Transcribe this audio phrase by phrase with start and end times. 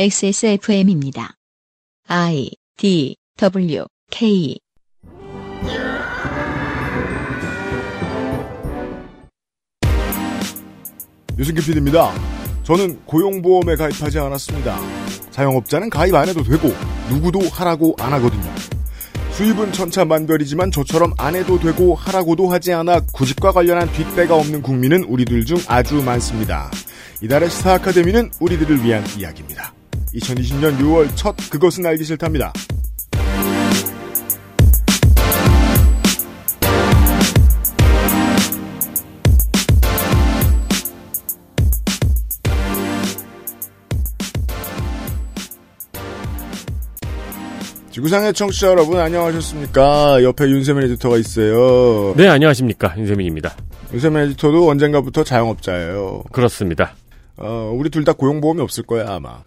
[0.00, 1.34] XSFM입니다.
[2.06, 4.56] I D W K
[11.36, 12.12] 유승기 PD입니다.
[12.62, 14.78] 저는 고용보험에 가입하지 않았습니다.
[15.32, 16.68] 자영업자는 가입 안 해도 되고
[17.10, 18.54] 누구도 하라고 안 하거든요.
[19.32, 25.44] 수입은 천차만별이지만 저처럼 안 해도 되고 하라고도 하지 않아 구직과 관련한 뒷배가 없는 국민은 우리들
[25.44, 26.70] 중 아주 많습니다.
[27.20, 29.74] 이달의 시사 아카데미는 우리들을 위한 이야기입니다.
[30.14, 32.52] 2020년 6월 첫 그것은 알기 싫답니다.
[47.90, 50.22] 지구상의 청취자 여러분 안녕하셨습니까?
[50.22, 52.14] 옆에 윤세민 에디터가 있어요.
[52.16, 52.94] 네, 안녕하십니까.
[52.96, 53.56] 윤세민입니다.
[53.92, 56.24] 윤세민 에디터도 언젠가부터 자영업자예요.
[56.30, 56.94] 그렇습니다.
[57.36, 59.42] 어, 우리 둘 다 고용보험이 없을 거야 아마.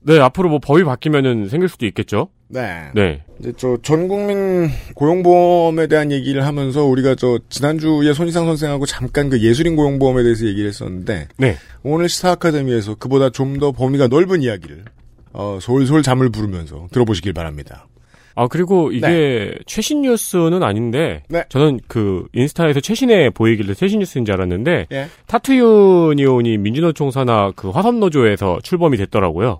[0.00, 2.28] 네, 앞으로 뭐 법이 바뀌면은 생길 수도 있겠죠?
[2.48, 2.90] 네.
[2.94, 3.22] 네.
[3.40, 9.42] 이제 저 전 국민 고용보험에 대한 얘기를 하면서 우리가 저 지난주에 손이상 선생하고 잠깐 그
[9.42, 11.56] 예술인 고용보험에 대해서 얘기를 했었는데 네.
[11.82, 14.84] 오늘 시사 아카데미에서 그보다 좀 더 범위가 넓은 이야기를
[15.32, 17.86] 어, 솔솔 잠을 부르면서 들어보시길 바랍니다.
[18.34, 21.42] 아, 그리고 이게 최신 뉴스는 아닌데, 네.
[21.48, 25.08] 저는 그 인스타에서 최신에 보이길래 최신 뉴스인 줄 알았는데, 예.
[25.26, 29.58] 타투 유니온이 민주노총 산하 그 화섬노조에서 출범이 됐더라고요.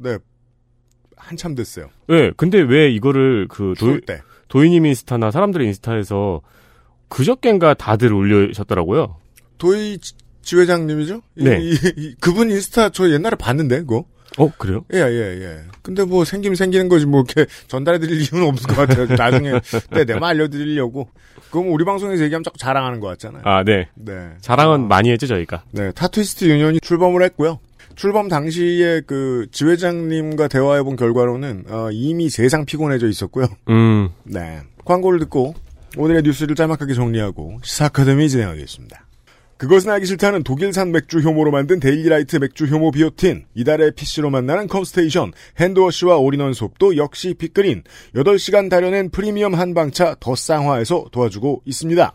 [0.00, 0.18] 네.
[1.16, 1.88] 한참 됐어요.
[2.08, 4.20] 네, 근데 왜 이거를 그 도, 추울 때.
[4.48, 6.40] 도인님 인스타나 사람들의 인스타에서
[7.08, 9.16] 그저껜가 다들 올리셨더라고요.
[10.00, 11.20] 지- 지회장님이죠?
[11.36, 11.58] 이- 네.
[11.60, 14.06] 이- 이- 그분 인스타 저 옛날에 봤는데 그거.
[14.38, 14.84] 어, 그래요?
[14.94, 15.58] 예, 예, 예.
[15.82, 19.06] 근데 뭐 생기면 생기는 거지 뭐 이렇게 전달해 드릴 이유는 없을 것 같아요.
[19.20, 19.60] 나중에
[19.92, 21.08] 때 내만 알려드리려고.
[21.50, 23.42] 그럼 우리 방송에서 얘기하면 자꾸 자랑하는 것 같잖아요.
[23.44, 23.88] 아, 네.
[23.96, 24.30] 네.
[24.40, 25.64] 자랑은 많이 했죠, 저희가.
[25.72, 27.58] 네, 타투이스트 유니온이 출범을 했고요.
[28.00, 33.46] 출범 당시에 그 지회장님과 대화해본 결과로는 어, 이미 세상 피곤해져 있었고요.
[33.68, 34.62] 음, 네.
[34.86, 35.52] 광고를 듣고
[35.98, 39.04] 오늘의 뉴스를 짤막하게 정리하고 시사 아카데미 진행하겠습니다.
[39.58, 45.32] 그것은 알기 싫다는 독일산 맥주 효모로 만든 데일리라이트 맥주 효모 비오틴, 이달의 PC로 만나는 컴스테이션,
[45.60, 47.82] hand wash와 all-in-one soap도 역시 빅그린,
[48.14, 52.14] 8시간 다려낸 프리미엄 한방차 더 쌍화에서 도와주고 있습니다.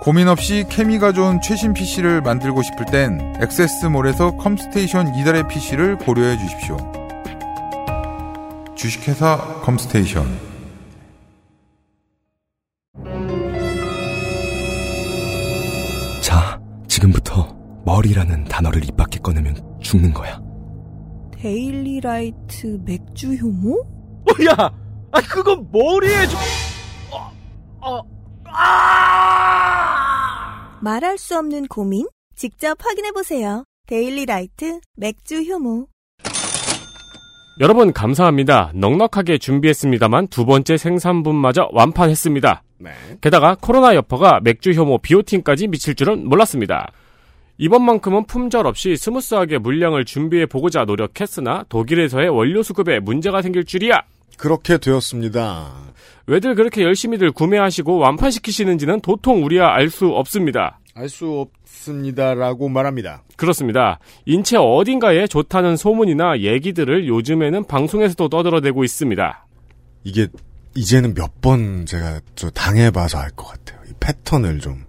[0.00, 6.76] 고민 없이 케미가 좋은 최신 PC를 만들고 싶을 땐 액세스몰에서 컴스테이션 이달의 PC를 고려해 주십시오.
[8.76, 10.24] 주식회사 컴스테이션
[16.22, 20.40] 자, 지금부터 머리라는 단어를 입 밖에 꺼내면 죽는 거야.
[21.32, 23.80] 데일리라이트 맥주 효모?
[23.80, 24.70] 어, 야!
[25.12, 26.38] 아, 그건 머리에 좀,
[27.12, 27.30] 어,
[27.80, 28.02] 어, 아!
[30.80, 32.06] 말할 수 없는 고민?
[32.36, 33.64] 직접 확인해보세요.
[33.86, 35.86] 데일리 라이트 맥주 효모.
[37.60, 38.70] 여러분, 감사합니다.
[38.74, 42.62] 넉넉하게 준비했습니다만 두 번째 생산분마저 완판했습니다.
[42.78, 42.90] 네.
[43.20, 46.92] 게다가 코로나 여파가 맥주 효모 비오틴까지 미칠 줄은 몰랐습니다.
[47.58, 54.02] 이번만큼은 품절 없이 스무스하게 물량을 준비해 보고자 노력했으나 독일에서의 원료 수급에 문제가 생길 줄이야.
[54.36, 55.72] 그렇게 되었습니다.
[56.26, 60.78] 왜들 그렇게 열심히들 구매하시고 완판시키시는지는 도통 우리야 알 수 없습니다.
[60.94, 63.22] 알 수 없습니다라고 말합니다.
[63.36, 63.98] 그렇습니다.
[64.26, 69.46] 인체 어딘가에 좋다는 소문이나 얘기들을 요즘에는 방송에서도 떠들어대고 있습니다.
[70.04, 70.26] 이게
[70.74, 73.80] 이제는 몇 번 제가 저 당해봐서 알 것 같아요.
[73.88, 74.84] 이 패턴을 좀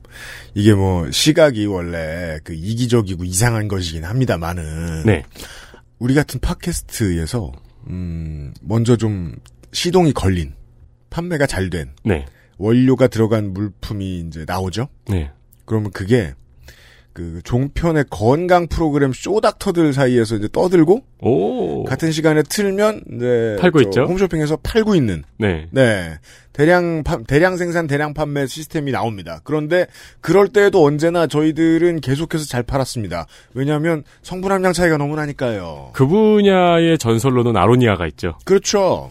[0.56, 5.24] 이게 뭐 시각이 원래 그 이기적이고 이상한 것이긴 합니다만은 네.
[6.00, 7.52] 우리 같은 팟캐스트에서
[7.88, 9.36] 음 먼저 좀
[9.72, 10.54] 시동이 걸린
[11.10, 12.26] 판매가 잘된 네.
[12.58, 14.90] 원료가 들어간 물품이 이제 나오죠.
[15.08, 15.32] 네.
[15.66, 16.34] 그러면 그게
[17.14, 21.84] 그 종편의 건강 프로그램 쇼닥터들 사이에서 이제 떠들고 오.
[21.84, 24.02] 같은 시간에 틀면 이제 팔고 저 있죠?
[24.06, 25.68] 홈쇼핑에서 팔고 있는 네.
[25.72, 26.18] 네.
[26.54, 29.42] 대량 파- 대량 생산 대량 판매 시스템이 나옵니다.
[29.44, 29.88] 그런데
[30.22, 33.26] 그럴 때에도 언제나 저희들은 계속해서 잘 팔았습니다.
[33.54, 35.90] 왜냐하면 성분 함량 차이가 너무 나니까요.
[35.94, 38.38] 그 분야의 전설로는 아로니아가 있죠.
[38.46, 39.10] 그렇죠.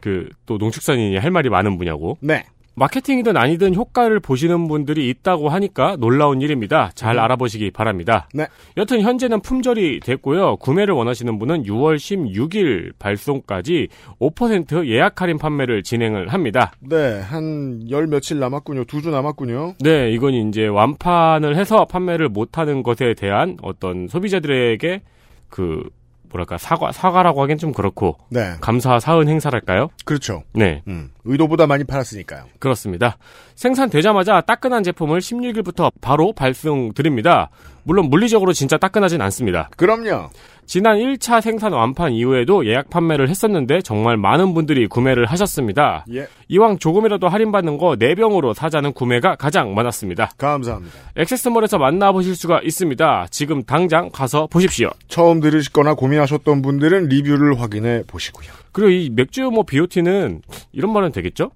[0.00, 2.18] 그 또 농축산인이 할 말이 많은 분야고.
[2.20, 2.44] 네.
[2.78, 6.90] 마케팅이든 아니든 효과를 보시는 분들이 있다고 하니까 놀라운 일입니다.
[6.94, 8.28] 잘 알아보시기 바랍니다.
[8.32, 8.46] 네.
[8.76, 10.56] 여튼 현재는 품절이 됐고요.
[10.56, 13.88] 구매를 원하시는 분은 6월 16일 발송까지
[14.20, 16.72] 5% 예약 할인 판매를 진행을 합니다.
[16.80, 17.20] 네.
[17.20, 18.84] 한 열 며칠 남았군요.
[18.84, 19.74] 두 주 남았군요.
[19.80, 25.02] 네, 이건 이제 완판을 해서 판매를 못하는 것에 대한 어떤 소비자들에게
[25.48, 25.82] 그
[26.30, 28.52] 뭐랄까 사과 사과라고 하긴 좀 그렇고 네.
[28.60, 29.88] 감사 사은 행사랄까요?
[30.04, 30.42] 그렇죠.
[30.52, 30.82] 네.
[30.88, 31.10] 음.
[31.28, 32.44] 의도보다 많이 팔았으니까요.
[32.58, 33.16] 그렇습니다.
[33.54, 37.50] 생산되자마자 따끈한 제품을 16일부터 바로 발송 드립니다.
[37.84, 39.70] 물론 물리적으로 진짜 따끈하진 않습니다.
[39.76, 40.30] 그럼요.
[40.68, 46.04] 지난 1차 생산 완판 이후에도 예약 판매를 했었는데 정말 많은 분들이 구매를 하셨습니다.
[46.12, 46.26] 예.
[46.48, 50.32] 이왕 조금이라도 할인받는 거 4병으로 사자는 구매가 가장 많았습니다.
[50.36, 50.94] 감사합니다.
[51.16, 53.28] 액세스몰에서 만나보실 수가 있습니다.
[53.30, 54.90] 지금 당장 가서 보십시오.
[55.08, 58.50] 처음 들으시거나 고민하셨던 분들은 리뷰를 확인해 보시고요.
[58.72, 60.42] 그리고 이 맥주 뭐 비오티는
[60.72, 61.50] 이런 말은 되겠죠?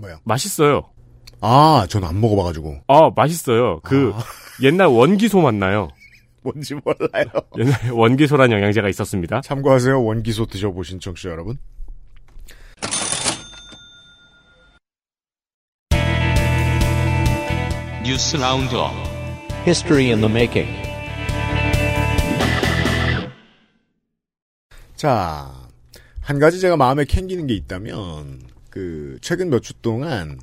[0.00, 0.18] 뭐요?
[0.24, 0.90] 맛있어요.
[1.40, 2.82] 아, 전안 먹어봐가지고.
[2.88, 3.80] 아, 맛있어요.
[3.82, 4.12] 그
[4.62, 5.88] 옛날 원기소 맛나요.
[6.42, 7.26] 뭔지 몰라요.
[7.58, 9.40] 옛날에 원기소란 영양제가 있었습니다.
[9.42, 10.02] 참고하세요.
[10.02, 11.58] 원기소 드셔보신 청취자 여러분.
[18.04, 18.92] 뉴스 roundup
[19.66, 20.88] History in the making.
[24.96, 25.52] 자,
[26.22, 28.47] 한 가지 제가 마음에 캥기는 게 있다면,
[28.78, 30.38] 그, 최근 몇 주 동안,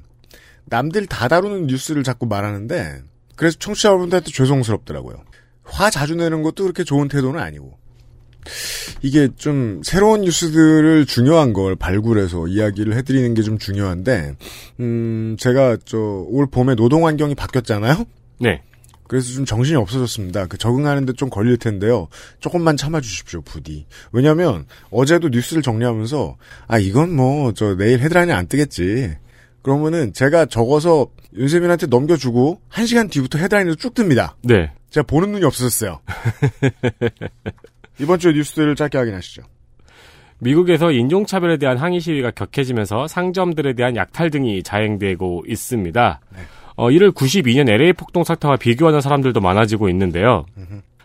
[0.65, 3.01] 남들 다 다루는 뉴스를 자꾸 말하는데,
[3.37, 5.23] 그래서 청취자 여러분들한테 죄송스럽더라고요.
[5.63, 7.77] 화 자주 내는 것도 그렇게 좋은 태도는 아니고.
[9.01, 14.35] 이게 좀 새로운 뉴스들을 중요한 걸 발굴해서 이야기를 해드리는 게 좀 중요한데,
[14.81, 18.03] 음, 제가 저, 올 봄에 노동 환경이 바뀌었잖아요?
[18.39, 18.61] 네.
[19.07, 20.47] 그래서 좀 정신이 없어졌습니다.
[20.47, 22.07] 그 적응하는데 좀 걸릴 텐데요.
[22.39, 23.85] 조금만 참아주십시오, 부디.
[24.11, 26.37] 왜냐면, 어제도 뉴스를 정리하면서,
[26.67, 29.15] 아, 이건 뭐, 저, 내일 헤드라인에 안 뜨겠지.
[29.61, 34.33] 그러면은, 제가 적어서 윤세민한테 넘겨주고, 한 시간 뒤부터 헤드라인으로 쭉 뜹니다.
[34.43, 34.71] 네.
[34.89, 35.99] 제가 보는 눈이 없어졌어요.
[37.99, 39.43] 이번 주에 뉴스들을 짧게 확인하시죠.
[40.39, 46.19] 미국에서 인종차별에 대한 항의 시위가 격해지면서 상점들에 대한 약탈 등이 자행되고 있습니다.
[46.75, 50.45] 어, 이를 92년 LA 폭동 사태와 비교하는 사람들도 많아지고 있는데요.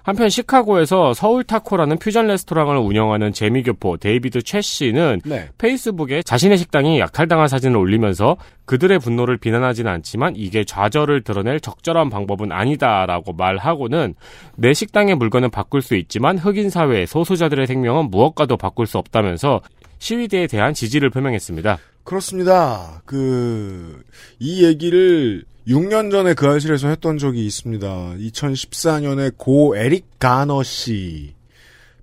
[0.03, 5.49] 한편 시카고에서 서울 타코라는 퓨전 레스토랑을 운영하는 재미교포 데이비드 최 씨는 네.
[5.59, 12.51] 페이스북에 자신의 식당이 약탈당한 사진을 올리면서 그들의 분노를 비난하지는 않지만 이게 좌절을 드러낼 적절한 방법은
[12.51, 14.15] 아니다라고 말하고는
[14.57, 19.61] 내 식당의 물건은 바꿀 수 있지만 흑인 사회 소수자들의 생명은 무엇과도 바꿀 수 없다면서
[19.99, 21.79] 시위대에 대한 지지를 표명했습니다.
[22.05, 23.03] 그렇습니다.
[23.05, 24.03] 그,
[24.39, 27.87] 이 얘기를 6년 전에 그 알실에서 했던 적이 있습니다.
[28.19, 31.35] 2014년에 고 에릭 가너 씨.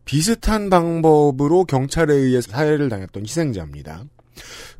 [0.05, 4.05] 비슷한 방법으로 경찰에 의해 살해를 당했던 희생자입니다.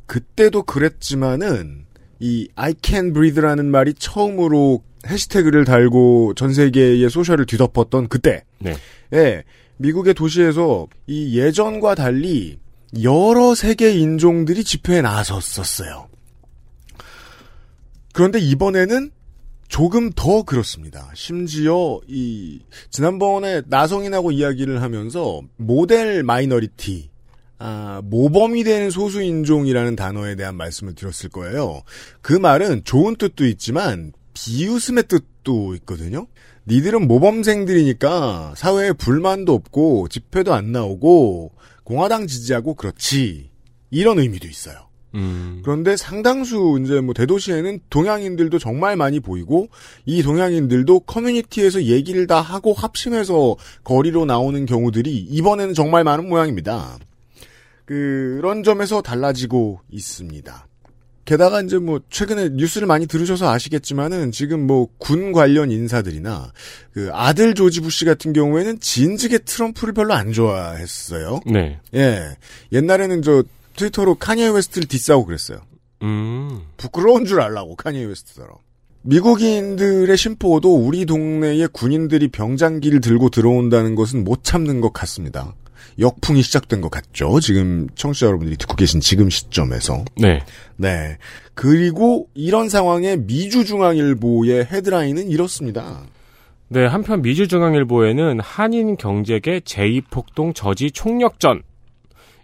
[0.06, 1.84] 그때도 그랬지만은,
[2.18, 8.44] 이 I can breathe라는 말이 처음으로 해시태그를 달고 전 세계의 소셜을 뒤덮었던 그때.
[8.58, 8.74] 네.
[9.12, 9.44] 예,
[9.76, 12.58] 미국의 도시에서 이 예전과 달리
[13.02, 16.07] 여러 세계 인종들이 집회에 나섰었어요.
[18.18, 19.12] 그런데 이번에는
[19.68, 21.08] 조금 더 그렇습니다.
[21.14, 22.58] 심지어 이
[22.90, 27.10] 지난번에 나성인하고 이야기를 하면서 모델 마이너리티
[27.60, 31.82] 아, 모범이 되는 소수 인종이라는 단어에 대한 말씀을 드렸을 거예요.
[32.20, 36.26] 그 말은 좋은 뜻도 있지만 비웃음의 뜻도 있거든요.
[36.66, 41.52] 니들은 모범생들이니까 사회에 불만도 없고 집회도 안 나오고
[41.84, 43.48] 공화당 지지하고 그렇지.
[43.92, 44.87] 이런 의미도 있어요.
[45.14, 49.68] 음, 그런데 상당수 이제 뭐 대도시에는 동양인들도 정말 많이 보이고
[50.04, 56.98] 이 동양인들도 커뮤니티에서 얘기를 다 하고 합심해서 거리로 나오는 경우들이 이번에는 정말 많은 모양입니다.
[57.84, 60.66] 그런 점에서 달라지고 있습니다.
[61.24, 66.52] 게다가 이제 뭐 최근에 뉴스를 많이 들으셔서 아시겠지만은 지금 뭐 군 관련 인사들이나
[66.92, 71.40] 그 아들 조지 부시 같은 경우에는 진즉에 트럼프를 별로 안 좋아했어요.
[71.46, 71.78] 네.
[71.94, 72.36] 예.
[72.72, 73.42] 옛날에는 저
[73.78, 75.60] 트위터로 카니에 웨스트를 diss하고 그랬어요.
[76.02, 78.56] 음, 부끄러운 줄 알라고 카니에 웨스트처럼.
[79.02, 85.54] 미국인들의 심보도 우리 동네에 군인들이 병장기를 들고 들어온다는 것은 못 참는 것 같습니다.
[85.98, 87.40] 역풍이 시작된 것 같죠.
[87.40, 90.04] 지금 청취자 여러분들이 듣고 계신 지금 시점에서.
[90.16, 90.44] 네.
[90.76, 91.16] 네.
[91.54, 96.02] 그리고 이런 상황에 미주중앙일보의 헤드라인은 이렇습니다.
[96.68, 101.62] 네, 한편 미주중앙일보에는 한인 경제계 제2폭동 저지 총력전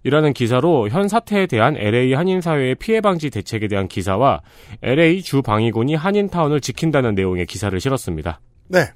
[0.04, 4.42] 이라는 기사로 현 사태에 대한 LA 한인사회의 피해 방지 대책에 대한 기사와
[4.82, 8.40] LA 주 방위군이 한인타운을 지킨다는 내용의 기사를 실었습니다.
[8.68, 8.87] 네.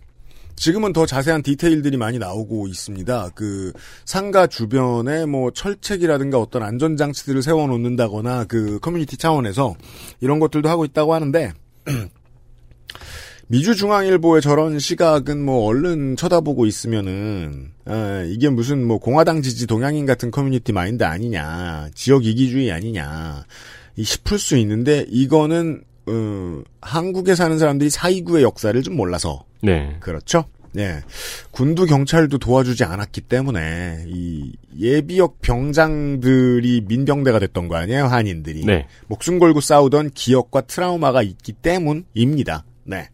[0.54, 3.30] 지금은 더 자세한 디테일들이 많이 나오고 있습니다.
[3.36, 3.72] 그
[4.04, 9.76] 상가 주변에 뭐 철책이라든가 어떤 안전 장치들을 세워 놓는다거나 그 커뮤니티 차원에서
[10.20, 11.52] 이런 것들도 하고 있다고 하는데
[13.48, 20.30] 미주중앙일보의 저런 시각은 뭐 얼른 쳐다보고 있으면은 에, 이게 무슨 뭐 공화당 지지 동양인 같은
[20.30, 23.44] 커뮤니티 마인드 아니냐 지역 이기주의 아니냐
[23.96, 29.96] 이 싶을 수 있는데 이거는 어, 한국에 사는 사람들이 사이구의 역사를 좀 몰라서 네.
[30.00, 30.44] 그렇죠.
[30.76, 31.00] 예.
[31.50, 38.64] 군도 경찰도 도와주지 않았기 때문에 이 예비역 병장들이 민병대가 됐던 거 아니에요, 한인들이.
[38.64, 38.86] 네.
[39.06, 42.64] 목숨 걸고 싸우던 기억과 트라우마가 있기 때문입니다.
[42.84, 43.08] 네.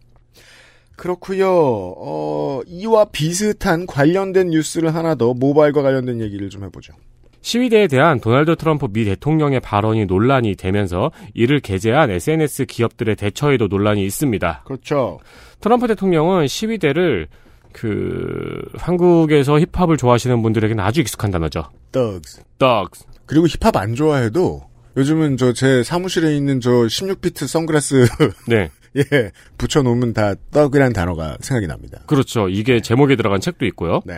[0.96, 1.48] 그렇고요.
[1.50, 6.94] 어, 이와 비슷한 관련된 뉴스를 하나 더 모바일과 관련된 얘기를 좀 해보죠.
[7.40, 14.02] 시위대에 대한 도널드 트럼프 미 대통령의 발언이 논란이 되면서 이를 게재한 SNS 기업들의 대처에도 논란이
[14.04, 14.62] 있습니다.
[14.64, 15.20] 그렇죠.
[15.60, 17.28] 트럼프 대통령은 시위대를
[17.72, 21.64] 그 한국에서 힙합을 좋아하시는 분들에게는 아주 익숙한 단어죠.
[21.92, 22.42] thugs.
[22.58, 23.04] Dogs.
[23.26, 24.62] 그리고 힙합 안 좋아해도
[24.96, 28.06] 요즘은 저 제 사무실에 있는 저 16비트 선글라스
[28.48, 28.70] 네.
[28.96, 32.00] 예 붙여놓으면 다 떡이라는 단어가 생각이 납니다.
[32.06, 32.48] 그렇죠.
[32.48, 34.00] 이게 제목에 들어간 책도 있고요.
[34.04, 34.14] 네.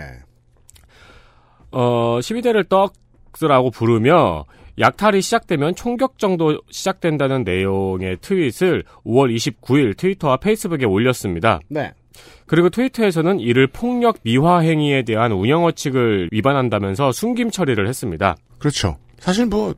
[1.73, 4.45] 어, 시위대를 떡스라고 부르며
[4.79, 11.61] 약탈이 시작되면 총격 정도 시작된다는 내용의 트윗을 5월 29일 트위터와 페이스북에 올렸습니다.
[11.69, 11.93] 네.
[12.47, 18.37] 그리고 트위터에서는 이를 폭력 미화 행위에 대한 운영 원칙을 위반한다면서 숨김 처리를 했습니다.
[18.59, 18.97] 그렇죠.
[19.27, 19.75] 사실 뭐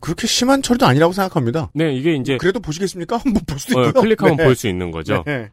[0.00, 1.70] 그렇게 심한 처리도 아니라고 생각합니다.
[1.72, 3.18] 네, 이게 이제 그래도 보시겠습니까?
[3.22, 4.02] 한번 볼 수도 어, 있고요.
[4.02, 4.44] 클릭하면 네.
[4.44, 5.22] 볼수 있는 거죠.
[5.24, 5.50] 네.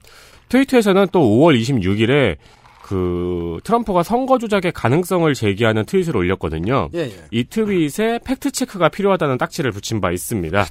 [0.50, 2.38] 트위터에서는 또 5월 26일에
[2.82, 6.90] 그 트럼프가 선거 조작의 가능성을 제기하는 트윗을 올렸거든요.
[6.96, 7.16] 예, 예.
[7.30, 10.66] 이 트윗에 팩트 체크가 필요하다는 딱지를 붙인 바 있습니다.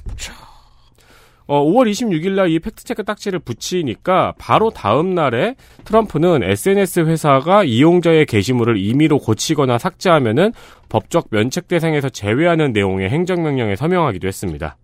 [1.47, 7.63] 어, 5월 26일 날 이 팩트 체크 딱지를 붙이니까 바로 다음 날에 트럼프는 SNS 회사가
[7.63, 10.53] 이용자의 게시물을 임의로 고치거나 삭제하면은
[10.89, 14.77] 법적 면책 대상에서 제외하는 내용의 행정명령에 서명하기도 했습니다.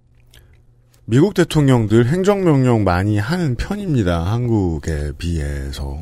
[1.05, 4.31] 미국 대통령들 행정명령 많이 하는 편입니다.
[4.31, 5.97] 한국에 비해서.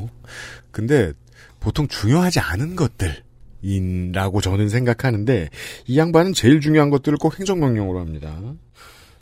[0.70, 1.12] 근데
[1.58, 5.48] 보통 중요하지 않은 것들이라고 저는 생각하는데
[5.86, 8.38] 이 양반은 제일 중요한 것들을 꼭 행정명령으로 합니다.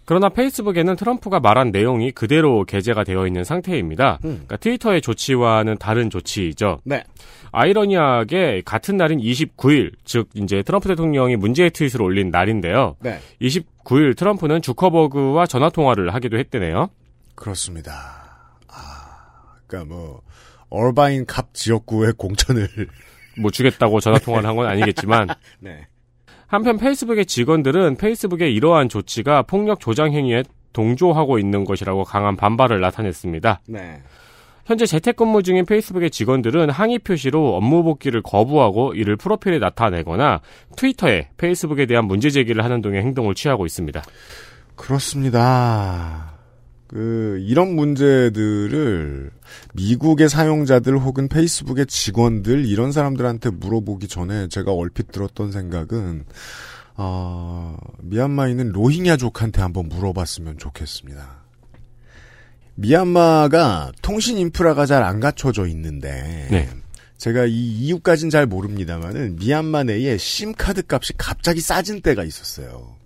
[0.09, 4.21] 그러나 페이스북에는 트럼프가 말한 내용이 그대로 게재가 되어 있는 상태입니다.
[4.25, 4.31] 음.
[4.47, 6.79] 그러니까 트위터의 조치와는 다른 조치이죠.
[6.85, 7.05] 네.
[7.53, 12.97] 아이러니하게 같은 날인 29일, 즉 이제 트럼프 대통령이 문제의 트윗을 올린 날인데요.
[13.01, 13.19] 네.
[13.43, 16.89] 29일 트럼프는 주커버그와 전화 통화를 하기도 했대네요.
[17.35, 17.93] 그렇습니다.
[18.67, 20.23] 아, 그러니까 뭐
[20.71, 22.67] 얼바인 갑 지역구의 공천을
[23.43, 25.29] 뭐 주겠다고 전화 통화를 한 건 아니겠지만
[25.61, 25.87] 네.
[26.49, 33.61] 한편 페이스북의 직원들은 페이스북의 이러한 조치가 폭력 조장 행위에 동조하고 있는 것이라고 강한 반발을 나타냈습니다.
[33.69, 34.03] 네.
[34.65, 40.41] 현재 재택근무 중인 페이스북의 직원들은 항의 표시로 업무 복귀를 거부하고 이를 프로필에 나타내거나
[40.77, 44.03] 트위터에 페이스북에 대한 문제 제기를 하는 등의 행동을 취하고 있습니다.
[44.77, 46.38] 그렇습니다.
[46.89, 49.31] 그 이런 문제들을
[49.75, 56.25] 미국의 사용자들 혹은 페이스북의 직원들 이런 사람들한테 물어보기 전에 제가 얼핏 들었던 생각은
[56.97, 61.45] 어, 미얀마에 있는 로힝야족한테 한번 물어봤으면 좋겠습니다.
[62.75, 66.69] 미얀마가 통신 인프라가 잘 안 갖춰져 있는데 네.
[67.19, 72.98] 제가 이 이유까진 잘 모릅니다만은 미얀마 내에 심카드 값이 갑자기 싸진 때가 있었어요.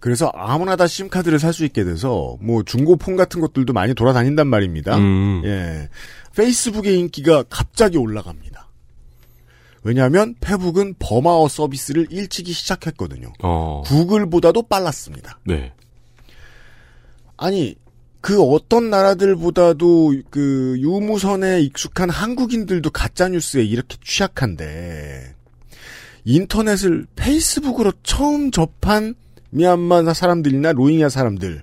[0.00, 4.96] 그래서 아무나 다 심카드를 살 수 있게 돼서 뭐 중고폰 같은 것들도 많이 돌아다닌단 말입니다.
[4.96, 5.88] 음, 예.
[6.36, 8.68] 페이스북의 인기가 갑자기 올라갑니다.
[9.82, 13.32] 왜냐하면 페북은 버마어 서비스를 일찍이 시작했거든요.
[13.42, 15.38] 어, 구글보다도 빨랐습니다.
[15.44, 15.72] 네.
[17.36, 17.76] 아니
[18.20, 25.34] 그 어떤 나라들보다도 그 유무선에 익숙한 한국인들도 가짜 뉴스에 이렇게 취약한데
[26.24, 29.14] 인터넷을 페이스북으로 처음 접한
[29.50, 31.62] 미얀마 사람들이나 로힝야 사람들은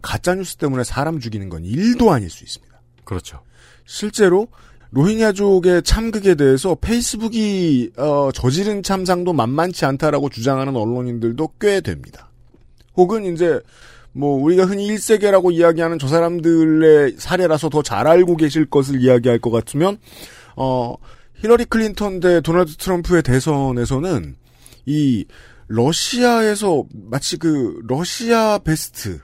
[0.00, 2.80] 가짜 뉴스 때문에 사람 죽이는 건 일도 아닐 수 있습니다.
[3.04, 3.40] 그렇죠.
[3.84, 4.48] 실제로
[4.90, 12.30] 로힝야족의 참극에 대해서 페이스북이 어, 저지른 참상도 만만치 않다라고 주장하는 언론인들도 꽤 됩니다.
[12.94, 13.58] 혹은 이제
[14.12, 19.50] 뭐 우리가 흔히 1세계라고 이야기하는 저 사람들의 사례라서 더 잘 알고 계실 것을 이야기할 것
[19.50, 19.96] 같으면
[20.56, 20.94] 어
[21.36, 24.36] 힐러리 클린턴 대 도널드 트럼프의 대선에서는
[24.84, 25.24] 이
[25.72, 29.18] 러시아에서 마치 그 러시아 베스트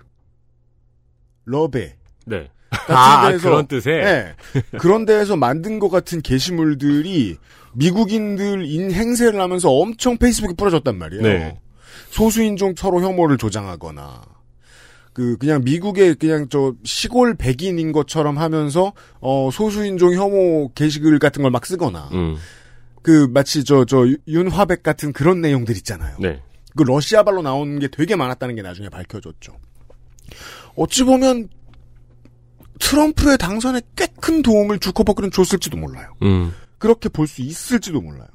[1.44, 1.94] 러베
[2.26, 2.48] 네.
[2.70, 4.04] 같은 아, 데에서 그런 뜻의?
[4.04, 4.34] 네.
[4.78, 7.36] 그런 데에서 만든 것 같은 게시물들이
[7.74, 11.22] 미국인들 인 행세를 하면서 엄청 페이스북에 뿌려졌단 말이에요.
[11.22, 11.60] 네.
[12.10, 14.22] 소수인종 서로 혐오를 조장하거나
[15.12, 21.50] 그 그냥 미국의 그냥 저 시골 백인인 것처럼 하면서 어 소수인종 혐오 게시글 같은 걸
[21.50, 22.36] 막 쓰거나 음,
[23.02, 26.16] 그 마치 저 저 윤화백 같은 그런 내용들 있잖아요.
[26.20, 26.42] 네.
[26.76, 29.56] 그 러시아 발로 나오는 게 되게 많았다는 게 나중에 밝혀졌죠.
[30.76, 31.48] 어찌 보면
[32.80, 36.12] 트럼프의 당선에 꽤 큰 도움을 주커버그는 줬을지도 몰라요.
[36.22, 38.26] 음, 그렇게 볼 수 있을지도 몰라요.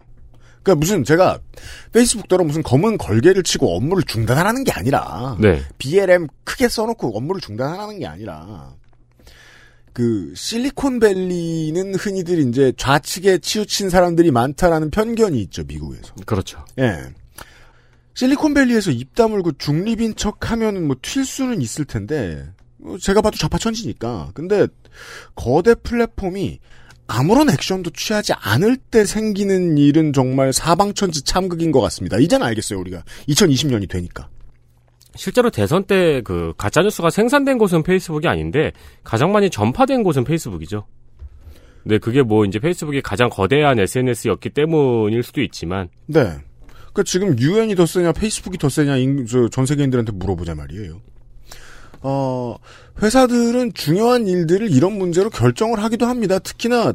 [0.63, 1.39] 그러니까 무슨 제가
[1.91, 5.61] 페이스북대로 무슨 검은 걸개를 치고 업무를 중단하라는 게 아니라 네.
[5.77, 8.73] BLM 크게 써놓고 업무를 중단하라는 게 아니라
[9.93, 16.13] 그 실리콘밸리는 흔히들 이제 좌측에 치우친 사람들이 많다라는 편견이 있죠 미국에서.
[16.25, 16.65] 그렇죠.
[16.79, 16.99] 예.
[18.15, 22.47] 실리콘밸리에서 입 다물고 중립인 척 하면 뭐튈 수는 있을 텐데
[22.77, 24.31] 뭐 제가 봐도 좌파천지니까.
[24.33, 24.67] 근데
[25.35, 26.59] 거대 플랫폼이
[27.07, 32.17] 아무런 액션도 취하지 않을 때 생기는 일은 정말 사방천지 참극인 것 같습니다.
[32.17, 34.29] 이제는 알겠어요 우리가 2020년이 되니까.
[35.15, 38.71] 실제로 대선 때 그 가짜뉴스가 생산된 곳은 페이스북이 아닌데
[39.03, 40.85] 가장 많이 전파된 곳은 페이스북이죠.
[41.85, 46.21] 네, 그게 뭐 이제 페이스북이 가장 거대한 SNS였기 때문일 수도 있지만 네.
[46.21, 51.01] 그러니까 지금 유엔이 더 세냐 페이스북이 더 세냐 인- 저 전 세계인들한테 물어보자 말이에요.
[52.01, 52.55] 어,
[53.01, 56.39] 회사들은 중요한 일들을 이런 문제로 결정을 하기도 합니다.
[56.39, 56.93] 특히나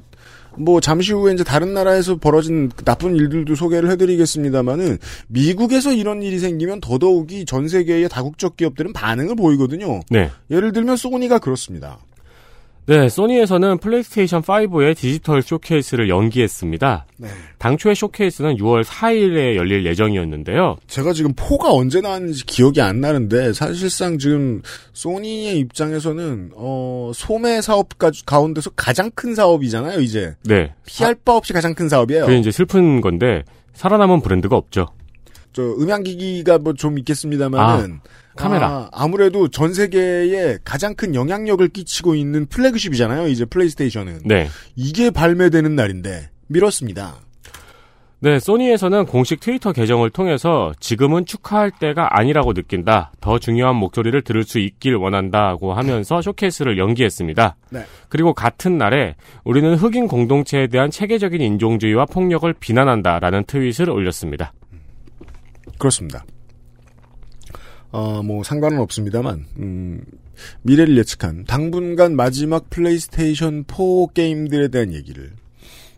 [0.58, 4.98] 뭐 잠시 후에 이제 다른 나라에서 벌어진 나쁜 일들도 소개를 해드리겠습니다만은
[5.28, 10.00] 미국에서 이런 일이 생기면 더더욱이 전 세계의 다국적 기업들은 반응을 보이거든요.
[10.10, 10.30] 네.
[10.50, 11.98] 예를 들면 소니가 그렇습니다.
[12.88, 17.04] 네, 소니에서는 플레이스테이션 5의 디지털 쇼케이스를 연기했습니다.
[17.18, 17.28] 네.
[17.58, 20.76] 당초의 쇼케이스는 6월 4일에 열릴 예정이었는데요.
[20.86, 24.62] 제가 지금 four가 언제 나왔는지 기억이 안 나는데 사실상 지금
[24.94, 30.72] 소니의 입장에서는 어 소매 사업 가, 가운데서 가장 큰 사업이잖아요 이제 네.
[30.86, 32.24] 비할 바 없이 가장 큰 사업이에요.
[32.24, 33.42] 그게 이제 슬픈 건데
[33.74, 34.86] 살아남은 브랜드가 없죠.
[35.58, 37.98] 저 음향기기가 뭐 좀 있겠습니다만은
[38.36, 38.88] 카메라.
[38.92, 44.46] 아, 아무래도 전 세계에 가장 큰 영향력을 끼치고 있는 flagship이잖아요 이제 플레이스테이션은 네.
[44.76, 47.16] 이게 발매되는 날인데 미뤘습니다.
[48.20, 53.10] 네, 소니에서는 공식 트위터 계정을 통해서 지금은 축하할 때가 아니라고 느낀다.
[53.20, 57.56] 더 중요한 목소리를 들을 수 있길 원한다고 하면서 쇼케이스를 연기했습니다.
[57.70, 57.84] 네.
[58.08, 64.52] 그리고 같은 날에 우리는 흑인 공동체에 대한 체계적인 인종주의와 폭력을 비난한다라는 트윗을 올렸습니다.
[65.78, 66.24] 그렇습니다.
[67.90, 70.04] 어, 뭐, 상관은 없습니다만, 음,
[70.62, 75.32] 미래를 예측한 당분간 마지막 플레이스테이션 4 게임들에 대한 얘기를,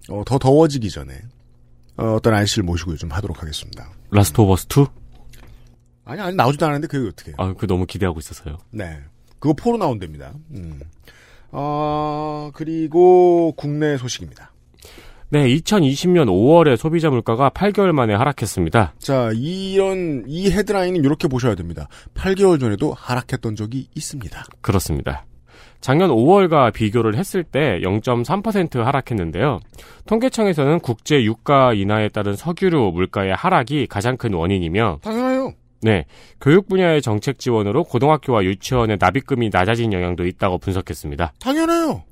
[0.09, 1.21] 어, 더 더워지기 전에,
[1.97, 3.91] 어, 어떤 아저씨를 모시고 좀 하도록 하겠습니다.
[4.11, 4.87] Last of Us 2?
[6.05, 7.37] 아니, 아니, 나오지도 않았는데 그게 어떻게 해요?
[7.39, 8.59] 아, 그 너무 기대하고 있어서요.
[8.71, 9.01] 네.
[9.39, 10.33] 그거 포로 나온답니다.
[10.53, 10.81] 음.
[11.53, 14.53] 어, 그리고 국내 소식입니다.
[15.33, 18.95] 네, 2020년 5월에 소비자 물가가 8개월 만에 하락했습니다.
[18.99, 21.87] 자, 이런, 이 헤드라인은 이렇게 보셔야 됩니다.
[22.15, 24.45] 8개월 전에도 하락했던 적이 있습니다.
[24.61, 25.25] 그렇습니다.
[25.81, 29.61] 작년 5월과 비교를 했을 때 0.3% 하락했는데요.
[30.07, 35.53] 통계청에서는 국제 유가 인하에 따른 석유류 물가의 하락이 가장 큰 원인이며, 당연해요.
[35.83, 36.07] 네,
[36.41, 41.35] 교육 분야의 정책 지원으로 고등학교와 유치원의 납입금이 낮아진 영향도 있다고 분석했습니다.
[41.39, 42.03] 당연해요.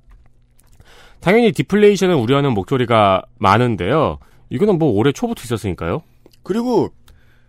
[1.20, 4.18] 당연히 디플레이션을 우려하는 목소리가 많은데요.
[4.50, 6.02] 이거는 뭐 올해 초부터 있었으니까요.
[6.42, 6.90] 그리고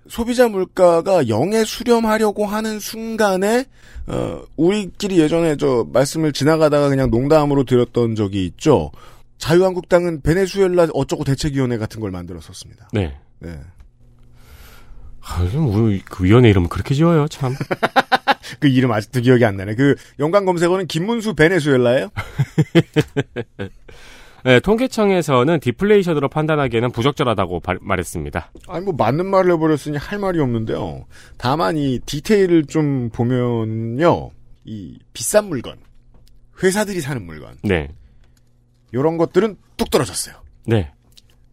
[0.08, 3.66] 소비자 물가가 0에 수렴하려고 하는 순간에
[4.08, 8.92] 어, 우리끼리 예전에 저 말씀을 지나가다가 그냥 농담으로 드렸던 적이 있죠.
[9.38, 12.90] 자유한국당은 베네수엘라 어쩌고 대책위원회 같은 걸 만들었었습니다.
[12.92, 13.16] 네.
[13.40, 13.58] 네.
[15.22, 17.56] 아, 요즘 우리 그 위원회 이름을 그렇게 지어요, 참.
[18.60, 19.76] 그 이름 아직도 기억이 안 나네.
[19.76, 22.10] 그 연관 검색어는 김문수 베네수엘라예요?
[24.46, 28.52] 네, 통계청에서는 디플레이션으로 판단하기에는 부적절하다고 발- 말했습니다.
[28.70, 31.06] 아니 뭐 맞는 말을 해버렸으니 할 말이 없는데요.
[31.38, 34.32] 다만 이 디테일을 좀 보면요,
[34.64, 35.78] 이 비싼 물건,
[36.64, 37.90] 회사들이 사는 물건, 네.
[38.94, 40.36] 이런 것들은 뚝 떨어졌어요.
[40.66, 40.90] 네.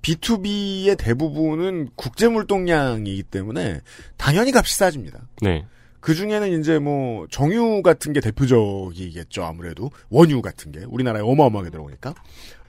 [0.03, 3.81] B2B의 대부분은 국제 물동량이기 때문에
[4.17, 5.27] 당연히 값이 싸집니다.
[5.43, 5.65] 네.
[6.07, 9.42] 그 중에는 이제 뭐 정유 같은 게 대표적이겠죠.
[9.42, 12.14] 아무래도 원유 같은 게 우리나라에 어마어마하게 들어오니까.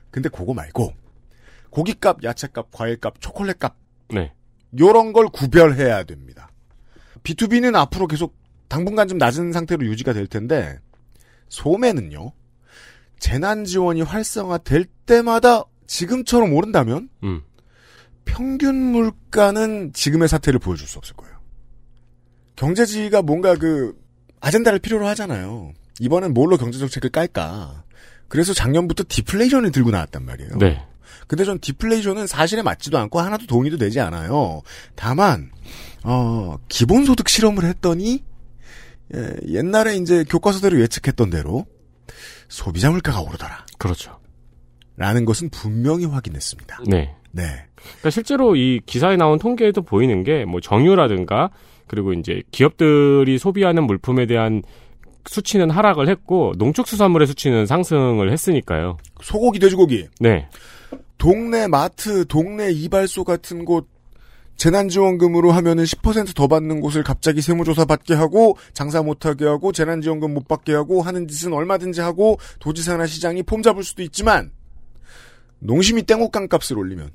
[0.10, 0.92] 근데 그거 말고
[1.70, 3.76] 고기값, 야채값, 과일값, 초콜릿값
[4.10, 4.34] 네.
[4.80, 6.50] 요런 걸 구별해야 됩니다.
[7.22, 8.36] B2B는 앞으로 계속
[8.70, 10.80] 당분간 좀 낮은 상태로 유지가 될 텐데
[11.50, 12.32] 소매는요.
[13.20, 17.44] 재난 지원이 활성화될 때마다 지금처럼 오른다면 음.
[18.26, 21.37] 평균 물가는 지금의 사태를 보여줄 수 없을 거예요.
[22.58, 23.94] 경제지가 뭔가 그
[24.42, 25.72] 아젠다를 필요로 하잖아요.
[26.00, 27.84] 이번엔 뭘로 경제 정책을 깔까?
[28.28, 30.58] 그래서 작년부터 디플레이션을 들고 나왔단 말이에요.
[30.60, 30.84] 네.
[31.28, 34.62] 근데 전 디플레이션은 사실에 맞지도 않고 하나도 동의도 되지 않아요.
[34.96, 35.52] 다만
[36.04, 38.24] 어 기본소득 실험을 했더니
[39.16, 41.66] 예, 옛날에 이제 교과서대로 예측했던 대로
[42.50, 43.66] 소비자 물가가 오르더라.
[43.78, 44.20] 그렇죠.
[44.98, 46.84] 라는 것은 분명히 확인했습니다.
[46.88, 47.16] 네.
[47.32, 47.44] 네.
[47.76, 51.52] 그러니까 실제로 이 기사에 나온 통계에도 보이는 게 뭐 정유라든가
[51.88, 54.62] 그리고 이제 기업들이 소비하는 물품에 대한
[55.26, 58.98] 수치는 하락을 했고 농축수산물의 수치는 상승을 했으니까요.
[59.22, 60.48] 소고기, 돼지고기, 네.
[61.18, 63.88] 동네 마트, 동네 이발소 같은 곳
[64.58, 70.74] 재난지원금으로 하면은 10%더 받는 곳을 갑자기 세무조사 받게 하고 장사 못하게 하고 재난지원금 못 받게
[70.74, 74.52] 하고 하는 짓은 얼마든지 하고 도지사나 시장이 폼 잡을 수도 있지만
[75.60, 77.12] 농심이 땡옥강 값을 올리면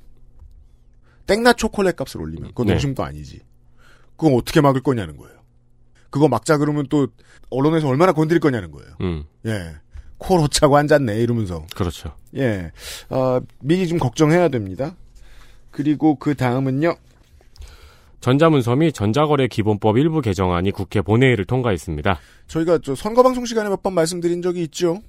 [1.26, 2.72] 땡나 초콜릿 값을 올리면 그건 네.
[2.74, 3.40] 농심도 아니지.
[4.22, 5.34] 그건 어떻게 막을 거냐는 거예요.
[6.10, 7.08] 그거 막자 그러면 또
[7.50, 8.88] 언론에서 얼마나 건드릴 거냐는 거예요.
[9.00, 9.72] 음, 예.
[10.18, 12.14] 코로 차고 앉았네 이러면서 그렇죠.
[12.36, 12.70] 예,
[13.10, 14.94] 어, 미리 좀 걱정해야 됩니다.
[15.72, 16.94] 그리고 그 다음은요.
[18.20, 22.20] 전자문서 및 전자거래 기본법 일부 개정안이 국회 본회의를 통과했습니다.
[22.46, 25.02] 저희가 저 선거방송 시간에 몇 번 말씀드린 적이 있죠.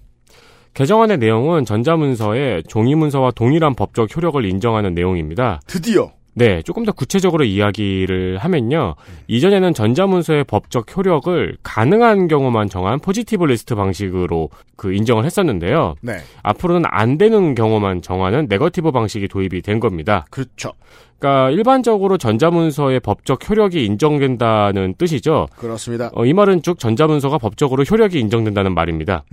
[0.74, 5.62] 개정안의 내용은 전자문서에 종이문서와 동일한 법적 효력을 인정하는 내용입니다.
[5.68, 8.96] 드디어 네, 조금 더 구체적으로 이야기를 하면요.
[9.28, 15.96] 이전에는 전자문서의 법적 효력을 가능한 경우만 정한 positive list 방식으로 그 인정을 했었는데요.
[16.02, 20.26] 네, 앞으로는 안 되는 경우만 정하는 네거티브 방식이 도입이 된 겁니다.
[20.32, 20.74] 그렇죠.
[21.20, 25.48] 그러니까 일반적으로 전자문서의 법적 효력이 인정된다는 뜻이죠.
[25.56, 26.10] 그렇습니다.
[26.14, 29.24] 어, 이 말은 쭉 전자문서가 법적으로 효력이 인정된다는 말입니다.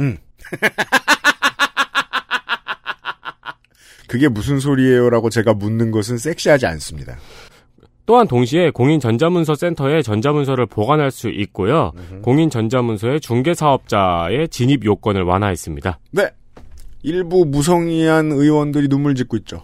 [4.11, 7.17] 그게 무슨 소리예요라고 제가 묻는 것은 섹시하지 않습니다.
[8.07, 11.93] 또한 동시에 공인전자문서 센터에 전자문서를 보관할 수 있고요.
[12.23, 16.01] 공인전자문서의 중개사업자의 진입 요건을 완화했습니다.
[16.11, 16.29] 네,
[17.05, 19.63] 일부 무성의한 의원들이 눈물 짓고 있죠.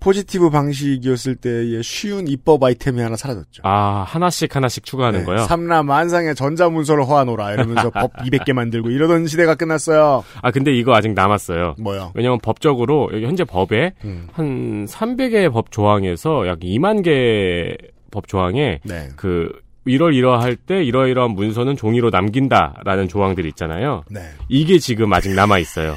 [0.00, 3.62] 포지티브 방식이었을 때의 쉬운 입법 아이템이 하나 사라졌죠.
[3.64, 5.38] 아, 하나씩 하나씩 추가하는 네, 거요?
[5.38, 10.24] 삼남 만상의 전자문서를 허하노라 이러면서 법 200개 만들고 이러던 시대가 끝났어요.
[10.42, 11.74] 아, 근데 이거 아직 남았어요.
[11.78, 12.12] 뭐요?
[12.14, 14.28] 왜냐면 법적으로 여기 현재 법에 음.
[14.32, 17.76] 한 300개 법 조항에서 약 2만 개
[18.10, 19.08] 법 조항에 네.
[19.16, 19.50] 그
[19.84, 24.04] 이럴 이러할 때 이러이러한 문서는 종이로 남긴다라는 조항들이 있잖아요.
[24.10, 24.20] 네.
[24.48, 25.94] 이게 지금 아직 남아 있어요.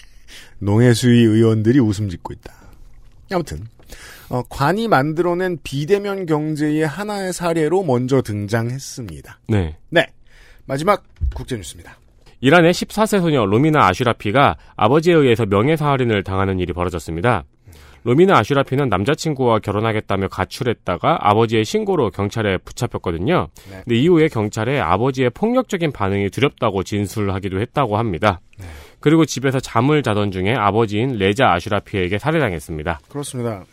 [0.60, 2.52] 농해수위 의원들이 웃음 짓고 있다.
[3.34, 3.66] 아무튼
[4.28, 9.40] 어, 관이 만들어낸 비대면 경제의 하나의 사례로 먼저 등장했습니다.
[9.48, 9.76] 네.
[9.90, 10.06] 네.
[10.64, 11.98] 마지막 국제뉴스입니다.
[12.40, 17.44] 이란의 14세 소녀 로미나 아슈라피가 아버지에 의해서 명예사할인을 당하는 일이 벌어졌습니다.
[18.04, 23.48] 로미나 아슈라피는 남자친구와 결혼하겠다며 가출했다가 아버지의 신고로 경찰에 붙잡혔거든요.
[23.70, 23.82] 네.
[23.84, 28.40] 근데 이후에 경찰에 아버지의 폭력적인 반응이 두렵다고 진술하기도 했다고 합니다.
[29.02, 33.00] 그리고 집에서 잠을 자던 중에 아버지인 레자 아슈라피에게 살해당했습니다.
[33.08, 33.64] 그렇습니다.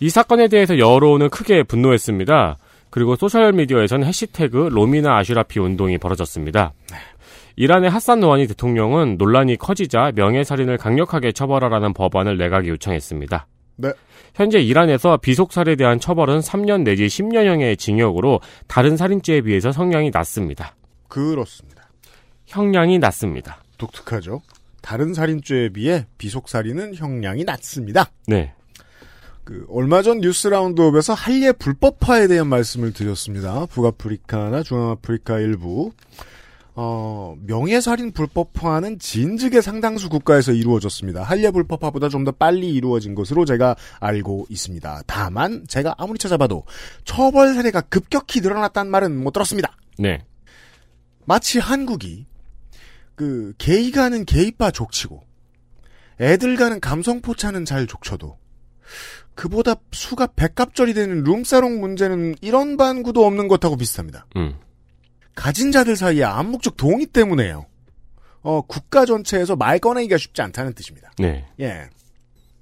[0.00, 2.56] 이 사건에 대해서 여론은 크게 분노했습니다.
[2.88, 6.72] 그리고 소셜미디어에서는 해시태그 로미나 아슈라피 운동이 벌어졌습니다.
[7.56, 13.46] 이란의 하산 노하니 대통령은 논란이 커지자 명예살인을 강력하게 처벌하라는 법안을 내각에 요청했습니다.
[13.76, 13.92] 네.
[14.34, 20.74] 현재 이란에서 비속살에 대한 처벌은 3년 내지 10년형의 징역으로 다른 살인죄에 비해서 성량이 낮습니다.
[21.08, 21.88] 그렇습니다.
[22.46, 23.58] 형량이 낮습니다.
[23.82, 24.42] 독특하죠.
[24.80, 28.10] 다른 살인죄에 비해 비속살인은 형량이 낮습니다.
[28.26, 28.52] 네.
[29.44, 33.66] 그 얼마 전 뉴스 라운드업에서 할례 불법화에 대한 말씀을 드렸습니다.
[33.66, 35.92] 북아프리카나 중앙아프리카 일부
[36.74, 41.22] 어, 명예살인 불법화는 진즉의 상당수 국가에서 이루어졌습니다.
[41.22, 45.02] 할례 불법화보다 좀 더 빨리 이루어진 것으로 제가 알고 있습니다.
[45.06, 46.64] 다만 제가 아무리 찾아봐도
[47.04, 49.76] 처벌 사례가 급격히 늘어났다는 말은 못 들었습니다.
[49.98, 50.24] 네.
[51.24, 52.26] 마치 한국이
[53.14, 55.22] 그 게이 가는 게이바 족치고
[56.20, 58.38] 애들 가는 감성포차는 잘 족쳐도
[59.34, 64.26] 그보다 수가 백갑절이 되는 룸사롱 문제는 이런 반구도 없는 것하고 비슷합니다.
[64.36, 64.54] 음.
[65.34, 67.66] 가진 자들 사이에 암묵적 동의 때문에요.
[68.42, 71.10] 어, 국가 전체에서 말 꺼내기가 쉽지 않다는 뜻입니다.
[71.18, 71.46] 네.
[71.60, 71.88] 예.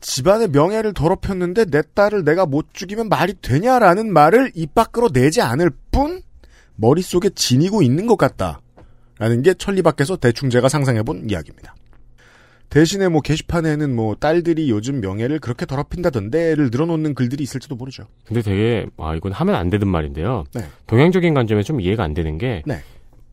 [0.00, 5.70] 집안의 명예를 더럽혔는데 내 딸을 내가 못 죽이면 말이 되냐라는 말을 입 밖으로 내지 않을
[5.90, 6.22] 뿐
[6.76, 8.60] 머릿속에 지니고 있는 것 같다.
[9.20, 11.74] 라는 게 천리 밖에서 대충 제가 상상해본 이야기입니다.
[12.70, 18.04] 대신에 뭐 게시판에는 뭐 딸들이 요즘 명예를 그렇게 더럽힌다던데를 늘어놓는 글들이 있을지도 모르죠.
[18.24, 20.44] 근데 되게 아 이건 하면 안 되는 말인데요.
[20.54, 20.62] 네.
[20.86, 22.80] 동양적인 관점에 좀 이해가 안 되는 게 네.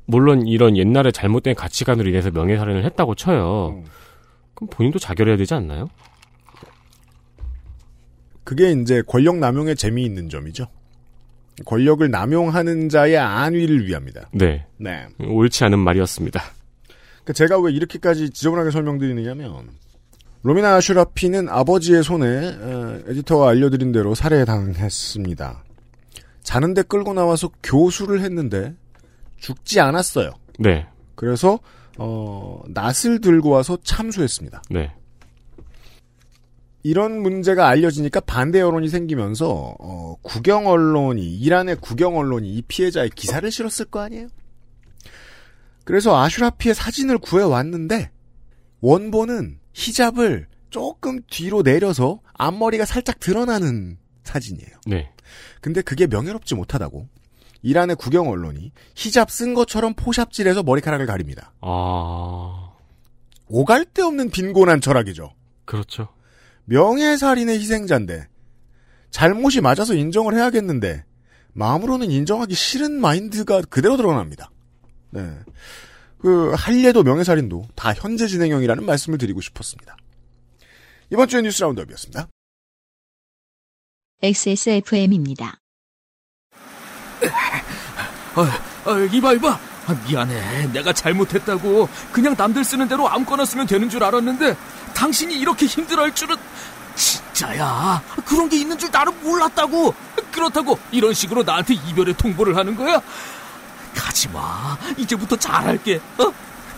[0.06, 3.78] 물론 이런 옛날에 잘못된 가치관으로 인해서 명예살인을 했다고 쳐요.
[3.78, 3.86] 음.
[4.56, 5.88] 그럼 본인도 자결해야 되지 않나요?
[8.43, 10.67] 그게 이제 권력 남용의 재미있는 점이죠.
[11.65, 14.30] 권력을 남용하는 자의 안위를 위함이다.
[14.34, 14.65] 네.
[14.78, 15.08] 네.
[15.20, 16.41] 옳지 않은 말이었습니다.
[17.24, 19.70] 그 제가 왜 이렇게까지 지저분하게 설명드리느냐면
[20.43, 25.63] 로미나 아슈라피는 아버지의 손에 어, 에디터가 알려드린 대로 살해당했습니다.
[26.43, 28.74] 자는데 끌고 나와서 교수를 했는데
[29.38, 30.32] 죽지 않았어요.
[30.60, 30.88] 네.
[31.15, 31.60] 그래서
[31.98, 34.62] 어, 낫을 들고 와서 참수했습니다.
[34.70, 34.93] 네.
[36.83, 43.49] 이런 문제가 알려지니까 반대 여론이 생기면서 어, 국영 언론이 이란의 국영 언론이 이 피해자의 기사를
[43.49, 44.27] 실었을 거 아니에요.
[45.83, 48.11] 그래서 아슈라피의 사진을 구해 왔는데
[48.81, 54.81] 원본은 히잡을 조금 뒤로 내려서 앞머리가 살짝 드러나는 사진이에요.
[54.85, 55.11] 네.
[55.61, 57.07] 근데 그게 명예롭지 못하다고
[57.61, 61.53] 이란의 국영 언론이 히잡 쓴 것처럼 포샵질해서 머리카락을 가립니다.
[61.61, 62.71] 아,
[63.47, 65.33] 오갈 데 없는 빈곤한 철학이죠.
[65.65, 66.09] 그렇죠.
[66.67, 68.27] 명예살인의 희생자인데
[69.10, 71.06] 잘못이 맞아서 인정을 해야겠는데
[71.53, 74.51] 마음으로는 인정하기 싫은 마인드가 그대로 드러납니다.
[75.10, 75.39] 네.
[76.19, 79.95] 그 할례도 명예살인도 다 현재 진행형이라는 말씀을 드리고 싶었습니다.
[81.10, 82.27] 이번 주의 뉴스 라운드업이었습니다.
[84.21, 85.60] XSFM입니다.
[88.36, 90.67] 어, 어, 이봐 이봐 아, 미안해.
[90.73, 94.56] 내가 잘못했다고 그냥 남들 쓰는 대로 아무거나 쓰면 되는 줄 알았는데
[94.93, 96.36] 당신이 이렇게 힘들어 할 줄은
[96.95, 98.02] 진짜야.
[98.26, 99.93] 그런 게 있는 줄 나는 몰랐다고.
[100.32, 103.02] 그렇다고 이런 식으로 나한테 이별의 통보를 하는 거야?
[103.95, 104.78] 가지 마.
[104.97, 106.00] 이제부터 잘할게.
[106.17, 106.32] 어?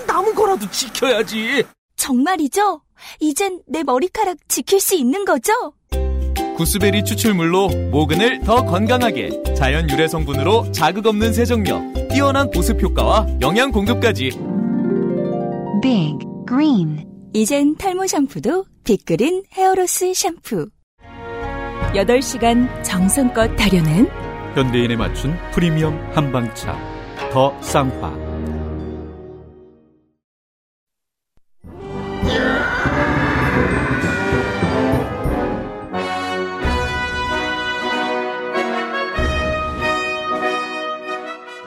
[0.06, 1.63] 남은 거라도 지켜야지.
[1.95, 2.82] 정말이죠?
[3.19, 5.52] 이젠 내 머리카락 지킬 수 있는 거죠?
[6.58, 13.72] 구스베리 추출물로 모근을 더 건강하게 자연 유래 성분으로 자극 없는 세정력 뛰어난 보습 효과와 영양
[13.72, 14.32] 공급까지.
[15.82, 16.17] Big
[16.48, 17.06] Green.
[17.34, 20.69] 이젠 탈모 샴푸도 빅그린 헤어로스 샴푸.
[21.93, 24.10] 8시간 정성껏 다려낸
[24.56, 26.78] 현대인에 맞춘 프리미엄 한방차.
[27.32, 28.30] 더 쌍화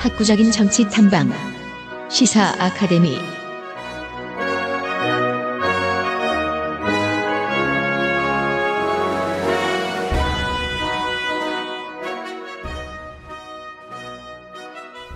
[0.03, 1.31] 학구적인 정치 탐방
[2.11, 3.17] 시사 아카데미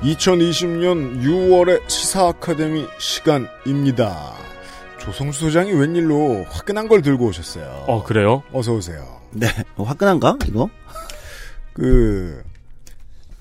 [0.03, 4.35] (2020년 6월의) 시사 아카데미 시간입니다
[4.99, 8.45] 조성수 소장이 웬일로 화끈한 걸 들고 오셨어요 어, 그래요?
[8.53, 10.71] 어서 오세요 네, 화끈한가 이거?
[11.73, 12.45] 그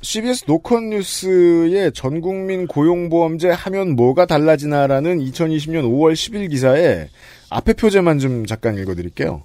[0.06, 7.10] CBS 노컷 뉴스의 전국민 고용보험제 하면 뭐가 달라지나라는 2020년 5월 10일 기사에
[7.50, 9.44] 앞에 표제만 좀 잠깐 읽어드릴게요.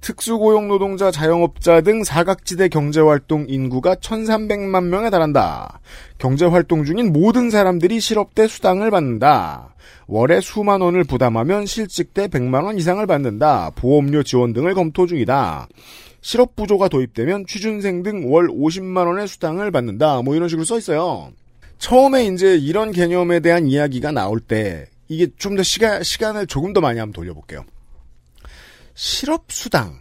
[0.00, 5.80] 특수고용 노동자, 자영업자 등 사각지대 경제활동 인구가 1,300만 명에 달한다.
[6.18, 9.76] 경제활동 중인 모든 사람들이 실업대 수당을 받는다.
[10.08, 13.70] 월에 수만 원을 부담하면 실직 대 100만 원 이상을 받는다.
[13.76, 15.68] 보험료 지원 등을 검토 중이다.
[16.24, 20.22] 실업 부조가 도입되면 취준생 등 월 50만 원의 수당을 받는다.
[20.22, 21.30] 뭐 이런 식으로 써 있어요.
[21.76, 26.80] 처음에 이제 이런 개념에 대한 이야기가 나올 때 이게 좀 더 시간 시간을 조금 더
[26.80, 27.66] 많이 한번 돌려볼게요.
[28.94, 30.00] 실업 수당,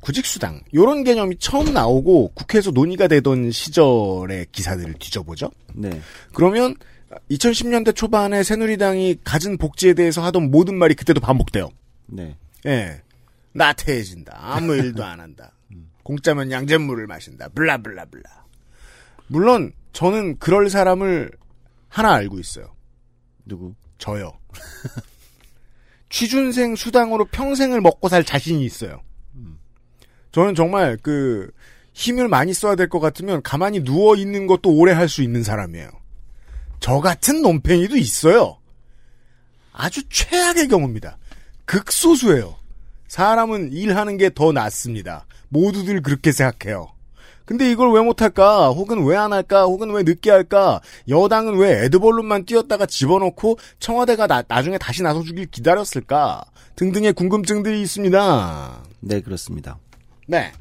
[0.00, 5.50] 구직 수당 이런 개념이 처음 나오고 국회에서 논의가 되던 시절의 기사들을 뒤져보죠.
[5.74, 6.00] 네.
[6.32, 6.74] 그러면
[7.30, 11.68] 2010년대 초반에 새누리당이 가진 복지에 대해서 하던 모든 말이 그때도 반복돼요.
[12.06, 12.34] 네.
[12.64, 13.02] 예.
[13.52, 14.32] 나태해진다.
[14.36, 15.52] 아무 일도 안 한다.
[16.02, 17.48] 공짜면 양잿물을 마신다.
[17.50, 18.44] 블라블라블라.
[19.28, 21.30] 물론 저는 그럴 사람을
[21.88, 22.74] 하나 알고 있어요.
[23.44, 23.74] 누구?
[23.98, 24.32] 저요.
[26.08, 29.02] 취준생 수당으로 평생을 먹고 살 자신이 있어요.
[30.32, 31.50] 저는 정말 그
[31.92, 35.90] 힘을 많이 써야 될 것 같으면 가만히 누워 있는 것도 오래 할 수 있는 사람이에요.
[36.78, 38.58] 저 같은 논팽이도 있어요.
[39.72, 41.18] 아주 최악의 경우입니다.
[41.66, 42.56] 극소수예요.
[43.10, 45.26] 사람은 일하는 게 더 낫습니다.
[45.48, 46.92] 모두들 그렇게 생각해요.
[47.44, 48.68] 근데 이걸 왜 못할까?
[48.68, 49.64] 혹은 왜 안 할까?
[49.64, 50.80] 혹은 왜 늦게 할까?
[51.08, 56.44] 여당은 왜 에드벌룬만 띄었다가 집어넣고 청와대가 나, 나중에 다시 나서주길 기다렸을까?
[56.76, 58.82] 등등의 궁금증들이 있습니다.
[59.00, 59.78] 네, 그렇습니다.
[60.28, 60.52] 네.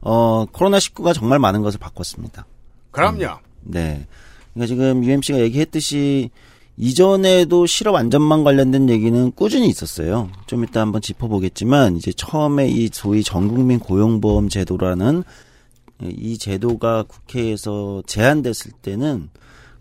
[0.00, 2.46] 어, 코로나19가 정말 많은 것을 바꿨습니다.
[2.92, 3.24] 그럼요.
[3.24, 4.06] 음, 네.
[4.54, 6.30] 그러니까 지금 UMC가 얘기했듯이
[6.78, 10.30] 이전에도 실업 안전망 관련된 얘기는 꾸준히 있었어요.
[10.46, 15.24] 좀 이따 한번 짚어보겠지만 이제 처음에 이 소위 전국민 고용보험 제도라는
[16.02, 19.30] 이 제도가 국회에서 제안됐을 때는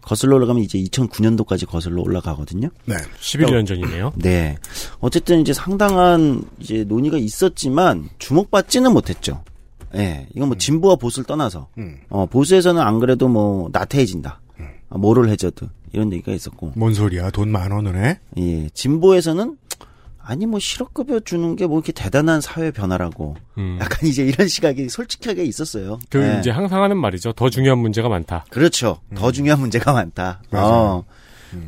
[0.02, 2.70] 거슬러 올라가면 이제 2009년도까지 거슬러 올라가거든요.
[2.86, 2.96] 네.
[3.20, 4.14] 11년 전이네요.
[4.18, 4.56] 네.
[5.00, 9.44] 어쨌든 이제 상당한 이제 논의가 있었지만 주목받지는 못했죠.
[9.96, 9.98] 예.
[9.98, 10.28] 네.
[10.36, 11.98] 이건 뭐 진보와 보수를 떠나서 음.
[12.10, 14.42] 어 보수에서는 안 그래도 뭐 나태해진다.
[14.60, 14.68] 음.
[14.90, 16.74] 아, 뭐를 해줘도 이런 얘기가 있었고.
[16.76, 17.30] 뭔 소리야?
[17.32, 18.20] 돈 만 원을 해?
[18.38, 18.70] 예.
[18.74, 19.58] 진보에서는
[20.20, 23.78] 아니 뭐 실업급여 주는 게 뭐 이렇게 대단한 사회 변화라고 음.
[23.80, 26.00] 약간 이제 이런 시각이 솔직하게 있었어요.
[26.10, 26.40] 그 예.
[26.40, 27.32] 이제 항상 하는 말이죠.
[27.34, 28.46] 더 중요한 문제가 많다.
[28.50, 29.00] 그렇죠.
[29.16, 30.42] 더 중요한 문제가 많다.
[30.46, 30.48] 음.
[30.52, 30.74] 맞아요.
[30.74, 31.06] 어.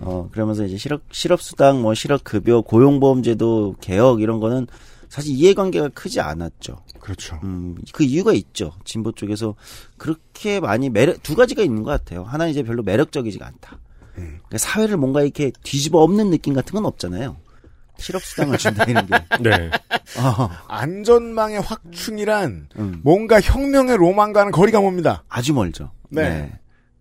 [0.01, 4.67] 어, 그러면서 이제 실업, 실업수당, 뭐 실업급여, 고용보험제도 개혁 이런 거는
[5.07, 6.79] 사실 이해관계가 크지 않았죠.
[6.99, 7.39] 그렇죠.
[7.43, 8.73] 음, 그 이유가 있죠.
[8.83, 9.55] 진보 쪽에서
[9.97, 12.23] 그렇게 많이 매력, 두 가지가 있는 것 같아요.
[12.23, 13.77] 하나는 이제 별로 매력적이지가 않다.
[14.17, 14.39] 음.
[14.47, 17.37] 그러니까 사회를 뭔가 이렇게 뒤집어 엎는 느낌 같은 건 없잖아요.
[17.99, 19.13] 실업수당을 준다 이런 게.
[19.41, 19.71] 네.
[20.19, 22.99] 어, 안전망의 확충이란 음.
[23.03, 25.23] 뭔가 혁명의 로망과는 거리가 멉니다.
[25.27, 25.91] 아주 멀죠.
[26.09, 26.51] 네.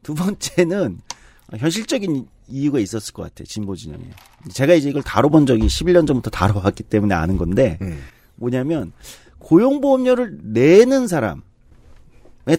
[0.02, 1.00] 두 번째는
[1.56, 3.46] 현실적인 이유가 있었을 것 같아요.
[3.46, 4.04] 진보 진영에.
[4.52, 8.02] 제가 이제 이걸 다뤄본 적이 11년 전부터 다뤄왔기 때문에 아는 건데 음.
[8.36, 8.92] 뭐냐면
[9.38, 11.42] 고용보험료를 내는 사람의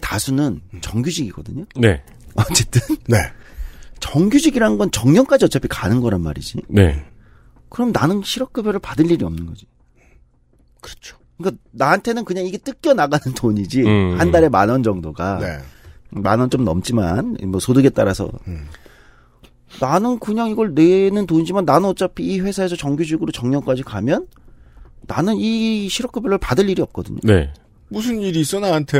[0.00, 1.64] 다수는 정규직이거든요.
[1.76, 2.02] 네.
[2.34, 3.16] 어쨌든 네.
[4.00, 6.62] 정규직이란 건 정년까지 어차피 가는 거란 말이지.
[6.68, 7.04] 네.
[7.68, 9.66] 그럼 나는 실업급여를 받을 일이 없는 거지.
[10.80, 11.18] 그렇죠.
[11.36, 14.16] 그러니까 나한테는 그냥 이게 뜯겨 나가는 돈이지 음.
[14.18, 15.58] 한 달에 만 원 정도가 네.
[16.10, 18.66] 만원 좀 넘지만 뭐 소득에 따라서 음.
[19.80, 24.26] 나는 그냥 이걸 내는 돈이지만 나는 어차피 이 회사에서 정규직으로 정년까지 가면
[25.02, 27.18] 나는 이 실업급여를 받을 일이 없거든요.
[27.22, 27.52] 네.
[27.90, 28.98] 무슨 일이 있어 나한테?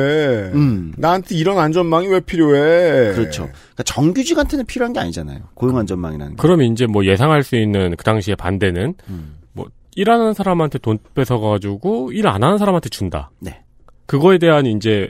[0.55, 0.93] 음.
[0.97, 3.13] 나한테 이런 안전망이 왜 필요해?
[3.15, 3.43] 그렇죠.
[3.53, 5.41] 그러니까 정규직한테는 필요한 게 아니잖아요.
[5.55, 6.41] 고용 안전망이라는 게.
[6.41, 9.37] 그럼 이제 뭐 예상할 수 있는 그 당시에 반대는 음.
[9.53, 13.31] 뭐 일하는 사람한테 돈 뺏어가지고 일 안 하는 사람한테 준다.
[13.41, 13.61] 네.
[14.07, 15.09] 그거에 대한 이제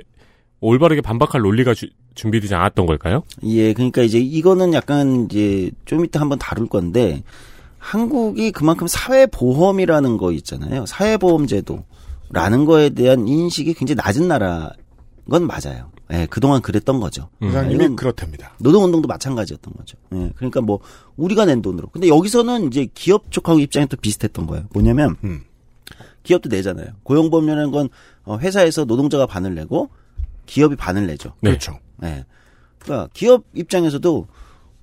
[0.60, 3.22] 올바르게 반박할 논리가 주- 준비되지 않았던 걸까요?
[3.44, 7.22] 예, 그러니까 이제 이거는 약간 이제 좀 이따 한번 다룰 건데
[7.78, 10.84] 한국이 그만큼 사회보험이라는 거 있잖아요.
[10.86, 11.84] 사회보험제도
[12.30, 14.70] 라는 거에 대한 인식이 굉장히 낮은 나라인
[15.30, 15.90] 건 맞아요.
[16.10, 17.28] 예, 그동안 그랬던 거죠.
[17.42, 18.54] 회장님이 이건 그렇답니다.
[18.60, 19.98] 노동운동도 마찬가지였던 거죠.
[20.14, 20.80] 예, 그러니까 뭐
[21.16, 21.88] 우리가 낸 돈으로.
[21.88, 24.66] 근데 여기서는 이제 기업 쪽하고 입장이 또 비슷했던 거예요.
[24.72, 25.44] 뭐냐면 음.
[26.22, 26.86] 기업도 내잖아요.
[27.02, 27.88] 고용보험료라는 건
[28.24, 29.90] 어, 회사에서 노동자가 반을 내고
[30.46, 31.34] 기업이 반을 내죠.
[31.40, 31.50] 네.
[31.50, 31.78] 그렇죠.
[32.04, 32.24] 예.
[32.78, 34.26] 그러니까 기업 입장에서도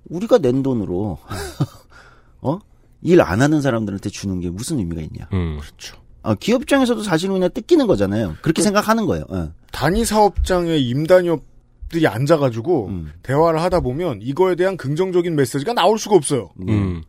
[0.09, 1.17] 우리가 낸 돈으로
[2.41, 2.59] 어?
[3.01, 5.27] 일 안 하는 사람들한테 주는 게 무슨 의미가 있냐.
[5.33, 5.57] 음.
[5.59, 5.97] 그렇죠.
[6.25, 8.35] 아, 기업 입장에서도 사실은 그냥 뜯기는 거잖아요.
[8.41, 9.25] 그렇게 생각하는 거예요.
[9.33, 9.49] 예.
[9.71, 13.11] 단위 사업장의 임단협들이 앉아가지고 음.
[13.23, 16.49] 대화를 하다 보면 이거에 대한 긍정적인 메시지가 나올 수가 없어요.
[16.67, 17.03] 음.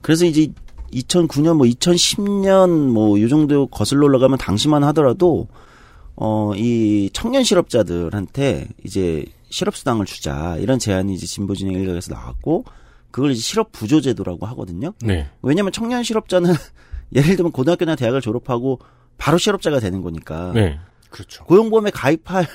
[0.00, 0.48] 그래서 이제
[0.92, 5.48] 2009년 뭐 2010년 뭐 요 정도 거슬러 올라가면 당시만 하더라도
[6.16, 12.64] 어 이 청년 실업자들한테 이제 실업 수당을 주자 이런 제안이 이제 진보 진영 일각에서 나왔고
[13.10, 14.92] 그걸 이제 실업 부조 제도라고 하거든요.
[15.02, 15.28] 네.
[15.42, 16.52] 왜냐하면 청년 실업자는
[17.12, 18.80] 예를 들면 고등학교나 대학을 졸업하고
[19.18, 20.78] 바로 실업자가 되는 거니까 네.
[21.10, 21.44] 그렇죠.
[21.44, 22.46] 고용보험에 가입할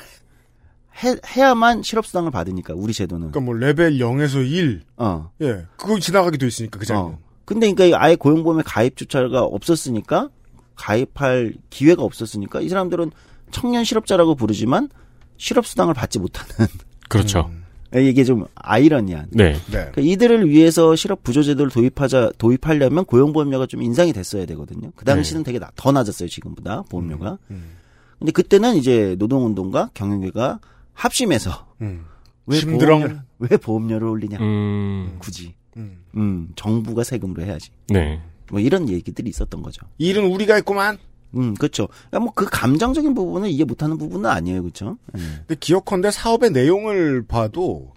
[1.03, 4.81] 해, 해야만 실업수당을 받으니까 우리 제도는 그러니까 뭐 레벨 0에서 1.
[4.97, 5.65] 어 예.
[5.77, 7.07] 그거 지나가게 돼 있으니까 그 자리는.
[7.07, 7.19] 어.
[7.45, 10.29] 근데 그러니까 아예 고용보험에 가입조차가 없었으니까
[10.75, 13.11] 가입할 기회가 없었으니까 이 사람들은
[13.51, 14.89] 청년 실업자라고 부르지만
[15.37, 16.67] 실업수당을 받지 못하는
[17.07, 17.49] 그렇죠.
[17.95, 19.27] 이게 좀 아이러니한.
[19.31, 19.53] 네.
[19.53, 19.59] 네.
[19.71, 24.91] 그러니까 이들을 위해서 실업 부조 제도를 도입하자 도입하려면 고용보험료가 좀 인상이 됐어야 되거든요.
[24.95, 27.39] 그 당시는 되게 나- 더 낮았어요 지금보다 보험료가.
[27.49, 27.71] 음.
[28.19, 30.59] 근데 그때는 이제 노동운동가 경영계가
[30.93, 32.05] 합심해서 음.
[32.45, 32.99] 왜 심드렁.
[32.99, 35.15] 보험료, 왜 보험료를 올리냐 음.
[35.19, 36.03] 굳이 음.
[36.17, 38.21] 음 정부가 세금으로 해야지 네.
[38.51, 39.85] 뭐 이런 얘기들이 있었던 거죠.
[39.97, 40.97] 일은 우리가 했구만.
[41.35, 41.87] 음 그렇죠.
[42.09, 44.97] 그러니까 뭐그 감정적인 부분은 이해 못하는 부분은 아니에요, 그렇죠?
[45.11, 47.93] 근데 기억컨대 사업의 내용을 봐도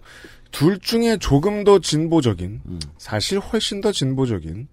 [0.51, 2.79] 둘 중에 조금 더 진보적인, 음.
[2.97, 4.67] 사실 훨씬 더 진보적인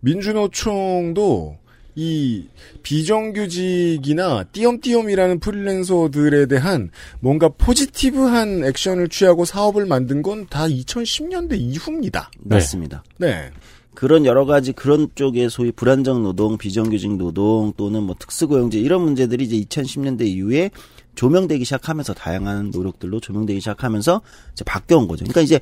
[0.00, 1.58] 민주노총도
[1.94, 2.46] 이
[2.84, 12.30] 비정규직이나 띄엄띄엄이라는 프리랜서들에 대한 뭔가 포지티브한 액션을 취하고 사업을 만든 건 다 2010년대 이후입니다.
[12.38, 13.02] 맞습니다.
[13.18, 13.50] 네.
[13.98, 19.42] 그런 여러 가지 그런 쪽의 소위 불안정 노동, 비정규직 노동 또는 뭐 특수고용제 이런 문제들이
[19.42, 20.70] 이제 2010년대 이후에
[21.16, 24.20] 조명되기 시작하면서 다양한 노력들로 조명되기 시작하면서
[24.52, 25.24] 이제 바뀌어온 거죠.
[25.24, 25.58] 그러니까 이제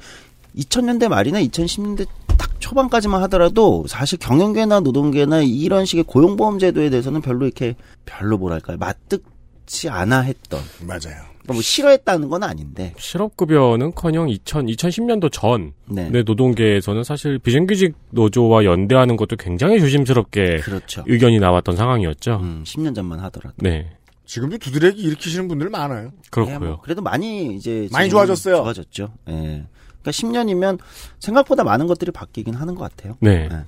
[0.54, 7.46] 2000년대 말이나 2010년대 딱 초반까지만 하더라도 사실 경영계나 노동계나 이런 식의 고용보험 제도에 대해서는 별로
[7.46, 11.35] 이렇게 별로 뭐랄까요 맞듣지 않아 했던 맞아요.
[11.52, 16.10] 뭐 싫어했다는 건 아닌데 실업급여는커녕 2000, 2010년도 전 네.
[16.10, 16.22] 네.
[16.22, 21.04] 노동계에서는 사실 비정규직 노조와 연대하는 것도 굉장히 조심스럽게 그렇죠.
[21.06, 22.40] 의견이 나왔던 상황이었죠.
[22.42, 23.96] 음, 10년 전만 하더라도 네.
[24.26, 26.10] 지금도 두드레기 일으키시는 분들 많아요.
[26.30, 26.54] 그렇고요.
[26.54, 28.56] 예, 뭐 그래도 많이 이제 많이 좋아졌어요.
[28.56, 29.12] 좋아졌죠.
[29.28, 29.66] 예.
[30.02, 30.78] 그러니까 10년이면
[31.20, 33.16] 생각보다 많은 것들이 바뀌긴 하는 것 같아요.
[33.20, 33.48] 네.
[33.50, 33.64] 예.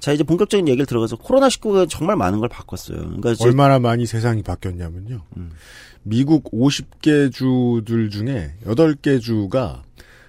[0.00, 2.98] 자 이제 본격적인 얘기를 들어가서 코로나 19가 정말 많은 걸 바꿨어요.
[2.98, 5.22] 그러니까 얼마나 많이 세상이 바뀌었냐면요.
[5.36, 5.50] 음.
[6.08, 9.82] 미국 50개 주들 중에 8개 주가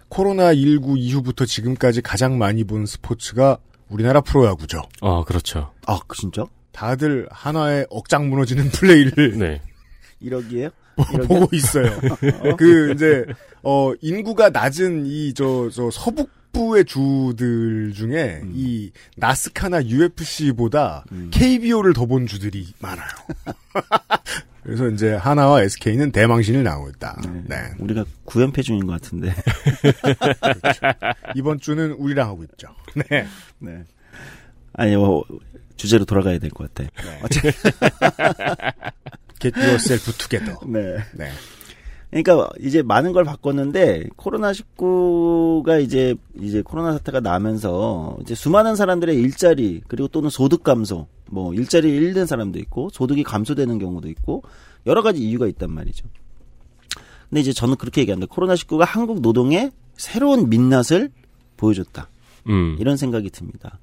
[0.09, 3.57] 코로나19 이후부터 지금까지 가장 많이 본 스포츠가
[3.89, 4.81] 우리나라 프로야구죠.
[5.01, 5.71] 아, 그렇죠.
[5.87, 9.61] 아 진짜 다들 하나의 억장 무너지는 플레이를 네.
[10.21, 10.71] 1억이에요?
[11.27, 11.97] 보고 있어요.
[12.57, 13.25] 그 이제
[13.63, 18.51] 어 인구가 낮은 이 저 저 서북부의 주들 중에 음.
[18.53, 23.07] 이 나스카나 UFC보다 KBO를 더 본 주들이 많아요.
[24.69, 27.19] 그래서 이제 하나와 SK는 대망신을 나오고 있다.
[27.45, 27.55] 네.
[27.79, 29.33] 우리가 9연패 중인 것 같은데.
[31.35, 32.67] 이번 주는 우리랑 하고 있죠.
[33.09, 33.25] 네.
[33.59, 33.83] 네.
[34.73, 35.23] 아니 뭐
[35.75, 36.89] 주제로 돌아가야 될 것 같아.
[37.23, 37.51] 어쨌든
[39.39, 40.55] Get yourself together.
[40.67, 40.97] 네.
[41.13, 41.31] 네.
[42.09, 49.15] 그러니까 이제 많은 걸 바꿨는데 코로나 19가 이제 이제 코로나 사태가 나면서 이제 수많은 사람들의
[49.15, 54.43] 일자리 그리고 또는 소득 감소 뭐 일자리 잃는 사람도 있고 소득이 감소되는 경우도 있고
[54.87, 56.07] 여러 가지 이유가 있단 말이죠.
[57.29, 58.33] 근데 이제 저는 그렇게 얘기합니다.
[58.33, 61.11] 코로나 19가 한국 노동의 새로운 민낯을
[61.57, 62.09] 보여줬다.
[62.47, 62.75] 음.
[62.79, 63.79] 이런 생각이 듭니다.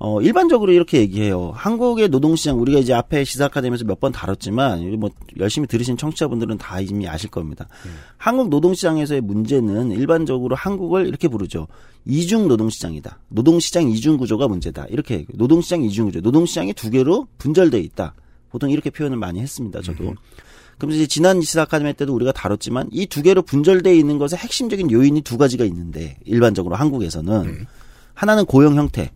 [0.00, 1.50] 어, 일반적으로 이렇게 얘기해요.
[1.56, 6.80] 한국의 노동시장, 우리가 이제 앞에 시사 아카데미에서 몇 번 다뤘지만, 뭐, 열심히 들으신 청취자분들은 다
[6.80, 7.66] 이미 아실 겁니다.
[8.16, 11.66] 한국 노동시장에서의 문제는 일반적으로 한국을 이렇게 부르죠.
[12.04, 13.18] 이중 노동시장이다.
[13.28, 14.86] 노동시장 이중 구조가 문제다.
[14.88, 15.26] 이렇게.
[15.34, 16.20] 노동시장 이중 구조.
[16.20, 18.14] 노동시장이 두 개로 분절돼 있다.
[18.50, 20.14] 보통 이렇게 표현을 많이 했습니다, 저도.
[20.78, 24.92] 그럼 이제 지난 시사 아카데미 때도 우리가 다뤘지만, 이 두 개로 분절돼 있는 것의 핵심적인
[24.92, 27.66] 요인이 두 가지가 있는데, 일반적으로 한국에서는,
[28.14, 29.10] 하나는 고용 형태.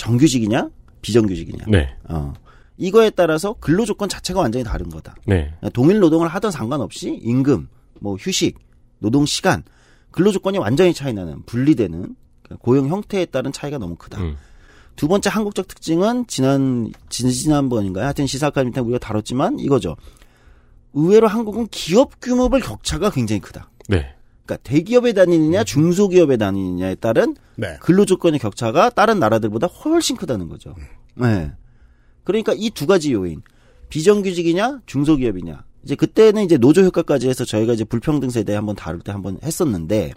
[0.00, 0.70] 정규직이냐
[1.02, 1.66] 비정규직이냐.
[1.68, 1.94] 네.
[2.08, 2.32] 어.
[2.78, 5.14] 이거에 따라서 근로 조건 자체가 완전히 다른 거다.
[5.26, 5.52] 네.
[5.74, 7.68] 동일 노동을 하던 상관없이 임금,
[8.00, 8.58] 뭐 휴식,
[8.98, 9.62] 노동 시간,
[10.10, 14.20] 근로 조건이 완전히 차이 나는 분리되는 그 고용 형태에 따른 차이가 너무 크다.
[14.22, 14.36] 음.
[14.96, 18.04] 두 번째 한국적 특징은 지난 지난번인가요?
[18.04, 19.96] 하여튼 시사카미 때 우리가 다뤘지만 이거죠.
[20.94, 23.70] 의외로 한국은 기업 규모별 격차가 굉장히 크다.
[23.88, 24.14] 네.
[24.50, 27.76] 그러니까 대기업에 다니느냐 중소기업에 다니느냐에 따른 네.
[27.80, 30.74] 근로 조건의 격차가 다른 나라들보다 훨씬 크다는 거죠.
[31.14, 31.52] 네.
[32.24, 33.42] 그러니까 이 두 가지 요인
[33.88, 39.12] 비정규직이냐 중소기업이냐 이제 그때는 이제 노조 효과까지 해서 저희가 이제 불평등 세대 한번 다룰 때
[39.12, 40.12] 한번 했었는데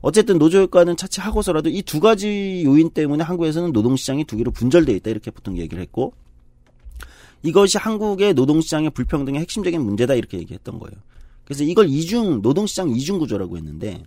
[0.00, 5.10] 어쨌든 노조 효과는 차치하고서라도 이 두 가지 요인 때문에 한국에서는 노동시장이 두 개로 분절돼 있다
[5.10, 6.12] 이렇게 보통 얘기를 했고
[7.42, 10.96] 이것이 한국의 노동시장의 불평등의 핵심적인 문제다 이렇게 얘기했던 거예요.
[11.50, 14.04] 그래서 이걸 이중 노동시장 이중 구조라고 했는데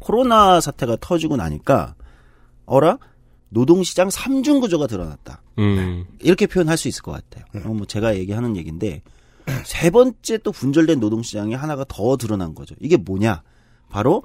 [0.00, 1.94] 코로나 사태가 터지고 나니까
[2.66, 2.98] 어라
[3.48, 5.40] 노동시장 삼중 구조가 드러났다.
[5.60, 6.04] 음.
[6.18, 7.44] 이렇게 표현할 수 있을 것 같아요.
[7.64, 9.02] 어, 뭐 제가 얘기하는 얘기인데
[9.64, 12.74] 세 번째 또 분절된 노동시장이 하나가 더 드러난 거죠.
[12.80, 13.44] 이게 뭐냐?
[13.88, 14.24] 바로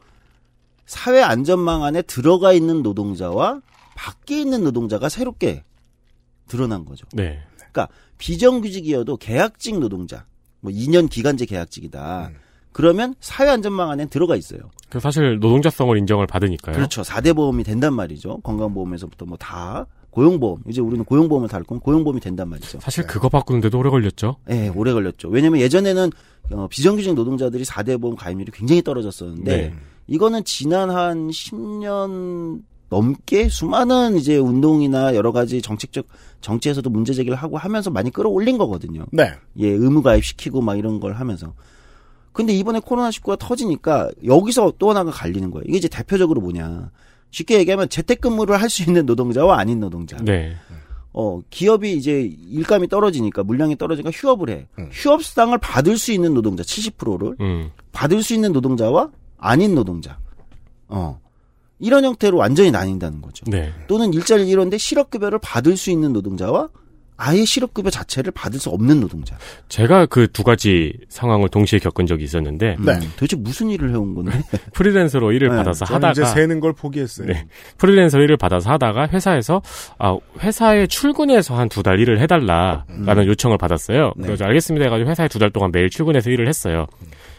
[0.87, 3.61] 사회 안전망 안에 들어가 있는 노동자와
[3.95, 5.63] 밖에 있는 노동자가 새롭게
[6.47, 7.05] 드러난 거죠.
[7.13, 7.43] 네.
[7.57, 10.25] 그러니까 비정규직이어도 계약직 노동자,
[10.63, 12.31] 뭐 2년 기간제 계약직이다.
[12.71, 14.61] 그러면 사회 안전망 안에 들어가 있어요.
[14.89, 16.75] 그 사실 노동자성을 인정을 받으니까요.
[16.75, 17.01] 그렇죠.
[17.03, 18.39] 4대 보험이 된단 말이죠.
[18.41, 20.63] 건강보험에서부터 뭐 다 고용보험.
[20.69, 22.79] 이제 우리는 고용보험을 건 고용보험이 된단 말이죠.
[22.79, 24.37] 사실 그거 바꾸는데도 오래 걸렸죠.
[24.45, 25.27] 네, 오래 걸렸죠.
[25.29, 26.11] 왜냐면 예전에는
[26.51, 29.73] 어, 비정규직 노동자들이 4대 보험 가입률이 굉장히 떨어졌었는데 네.
[30.07, 32.61] 이거는 지난 한 10년
[32.93, 36.05] 넘게 수많은 이제 운동이나 여러 가지 정책적
[36.41, 39.05] 정치에서도 문제 제기를 하고 하면서 많이 끌어올린 거거든요.
[39.11, 39.31] 네.
[39.57, 41.53] 예, 의무 가입시키고 막 이런 걸 하면서.
[42.33, 45.63] 근데 이번에 코로나19가 터지니까 여기서 또 하나가 갈리는 거예요.
[45.67, 46.91] 이게 이제 대표적으로 뭐냐.
[47.31, 50.17] 쉽게 얘기하면 재택근무를 할 수 있는 노동자와 아닌 노동자.
[50.17, 50.55] 네.
[51.13, 54.67] 어, 기업이 이제 일감이 떨어지니까 물량이 떨어지니까 휴업을 해.
[54.91, 57.71] 휴업 수당을 받을 수 있는 노동자 70%를 음.
[57.91, 60.19] 받을 수 있는 노동자와 아닌 노동자.
[60.87, 61.19] 어.
[61.83, 63.43] 이런 형태로 완전히 나뉜다는 거죠.
[63.47, 63.71] 네.
[63.87, 66.69] 또는 일자리를 잃었는데 실업급여를 받을 수 있는 노동자와
[67.15, 69.37] 아예 실업급여 자체를 받을 수 없는 노동자.
[69.69, 74.31] 제가 그 두 가지 상황을 동시에 겪은 적이 있었는데 음, 도대체 무슨 일을 해온 건데?
[74.73, 77.27] 프리랜서로 일을 네, 받아서 하다가 이제 세는 걸 포기했어요.
[77.27, 77.45] 네.
[77.77, 79.61] 프리랜서 일을 받아서 하다가 회사에서
[79.99, 84.13] 아 회사에 출근해서 한 두 달 일을 해달라라는 요청을 받았어요.
[84.17, 84.25] 네.
[84.25, 86.87] 그래서 알겠습니다 해가지고 회사에 두 달 동안 매일 출근해서 일을 했어요.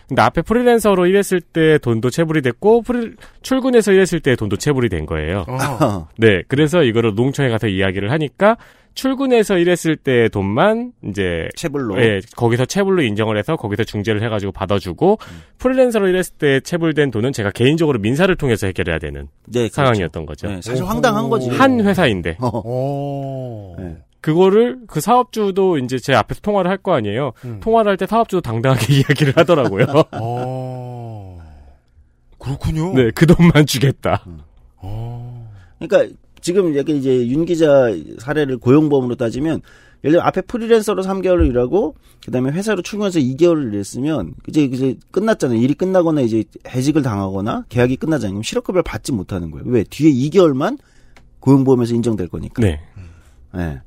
[0.08, 5.06] 근데 앞에 프리랜서로 일했을 때 돈도 체불이 됐고 프리, 출근해서 일했을 때 돈도 체불이 된
[5.06, 5.44] 거예요.
[5.48, 6.08] 어.
[6.18, 8.56] 네, 그래서 이거를 노동청에 가서 이야기를 하니까
[8.94, 12.00] 출근해서 일했을 때 돈만 이제 체불로.
[12.00, 15.42] 예, 거기서 체불로 인정을 해서 거기서 중재를 해가지고 받아주고 음.
[15.58, 19.74] 프리랜서로 일했을 때 체불된 돈은 제가 개인적으로 민사를 통해서 해결해야 되는 네, 그렇죠.
[19.74, 20.48] 상황이었던 거죠.
[20.48, 21.48] 네, 사실 황당한 거지.
[21.50, 22.48] 한 회사인데 어.
[22.64, 23.76] 오.
[23.78, 23.96] 네.
[24.24, 27.32] 그거를 그 사업주도 이제 제 앞에서 통화를 할 거 아니에요.
[27.44, 27.60] 음.
[27.60, 29.84] 통화를 할 때 사업주도 당당하게 이야기를 하더라고요.
[30.12, 31.42] 어.
[32.38, 32.94] 그렇군요.
[32.94, 34.24] 네, 그 돈만 주겠다.
[34.26, 34.40] 음.
[35.78, 39.60] 그러니까 지금 여기 이제 윤 기자 사례를 고용보험으로 따지면
[40.04, 41.94] 예를 들어 앞에 프리랜서로 3개월을 일하고
[42.24, 45.58] 그다음에 회사로 출근해서 2개월을 일했으면 이제 이제 끝났잖아요.
[45.58, 48.32] 일이 끝나거나 이제 해직을 당하거나 계약이 끝나잖아요.
[48.36, 49.64] 그럼 실업급여를 받지 못하는 거예요.
[49.66, 49.84] 왜?
[49.84, 50.78] 뒤에 2개월만
[51.40, 52.62] 고용보험에서 인정될 거니까.
[52.62, 52.80] 네.
[53.52, 53.80] 네.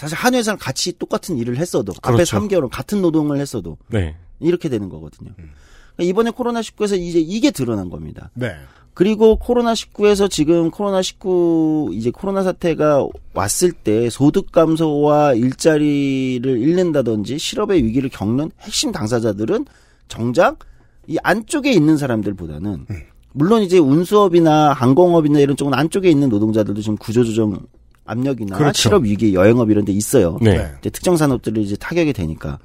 [0.00, 2.38] 사실 한 회사랑 같이 똑같은 일을 했어도 앞에 그렇죠.
[2.38, 4.16] 3개월 같은 노동을 했어도 네.
[4.40, 5.32] 이렇게 되는 거거든요.
[5.34, 8.30] 그러니까 이번에 코로나 19에서 이제 이게 드러난 겁니다.
[8.32, 8.54] 네.
[8.94, 17.38] 그리고 코로나 19에서 지금 코로나 19 이제 코로나 사태가 왔을 때 소득 감소와 일자리를 잃는다든지
[17.38, 19.66] 실업의 위기를 겪는 핵심 당사자들은
[20.08, 20.60] 정작
[21.06, 22.86] 이 안쪽에 있는 사람들보다는
[23.32, 27.58] 물론 이제 운수업이나 항공업이나 이런 쪽은 안쪽에 있는 노동자들도 지금 구조조정
[28.04, 28.80] 압력이나 그렇죠.
[28.80, 30.38] 실업 위기, 여행업 이런 데 있어요.
[30.40, 30.72] 네.
[30.80, 32.58] 이제 특정 산업들이 이제 타격이 되니까.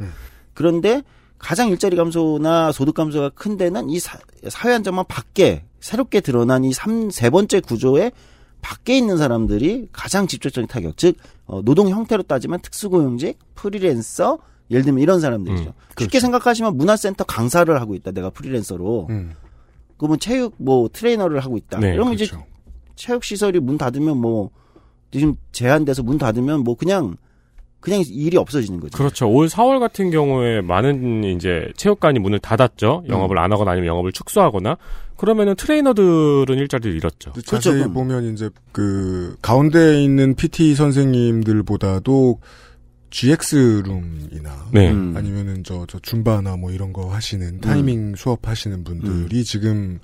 [0.54, 1.04] 그런데
[1.38, 4.18] 가장 일자리 감소나 소득 감소가 큰 데는 이 사,
[4.64, 8.12] 회 안정망 밖에 새롭게 드러난 이 삼, 세 번째 구조에
[8.62, 14.40] 밖에 있는 사람들이 가장 직접적인 타격, 즉 어, 노동 형태로 따지면 특수고용직, 프리랜서,
[14.72, 15.74] 예를 들면 이런 사람들이죠.
[16.00, 18.12] 쉽게 생각하시면 문화센터 강사를 하고 있다.
[18.12, 19.06] 내가 프리랜서로.
[19.12, 19.36] 음.
[19.98, 21.80] 그러면 체육 뭐 트레이너를 하고 있다.
[21.80, 22.44] 네, 이제 그렇죠.
[22.96, 24.50] 체육 시설이 문 닫으면 뭐
[25.12, 27.18] 지금 제한돼서 문 닫으면 뭐 그냥
[27.80, 28.98] 그냥 일이 없어지는 거죠.
[28.98, 29.30] 그렇죠.
[29.30, 33.04] 올 4월 같은 경우에 많은 이제 체육관이 문을 닫았죠.
[33.08, 34.78] 영업을 안 하거나 아니면 영업을 축소하거나
[35.18, 37.34] 그러면은 트레이너들은 일자리를 잃었죠.
[37.46, 37.94] 자세히 그럼.
[37.94, 42.40] 보면 이제 그 가운데 있는 PT 선생님들보다도
[43.12, 44.92] GX 룸이나 네.
[44.92, 45.14] 음.
[45.16, 50.00] 아니면은 저, 저 줌바나 뭐 이런 거 하시는 타이밍 수업 하시는 분들이 지금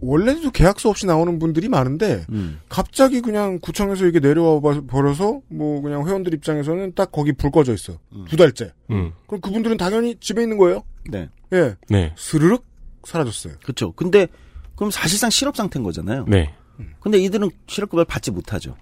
[0.00, 2.60] 원래도 계약서 없이 나오는 분들이 많은데 음.
[2.68, 7.74] 갑자기 그냥 구청에서 이게 내려와 봐- 버려서 뭐 그냥 회원들 입장에서는 딱 거기 불 꺼져
[7.74, 8.72] 있어 두 달째.
[8.90, 9.12] 음.
[9.26, 10.84] 그럼 그분들은 당연히 집에 있는 거예요.
[11.10, 11.28] 네.
[11.52, 12.12] 예, 네.
[12.16, 12.64] 스르륵
[13.04, 13.54] 사라졌어요.
[13.62, 13.92] 그렇죠.
[13.92, 14.28] 근데
[14.76, 16.26] 그럼 사실상 실업 상태인 거잖아요.
[16.28, 16.54] 네.
[17.00, 18.76] 근데 이들은 실업급여를 받지 못하죠.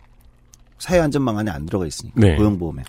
[0.79, 2.37] 사회안전망 안에 안 들어가 있으니까 네.
[2.37, 2.83] 고용보험에.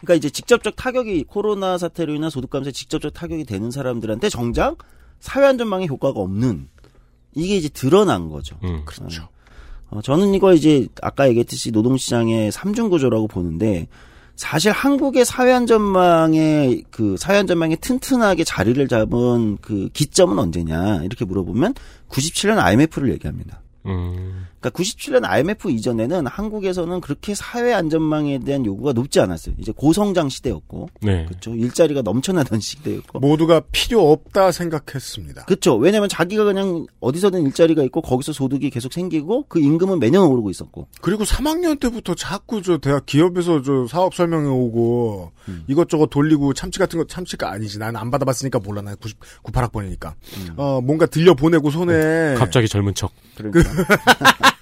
[0.00, 4.76] 그러니까 이제 직접적 타격이 코로나 사태로 인한 소득 감소에 직접적 타격이 되는 사람들한테 정작
[5.20, 6.68] 사회 안전망의 효과가 없는
[7.34, 8.56] 이게 이제 드러난 거죠.
[8.64, 8.82] 음.
[8.84, 9.28] 그렇죠.
[9.90, 13.86] 어, 저는 이거 이제 아까 얘기했듯이 노동시장의 삼중 구조라고 보는데
[14.34, 21.74] 사실 한국의 사회 안전망의 그 사회 안전망이 튼튼하게 자리를 잡은 그 기점은 언제냐 이렇게 물어보면
[22.08, 23.62] 97년 IMF를 얘기합니다.
[23.86, 24.46] 음.
[24.70, 29.54] 그러니까 97년 IMF 이전에는 한국에서는 그렇게 사회 안전망에 대한 요구가 높지 않았어요.
[29.58, 31.26] 이제 고성장 시대였고, 네.
[31.26, 31.54] 그렇죠.
[31.54, 35.46] 일자리가 넘쳐나던 시대였고, 모두가 필요 없다 생각했습니다.
[35.46, 35.76] 그렇죠.
[35.76, 40.88] 왜냐하면 자기가 그냥 어디서든 일자리가 있고 거기서 소득이 계속 생기고 그 임금은 매년 오르고 있었고,
[41.00, 45.64] 그리고 3학년 때부터 자꾸 저 대학 기업에서 저 사업 설명회 오고 음.
[45.68, 47.78] 이것저것 돌리고 참치 같은 거 참치가 아니지.
[47.78, 48.82] 난 안 받아봤으니까 몰라.
[48.82, 50.12] 난 90, 98학번이니까.
[50.56, 53.10] 어, 뭔가 들려 보내고 손에 갑자기 젊은 척.
[53.36, 53.60] 그러니까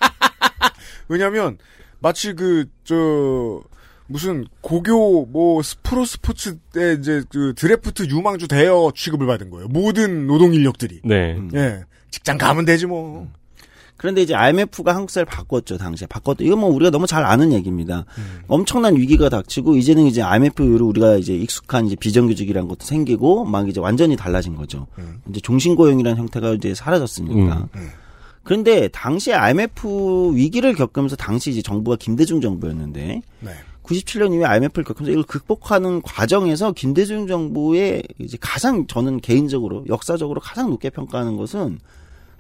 [1.09, 1.59] 왜냐면
[2.01, 3.63] 마치 그 저
[4.07, 9.69] 무슨 고교 뭐 스프로 스포츠 때 이제 그 드래프트 유망주 대여 취급을 받은 거예요.
[9.69, 11.01] 모든 노동 인력들이.
[11.05, 11.35] 네.
[11.37, 11.51] 음.
[11.55, 11.85] 예.
[12.11, 13.29] 직장 가면 되지 뭐.
[13.97, 16.45] 그런데 이제 IMF가 한국 사회를 바꿨죠 당시에 바꿨죠.
[16.45, 18.05] 이거 뭐 우리가 너무 잘 아는 얘기입니다.
[18.49, 23.69] 엄청난 위기가 닥치고 이제는 이제 IMF 이후로 우리가 이제 익숙한 이제 비정규직이라는 것도 생기고 막
[23.69, 24.87] 이제 완전히 달라진 거죠.
[25.31, 27.69] 이제 종신고용이라는 형태가 이제 사라졌으니까.
[28.45, 33.51] 그런데 당시에 IMF 위기를 겪으면서 당시 이제 정부가 김대중 정부였는데 네.
[33.83, 40.71] 97년 이후에 IMF를 겪으면서 이걸 극복하는 과정에서 김대중 정부의 이제 가장 저는 개인적으로 역사적으로 가장
[40.71, 41.79] 높게 평가하는 것은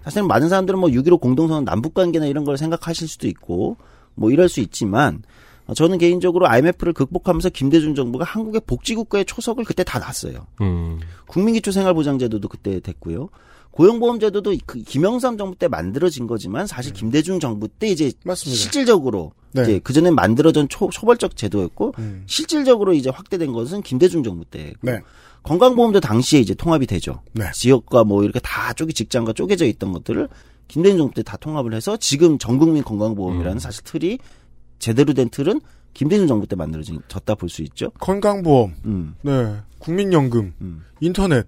[0.02, 3.76] 사실 많은 사람들은 뭐 6.15 공동선언 남북관계나 이런 걸 생각하실 수도 있고
[4.14, 5.22] 뭐 이럴 수 있지만
[5.66, 10.46] 어, 저는 개인적으로 IMF를 극복하면서 김대중 정부가 한국의 복지국가의 초석을 그때 다 놨어요.
[10.61, 11.00] 음.
[11.26, 13.30] 국민기초생활보장제도도 그때 됐고요.
[13.75, 18.57] 고용보험제도도 그 김영삼 정부 때 만들어진 거지만 사실 김대중 정부 때 이제 맞습니다.
[18.61, 19.62] 실질적으로 네.
[19.62, 22.22] 이제 그 전에 만들어진 초, 초벌적 제도였고 음.
[22.27, 24.75] 실질적으로 이제 확대된 것은 김대중 정부 때.
[24.81, 25.01] 네.
[25.43, 27.20] 건강보험도 당시에 이제 통합이 되죠.
[27.33, 27.47] 네.
[27.53, 30.29] 지역과 뭐 이렇게 다 쪼개 직장과 쪼개져 있던 것들을
[30.68, 34.18] 김대중 정부 때 다 통합을 해서 지금 전국민 건강보험이라는 사실 틀이
[34.79, 35.61] 제대로 된 틀은
[35.95, 37.91] 김대중 정부 때 만들어졌다 볼 수 있죠.
[37.99, 39.16] 건강보험, 음.
[39.22, 40.85] 네, 국민연금, 음.
[41.01, 41.47] 인터넷.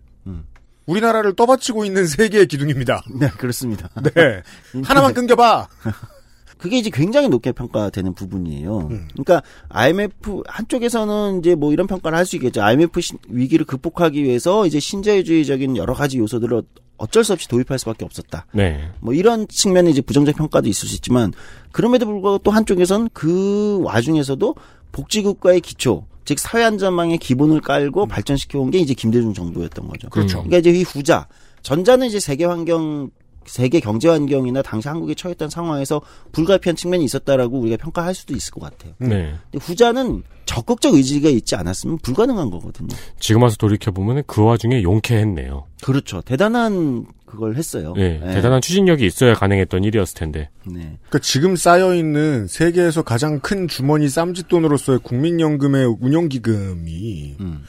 [0.87, 0.91] 음.
[0.93, 3.03] 우리나라를 떠받치고 있는 세계의 기둥입니다.
[3.19, 3.89] 네, 그렇습니다.
[4.15, 4.43] 네.
[4.85, 5.69] 하나만 끊겨봐.
[6.59, 8.79] 그게 이제 굉장히 높게 평가되는 부분이에요.
[8.91, 9.09] 음.
[9.13, 12.63] 그러니까 IMF 한쪽에서는 이제 뭐 이런 평가를 할 수 있겠죠.
[12.63, 16.63] IMF 신- 위기를 극복하기 위해서 이제 신자유주의적인 여러 가지 요소들을
[16.97, 18.47] 어쩔 수 없이 도입할 수밖에 없었다.
[18.55, 18.89] 네.
[19.01, 21.35] 뭐 이런 측면에 이제 부정적 평가도 있을 수 있지만
[21.73, 24.55] 그럼에도 불구하고 또 한쪽에선 그 와중에서도
[24.93, 30.11] 복지국가의 기초 즉 사회 안전망의 기본을 깔고 발전시켜 온 게 이제 김대중 정부였던 거죠.
[30.11, 30.43] 그렇죠.
[30.43, 31.27] 그러니까 이제 이 후자
[31.63, 33.11] 전자는 이제 세계 환경
[33.47, 36.03] 세계 경제 환경이나 당시 한국이 처했던 상황에서
[36.33, 38.93] 불가피한 측면이 있었다라고 우리가 평가할 수도 있을 것 같아요.
[38.99, 39.35] 네.
[39.53, 42.89] 근데 후자는 적극적 의지가 있지 않았으면 불가능한 거거든요.
[43.21, 45.65] 지금 와서 돌이켜 보면 그 와중에 용케했네요.
[45.81, 46.23] 그렇죠.
[46.23, 47.93] 대단한 그걸 했어요.
[47.97, 48.19] 네.
[48.23, 48.35] 네.
[48.35, 50.49] 대단한 추진력이 있어야 가능했던 일이었을 텐데.
[50.65, 50.81] 네.
[51.09, 57.65] 그러니까 지금 쌓여 있는 세계에서 가장 큰 주머니 쌈짓돈으로서의 국민연금의 운용기금이 음.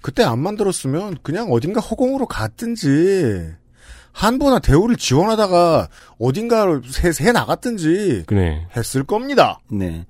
[0.00, 3.50] 그때 안 만들었으면 그냥 어딘가 허공으로 갔든지
[4.12, 5.88] 한보나 대우를 지원하다가
[6.18, 8.66] 어딘가 새, 새 나갔든지 네.
[8.76, 9.60] 했을 겁니다.
[9.70, 10.06] 네.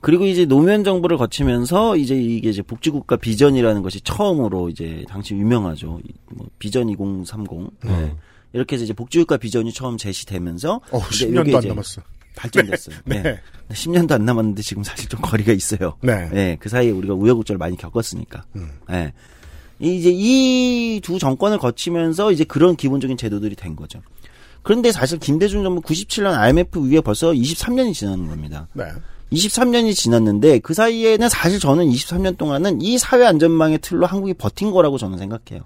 [0.00, 6.00] 그리고 이제 노무현 정부를 거치면서 이제 이게 이제 복지국가 비전이라는 것이 처음으로 이제 당시 유명하죠.
[6.04, 7.70] 이- 뭐 비전 2030.
[7.84, 7.90] 네.
[7.90, 8.16] 음.
[8.52, 12.02] 이렇게 해서 이제 복지국가 비전이 처음 제시되면서 어, 이제 10년도 요게 안 이제 남았어.
[12.36, 12.96] 발전됐어요.
[13.06, 13.22] 네.
[13.22, 13.40] 네.
[13.70, 15.96] 10년도 안 남았는데 지금 사실 좀 거리가 있어요.
[16.00, 16.56] 네.
[16.60, 18.44] 그 사이에 우리가 우여곡절을 많이 겪었으니까.
[18.56, 18.70] 음.
[18.88, 19.12] 네.
[19.78, 24.00] 이제 이 두 정권을 거치면서 이제 그런 기본적인 제도들이 된 거죠.
[24.62, 28.68] 그런데 사실 김대중 정부 97년 IMF 위에 벌써 23년이 지나는 겁니다.
[28.74, 28.84] 네.
[29.32, 34.98] 23년이 지났는데 그 사이에는 사실 저는 23년 동안은 이 사회 안전망의 틀로 한국이 버틴 거라고
[34.98, 35.64] 저는 생각해요.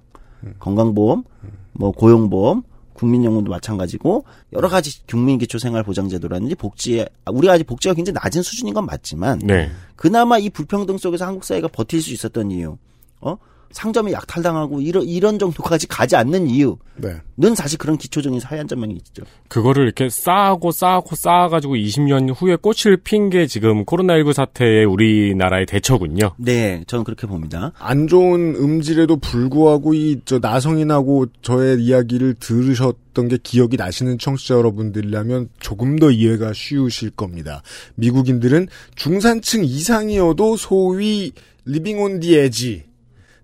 [0.61, 1.25] 건강보험,
[1.73, 2.63] 뭐 고용보험,
[2.97, 9.71] 국민연금도 마찬가지고 여러 가지 국민기초생활보장제도라든지 복지 우리가 아직 복지가 굉장히 낮은 수준인 건 맞지만 네.
[9.95, 12.77] 그나마 이 불평등 속에서 한국 사회가 버틸 수 있었던 이유,
[13.21, 13.37] 어
[13.77, 17.55] 상점이 약탈당하고 이런 이런 정도까지 가지 않는 이유는 네.
[17.55, 19.23] 사실 그런 기초적인 사회 안전망이 있죠.
[19.49, 26.35] 그거를 이렇게 쌓고 쌓고 쌓아가지고 20년 후에 꽃을 핀 게 지금 코로나19 사태의 우리나라의 대처군요.
[26.39, 27.73] 네, 저는 그렇게 봅니다.
[27.79, 35.51] 안 좋은 음질에도 불구하고 이 저 나성인하고 저의 이야기를 들으셨던 게 기억이 나시는 청취자 여러분들이라면
[35.61, 37.63] 조금 더 이해가 쉬우실 겁니다.
[37.97, 41.33] 미국인들은 중산층 이상이어도 소위
[41.65, 42.85] living on the edge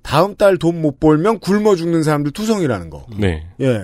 [0.02, 3.06] 다음 달 돈 못 벌면 굶어 죽는 사람들 투성이라는 거.
[3.16, 3.46] 네.
[3.60, 3.82] 예.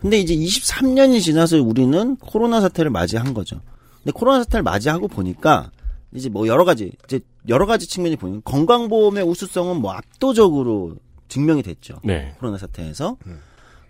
[0.00, 3.60] 근데 이제 23년이 지나서 우리는 코로나 사태를 맞이한 거죠.
[4.02, 5.70] 근데 코로나 사태를 맞이하고 보니까
[6.12, 10.96] 이제 뭐 여러 가지 이제 여러 가지 측면이 보이는 건강보험의 우수성은 뭐 압도적으로
[11.28, 12.00] 증명이 됐죠.
[12.02, 12.34] 네.
[12.38, 13.16] 코로나 사태에서.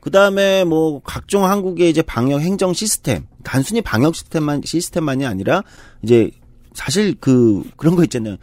[0.00, 5.62] 그 다음에 뭐 각종 한국의 이제 방역 행정 시스템, 단순히 방역 시스템만, 시스템만이 아니라
[6.02, 6.30] 이제
[6.72, 8.36] 사실 그, 그런 거 있잖아요.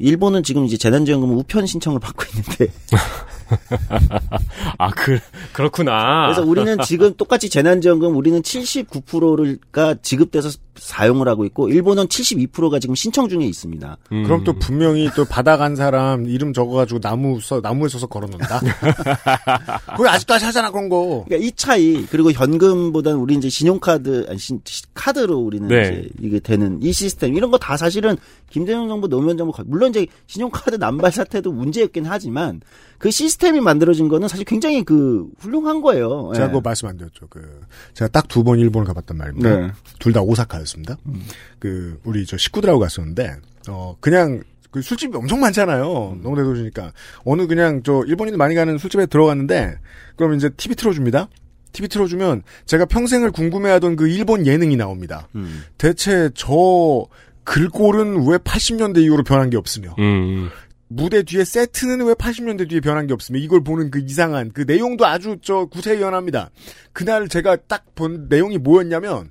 [0.00, 2.72] 일본은 지금 이제 재난지원금 우편 신청을 받고 있는데.
[4.78, 5.18] 아, 그,
[5.52, 6.26] 그렇구나.
[6.26, 13.28] 그래서 우리는 지금 똑같이 재난지원금 우리는 79%가 지급돼서 사용을 하고 있고 일본은 72%가 지금 신청
[13.28, 13.98] 중에 있습니다.
[14.12, 14.24] 음.
[14.24, 18.60] 그럼 또 분명히 또 받아간 사람 이름 적어가지고 나무 써 나무에 써서 걸어놓는다.
[19.96, 21.24] 그거 아직도 하잖아 그런 거.
[21.26, 24.60] 그러니까 이 차이 그리고 현금보다는 우리 이제 신용카드 아니 신,
[24.94, 25.82] 카드로 우리는 네.
[25.82, 28.16] 이제 이게 되는 이 시스템 이런 거 다 사실은
[28.48, 32.62] 김대중 정부 노무현 정부 거- 물론 이제 신용카드 남발 사태도 문제였긴 하지만
[32.98, 36.30] 그 시스템이 만들어진 거는 사실 굉장히 그 훌륭한 거예요.
[36.34, 36.48] 제가 예.
[36.50, 37.26] 그거 말씀 안 드렸죠.
[37.28, 37.60] 그
[37.94, 39.56] 제가 딱 두 번 일본을 가봤단 말입니다.
[39.56, 39.70] 네.
[39.98, 40.96] 둘다 오사카였 습니다.
[41.58, 43.36] 그 우리 저 식구들하고 갔었는데
[43.68, 46.18] 어 그냥 그 술집이 엄청 많잖아요.
[46.22, 46.92] 너무 대도시니까
[47.24, 49.78] 어느 그냥 저 일본인들 많이 가는 술집에 들어갔는데
[50.16, 51.28] 그럼 이제 TV 틀어줍니다.
[51.72, 55.28] TV 틀어주면 제가 평생을 궁금해하던 그 일본 예능이 나옵니다.
[55.34, 55.64] 음.
[55.78, 57.06] 대체 저
[57.44, 60.50] 글꼴은 왜 80년대 이후로 변한 게 없으며 음.
[60.88, 65.06] 무대 뒤에 세트는 왜 80년대 뒤에 변한 게 없으며 이걸 보는 그 이상한 그 내용도
[65.06, 66.50] 아주 저 구태연합니다.
[66.92, 69.30] 그날 제가 딱 본 내용이 뭐였냐면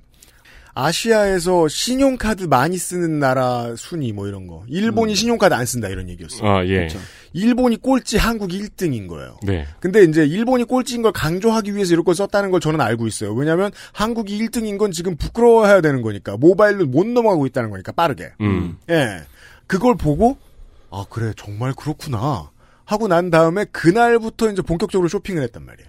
[0.74, 4.64] 아시아에서 신용카드 많이 쓰는 나라 순위 뭐 이런 거.
[4.68, 6.48] 일본이 신용카드 안 쓴다 이런 얘기였어요.
[6.48, 6.88] 아, 예.
[7.32, 9.38] 일본이 꼴찌 한국이 1등인 거예요.
[9.42, 9.66] 네.
[9.80, 13.32] 근데 이제 일본이 꼴찌인 걸 강조하기 위해서 이런 걸 썼다는 걸 저는 알고 있어요.
[13.34, 18.32] 왜냐하면 한국이 1등인 건 지금 부끄러워해야 되는 거니까 모바일로 못 넘어가고 있다는 거니까 빠르게.
[18.40, 18.78] 음.
[18.90, 19.22] 예.
[19.66, 20.36] 그걸 보고
[20.90, 22.50] 아 그래 정말 그렇구나
[22.84, 25.88] 하고 난 다음에 그날부터 이제 본격적으로 쇼핑을 했단 말이에요.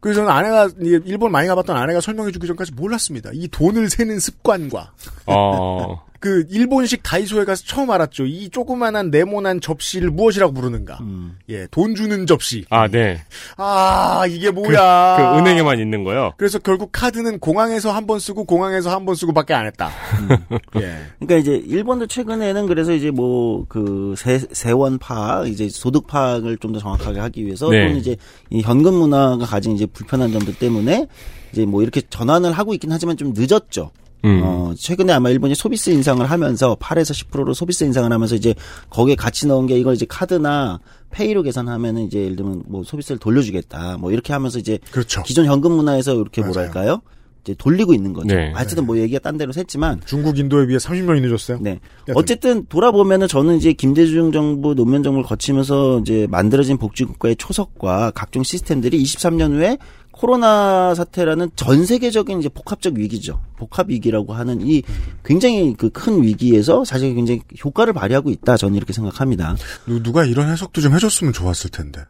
[0.00, 3.30] 그래서 저는 아내가 일본 많이 가봤던 아내가 설명해주기 전까지 몰랐습니다.
[3.34, 4.92] 이 돈을 세는 습관과
[5.26, 6.02] 어.
[6.20, 8.26] 그 일본식 다이소에 가서 처음 알았죠.
[8.26, 10.98] 이 조그만한 네모난 접시를 무엇이라고 부르는가?
[11.00, 11.38] 음.
[11.48, 12.64] 예, 돈 주는 접시.
[12.70, 13.22] 아, 네.
[13.56, 15.16] 아 이게 그, 뭐야?
[15.16, 16.32] 그 은행에만 있는 거요.
[16.36, 19.90] 그래서 결국 카드는 공항에서 한 번 쓰고 공항에서 한 번 쓰고밖에 안 했다.
[20.80, 20.98] 예.
[21.18, 24.14] 그러니까 이제 일본도 최근에는 그래서 이제 뭐 그
[24.52, 27.80] 세원 파악 이제 소득 파악을 좀 더 정확하게 하기 위해서 네.
[27.82, 28.16] 또는 이제
[28.50, 31.06] 이 현금 문화가 가진 이제 불편한 점들 때문에
[31.52, 33.90] 이제 뭐 이렇게 전환을 하고 있긴 하지만 좀 늦었죠.
[34.24, 34.40] 음.
[34.44, 38.54] 어, 최근에 아마 일본이 소비세 인상을 하면서 8에서 10%로 소비세 인상을 하면서 이제
[38.90, 43.98] 거기에 같이 넣은 게 이걸 이제 카드나 페이로 계산하면은 이제 예를 들면 뭐 소비세를 돌려주겠다.
[43.98, 45.22] 뭐 이렇게 하면서 이제 그렇죠.
[45.22, 47.00] 기존 현금 문화에서 이렇게 뭐랄까요?
[47.42, 48.34] 이제 돌리고 있는 거죠.
[48.34, 48.52] 네.
[48.52, 51.58] 하여튼 뭐 얘기가 딴 데로 샜지만 중국 인도에 비해 30년이 늦었어요.
[51.60, 51.80] 네.
[52.14, 59.02] 어쨌든 돌아보면은 저는 이제 김대중 정부 노무현 정부를 거치면서 이제 만들어진 복지국가의 초석과 각종 시스템들이
[59.02, 59.78] 23년 후에
[60.24, 63.40] 코로나 사태라는 전 세계적인 이제 복합적 위기죠.
[63.56, 64.82] 복합 위기라고 하는 이
[65.24, 68.56] 굉장히 그 큰 위기에서 사실 굉장히 효과를 발휘하고 있다.
[68.58, 69.56] 저는 이렇게 생각합니다.
[69.86, 72.04] 누- 누가 이런 해석도 좀 해줬으면 좋았을 텐데.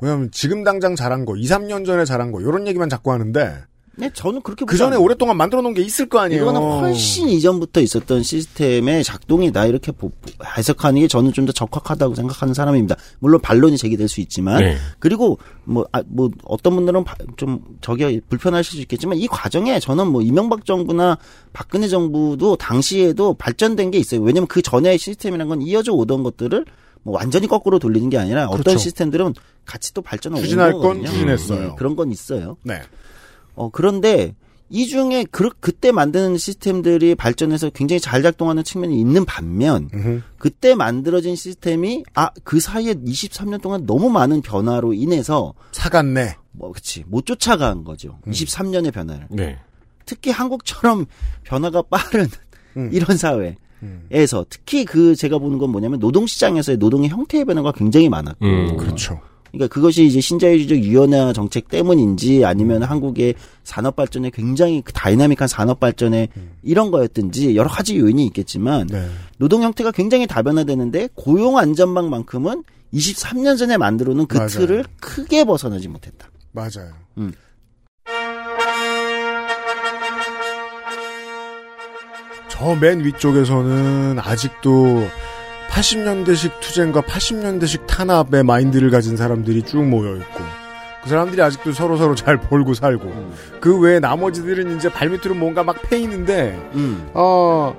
[0.00, 3.62] 왜냐하면 지금 당장 잘한 거, 2, 3년 전에 잘한 거 이런 얘기만 자꾸 하는데
[3.96, 4.96] 네, 저는 그렇게 그 전에.
[4.96, 6.42] 오랫동안 만들어 놓은 게 있을 거 아니에요.
[6.42, 10.10] 이거는 훨씬 이전부터 있었던 시스템의 작동이다 이렇게 보-
[10.56, 12.96] 해석하는 게 저는 좀 더 적확하다고 생각하는 사람입니다.
[13.18, 14.76] 물론 반론이 제기될 수 있지만 네.
[14.98, 20.06] 그리고 뭐, 아, 뭐 어떤 분들은 바- 좀 저기 불편하실 수 있겠지만 이 과정에 저는
[20.06, 21.18] 뭐 이명박 정부나
[21.52, 24.20] 박근혜 정부도 당시에도 발전된 게 있어요.
[24.22, 26.64] 왜냐면 그 전에 시스템이란 건 이어져 오던 것들을
[27.02, 28.78] 뭐 완전히 거꾸로 돌리는 게 아니라 어떤 그렇죠.
[28.78, 29.34] 시스템들은
[29.66, 31.04] 같이 또 발전을 추진할 온 건.
[31.04, 31.68] 추진했어요.
[31.70, 32.56] 네, 그런 건 있어요.
[32.62, 32.80] 네.
[33.54, 34.34] 어, 그런데
[34.74, 40.22] 이 중에 그, 그때 만드는 시스템들이 발전해서 굉장히 잘 작동하는 측면이 있는 반면 음흠.
[40.38, 46.36] 그때 만들어진 시스템이 아 그 사이에 23년 동안 너무 많은 변화로 인해서 사갔네.
[46.52, 48.18] 뭐 그치 못 쫓아간 거죠.
[48.26, 49.26] 23년의 변화를.
[49.30, 49.58] 네.
[50.06, 51.06] 특히 한국처럼
[51.44, 52.28] 변화가 빠른
[52.76, 52.90] 음.
[52.92, 53.56] 이런 사회.
[53.82, 54.06] 음.
[54.10, 58.76] 에서 특히 그 제가 보는 건 뭐냐면 노동 시장에서의 노동의 형태의 변화가 굉장히 많았고 음.
[58.76, 59.20] 그렇죠.
[59.52, 63.34] 그러니까 그것이 이제 신자유주의적 유연화 정책 때문인지 아니면 한국의
[63.64, 66.28] 산업 발전에 굉장히 그 다이나믹한 산업 발전에
[66.62, 69.06] 이런 거였든지 여러 가지 요인이 있겠지만 네.
[69.38, 74.48] 노동 형태가 굉장히 다변화되는데 고용 안전망만큼은 23년 전에 만들어 놓은 그 맞아요.
[74.48, 76.28] 틀을 크게 벗어나지 못했다.
[76.52, 76.92] 맞아요.
[77.18, 77.32] 음.
[82.48, 85.08] 저맨 위쪽에서는 아직도
[85.72, 90.44] 80년대식 투쟁과 80년대식 탄압의 마인드를 가진 사람들이 쭉 모여 있고
[91.02, 93.32] 그 사람들이 아직도 서로 서로 잘 벌고 살고 음.
[93.60, 97.08] 그 외에 나머지들은 이제 발밑으로 뭔가 막 패이는데 음.
[97.14, 97.74] 어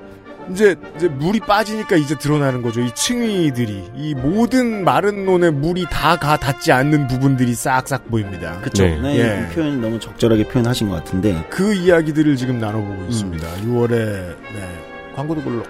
[0.51, 2.81] 이제 이제 물이 빠지니까 이제 드러나는 거죠.
[2.81, 8.59] 이 층위들이 이 모든 마른 논에 물이 다 가 닿지 않는 부분들이 싹싹 보입니다.
[8.61, 8.83] 그쵸.
[8.83, 8.99] 네.
[8.99, 9.17] 네.
[9.19, 9.47] 예.
[9.49, 11.45] 이 표현 너무 적절하게 표현하신 것 같은데.
[11.49, 13.47] 그 이야기들을 지금 나눠보고 있습니다.
[13.61, 14.92] 6월에 네.
[15.15, 15.63] 광고도 올라.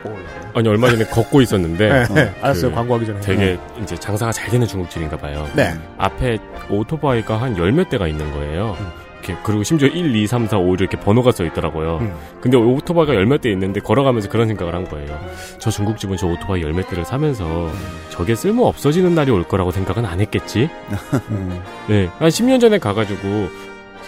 [0.53, 2.33] 아니 얼마 전에 걷고 있었는데 네, 어, 네.
[2.41, 2.69] 알았어요.
[2.71, 3.19] 그 광고하기 전에.
[3.21, 5.47] 되게 이제 장사가 잘 되는 중국집인가 봐요.
[5.55, 5.73] 네.
[5.97, 6.37] 앞에
[6.69, 8.75] 오토바이가 한 열 몇 대가 있는 거예요.
[8.79, 8.87] 음.
[9.25, 11.99] 이렇게 그리고 심지어 1, 2, 3, 4, 5 이렇게 번호가 써 있더라고요.
[12.01, 12.13] 음.
[12.41, 15.17] 근데 오토바이가 열 몇 대 있는데 걸어가면서 그런 생각을 한 거예요.
[15.59, 17.69] 저 중국집은 저 오토바이 열 몇 대를 사면서
[18.09, 20.69] 저게 쓸모 없어지는 날이 올 거라고 생각은 안 했겠지?
[21.31, 21.61] 음.
[21.87, 22.09] 네.
[22.19, 23.47] 한 10년 전에 가가지고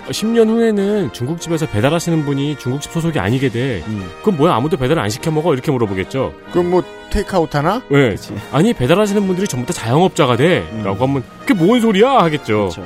[0.10, 3.84] 10년 후에는 중국집에서 배달하시는 분이 중국집 소속이 아니게 돼.
[3.88, 4.08] 음.
[4.22, 6.34] 그럼 뭐야 아무도 배달 안 시켜 먹어 이렇게 물어보겠죠.
[6.52, 7.82] 그럼 뭐 테이크아웃 하나?
[7.90, 8.10] 네.
[8.12, 8.36] 그치.
[8.52, 11.10] 아니 배달하시는 분들이 전부 다 자영업자가 돼라고 음.
[11.10, 12.68] 하면 그게 뭔 소리야 하겠죠.
[12.70, 12.84] 그쵸.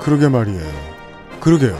[0.00, 0.66] 그러게 말이에요.
[1.40, 1.78] 그러게요.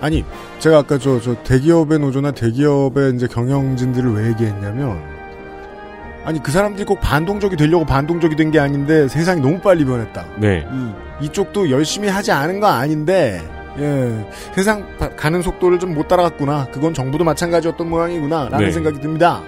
[0.00, 0.24] 아니,
[0.58, 5.02] 제가 아까 저, 저 대기업의 노조나 대기업의 이제 경영진들을 왜 얘기했냐면,
[6.26, 10.26] 아니, 그 사람들이 꼭 반동적이 되려고 반동적이 된 게 아닌데 세상이 너무 빨리 변했다.
[10.38, 10.66] 네.
[10.70, 10.94] 음.
[11.22, 13.40] 이쪽도 열심히 하지 않은 거 아닌데,
[13.78, 16.68] 예, 세상 바- 가는 속도를 좀 못 따라갔구나.
[16.72, 18.48] 그건 정부도 마찬가지였던 모양이구나.
[18.48, 18.72] 라는 네.
[18.72, 19.42] 생각이 듭니다.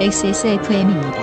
[0.00, 1.18] XSFM입니다.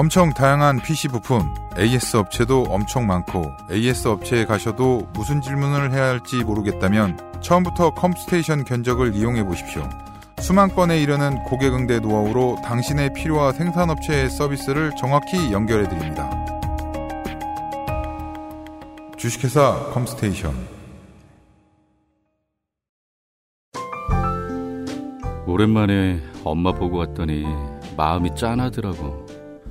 [0.00, 6.42] 엄청 다양한 PC 부품, AS 업체도 엄청 많고 AS 업체에 가셔도 무슨 질문을 해야 할지
[6.42, 9.86] 모르겠다면 처음부터 컴스테이션 견적을 이용해 보십시오.
[10.38, 16.30] 수만 건에 이르는 고객 응대 노하우로 당신의 필요와 생산업체의 서비스를 정확히 연결해 드립니다.
[19.18, 20.54] 주식회사 컴스테이션
[25.46, 27.44] 오랜만에 엄마 보고 왔더니
[27.98, 29.29] 마음이 짠하더라고.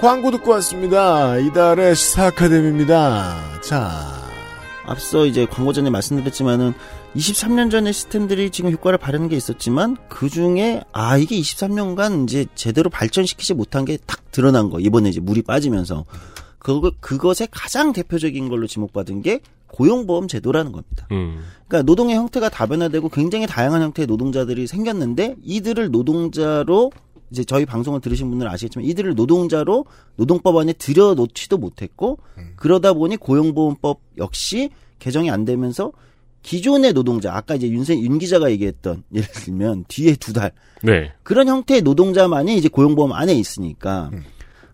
[0.00, 1.36] 광고 듣고 왔습니다.
[1.38, 3.60] 이달의 시사 아카데미입니다.
[3.60, 4.14] 자,
[4.86, 6.72] 앞서 이제 광고 전에 말씀드렸지만은
[7.14, 12.88] 23년 전의 시스템들이 지금 효과를 발휘하는 게 있었지만 그 중에 아 이게 23년간 이제 제대로
[12.88, 16.04] 발전시키지 못한 게 딱 드러난 거 이번에 이제 물이 빠지면서
[16.58, 21.08] 그거 그것의 가장 대표적인 걸로 지목받은 게 고용보험 제도라는 겁니다.
[21.12, 21.42] 음.
[21.68, 26.90] 그러니까 노동의 형태가 다변화되고 굉장히 다양한 형태의 노동자들이 생겼는데 이들을 노동자로
[27.30, 32.18] 이제 저희 방송을 들으신 분들은 아시겠지만 이들을 노동자로 노동법 안에 들여놓지도 못했고
[32.56, 35.92] 그러다 보니 고용보험법 역시 개정이 안 되면서
[36.42, 40.52] 기존의 노동자 아까 이제 윤세 윤 기자가 얘기했던 예를 들면 뒤에 두달
[40.82, 41.12] 네.
[41.22, 44.10] 그런 형태의 노동자만이 이제 고용보험 안에 있으니까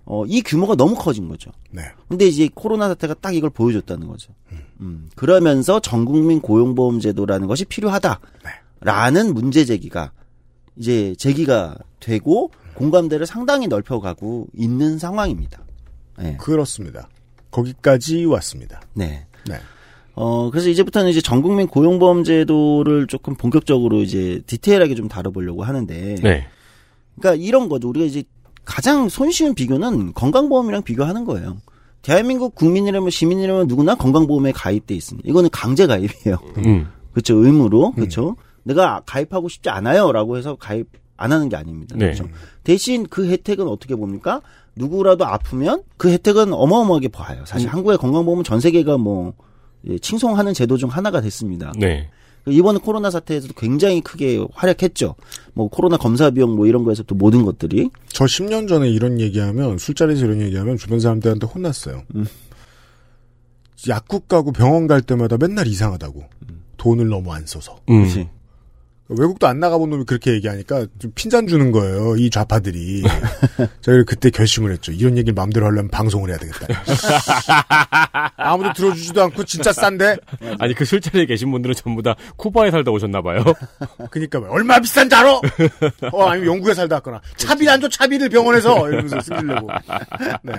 [0.04, 1.50] 어, 이 규모가 너무 커진 거죠.
[1.70, 1.82] 네.
[2.08, 4.32] 근데 이제 코로나 사태가 딱 이걸 보여줬다는 거죠.
[4.80, 10.12] 음, 그러면서 전국민 고용보험 제도라는 것이 필요하다라는 문제 제기가
[10.76, 15.62] 이제 제기가 되고 공감대를 상당히 넓혀가고 있는 상황입니다.
[16.18, 16.36] 네.
[16.38, 17.08] 그렇습니다.
[17.50, 18.80] 거기까지 왔습니다.
[18.94, 19.26] 네.
[19.48, 19.56] 네.
[20.14, 26.16] 어, 그래서 이제부터는 이제 전 국민 고용보험 제도를 조금 본격적으로 이제 디테일하게 좀 다뤄보려고 하는데.
[26.22, 26.46] 네.
[27.18, 27.88] 그러니까 이런 거죠.
[27.88, 28.24] 우리가 이제
[28.64, 31.58] 가장 손쉬운 비교는 건강보험이랑 비교하는 거예요.
[32.02, 35.28] 대한민국 국민이라면 시민이라면 누구나 건강보험에 가입돼 있습니다.
[35.28, 36.38] 이거는 강제 가입이에요.
[36.58, 36.88] 음.
[37.12, 37.36] 그렇죠.
[37.36, 37.92] 의무로.
[37.92, 38.36] 그렇죠.
[38.66, 41.96] 내가 가입하고 싶지 않아요라고 해서 가입 안 하는 게 아닙니다.
[41.96, 42.06] 네.
[42.06, 42.28] 그렇죠.
[42.62, 44.42] 대신 그 혜택은 어떻게 봅니까?
[44.74, 47.42] 누구라도 아프면 그 혜택은 어마어마하게 봐요.
[47.46, 49.32] 사실 한국의 건강보험은 전 세계가 뭐
[49.88, 51.72] 예, 칭송하는 제도 중 하나가 됐습니다.
[51.78, 52.10] 네.
[52.48, 55.14] 이번 코로나 사태에서도 굉장히 크게 활약했죠.
[55.54, 59.78] 뭐 코로나 검사 비용 뭐 이런 거에서 또 모든 것들이 저 10년 전에 이런 얘기하면
[59.78, 62.02] 술자리에서 이런 얘기하면 주변 사람들한테 혼났어요.
[63.88, 66.24] 약국 가고 병원 갈 때마다 맨날 이상하다고.
[66.76, 67.78] 돈을 너무 안 써서.
[67.88, 68.04] 음.
[69.08, 72.16] 외국도 안 나가본 놈이 그렇게 얘기하니까 좀 핀잔 주는 거예요.
[72.16, 73.04] 이 좌파들이.
[73.80, 74.90] 저희 그때 결심을 했죠.
[74.92, 76.66] 이런 얘기를 마음대로 하려면 방송을 해야 되겠다.
[78.36, 80.16] 아무도 들어주지도 않고 진짜 싼데.
[80.58, 83.44] 아니 그 술자리에 계신 분들은 전부 다 쿠바에 살다 오셨나 봐요.
[84.10, 85.40] 그니까 왜 얼마 비싼지 알아?
[86.12, 89.68] 어 아니면 영국에 살다 왔거나 차비를 안줘 차비를 병원에서 이러면서 쓰려고.
[90.42, 90.54] 네.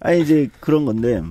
[0.00, 1.22] 아니 이제 그런 건데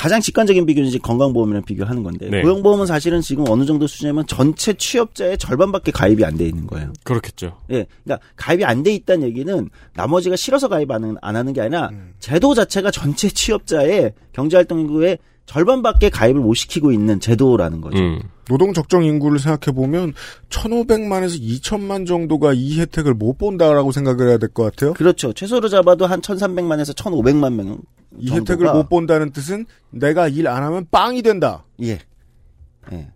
[0.00, 2.40] 가장 직관적인 비교는 이제 건강보험이랑 비교하는 건데 네.
[2.40, 6.94] 고용보험은 사실은 지금 어느 정도 수준이면 전체 취업자의 절반밖에 가입이 안 돼 있는 거예요.
[7.04, 7.58] 그렇겠죠.
[7.70, 11.90] 예, 그러니까 가입이 안 돼 있다는 얘기는 나머지가 싫어서 가입 안, 안 하는 게 아니라
[12.18, 17.98] 제도 자체가 전체 취업자의 경제활동 인구의 절반밖에 가입을 못 시키고 있는 제도라는 거죠.
[17.98, 18.20] 음.
[18.48, 20.12] 노동 적정 인구를 생각해 보면
[20.48, 24.92] 1,500만에서 2천만 정도가 이 혜택을 못 본다라고 생각을 해야 될 것 같아요.
[24.94, 25.32] 그렇죠.
[25.32, 27.78] 최소로 잡아도 한 1,300만에서 1,500만 명.
[28.18, 31.64] 이 정도가 혜택을 못 본다는 뜻은 내가 일 안 하면 빵이 된다.
[31.82, 31.98] 예.
[32.92, 33.08] 예.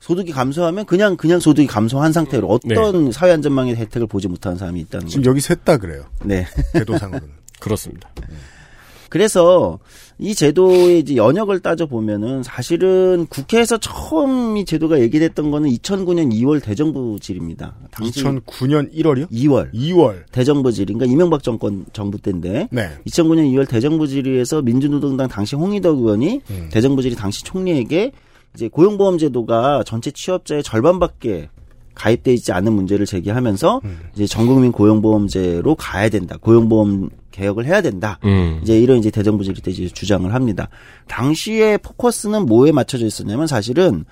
[0.00, 5.06] 소득이 감소하면 그냥 그냥 소득이 감소한 상태로 어떤 사회 안전망의 혜택을 보지 못하는 사람이 있다는
[5.08, 5.30] 지금 거죠.
[5.30, 6.04] 여기 셋 다 그래요.
[6.24, 6.46] 네.
[6.74, 7.28] 제도상으로는.
[7.60, 8.10] 그렇습니다.
[9.14, 9.78] 그래서
[10.18, 16.60] 이 제도의 이제 연역을 따져 보면은 사실은 국회에서 처음 이 제도가 얘기됐던 거는 2009년 2월
[16.60, 17.76] 대정부 질입니다.
[17.92, 19.30] 당시 2009년 1월이요?
[19.30, 20.24] 2월 2월.
[20.32, 22.90] 대정부 질인가 이명박 정권 정부 때인데 네.
[23.06, 26.68] 2009년 2월 대정부 질의에서 민주노동당 당시 홍희덕 의원이 음.
[26.72, 28.10] 대정부 질의 당시 총리에게
[28.56, 31.50] 이제 고용보험 제도가 전체 취업자의 절반밖에
[31.94, 33.98] 가입돼 있지 않은 문제를 제기하면서 음.
[34.14, 36.36] 이제 전국민 고용보험제로 가야 된다.
[36.40, 38.18] 고용보험 개혁을 해야 된다.
[38.24, 38.60] 음.
[38.62, 40.68] 이제 이런 이제 대정부 질의 때 이제 주장을 합니다.
[41.08, 44.04] 당시에 포커스는 뭐에 맞춰져 있었냐면 사실은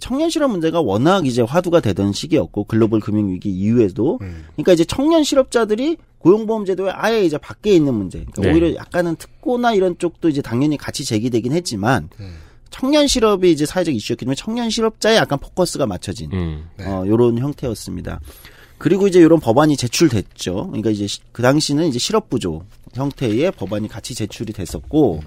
[0.00, 4.44] 청년 실업 문제가 워낙 이제 화두가 되던 시기였고 글로벌 금융 위기 이후에도 음.
[4.52, 8.18] 그러니까 이제 청년 실업자들이 고용보험 제도에 아예 이제 밖에 있는 문제.
[8.18, 8.52] 그러니까 네.
[8.52, 12.34] 오히려 약간은 특고나 이런 쪽도 이제 당연히 같이 제기되긴 했지만 음.
[12.70, 16.66] 청년 실업이 이제 사회적 이슈였기 때문에 청년 실업자에 약간 포커스가 맞춰진 음.
[16.76, 16.86] 네.
[16.86, 18.20] 어, 요런 형태였습니다.
[18.78, 20.68] 그리고 이제 요런 법안이 제출됐죠.
[20.68, 22.62] 그러니까 이제 시- 그 당시는 이제 실업부조
[22.94, 25.20] 형태의 법안이 같이 제출이 됐었고,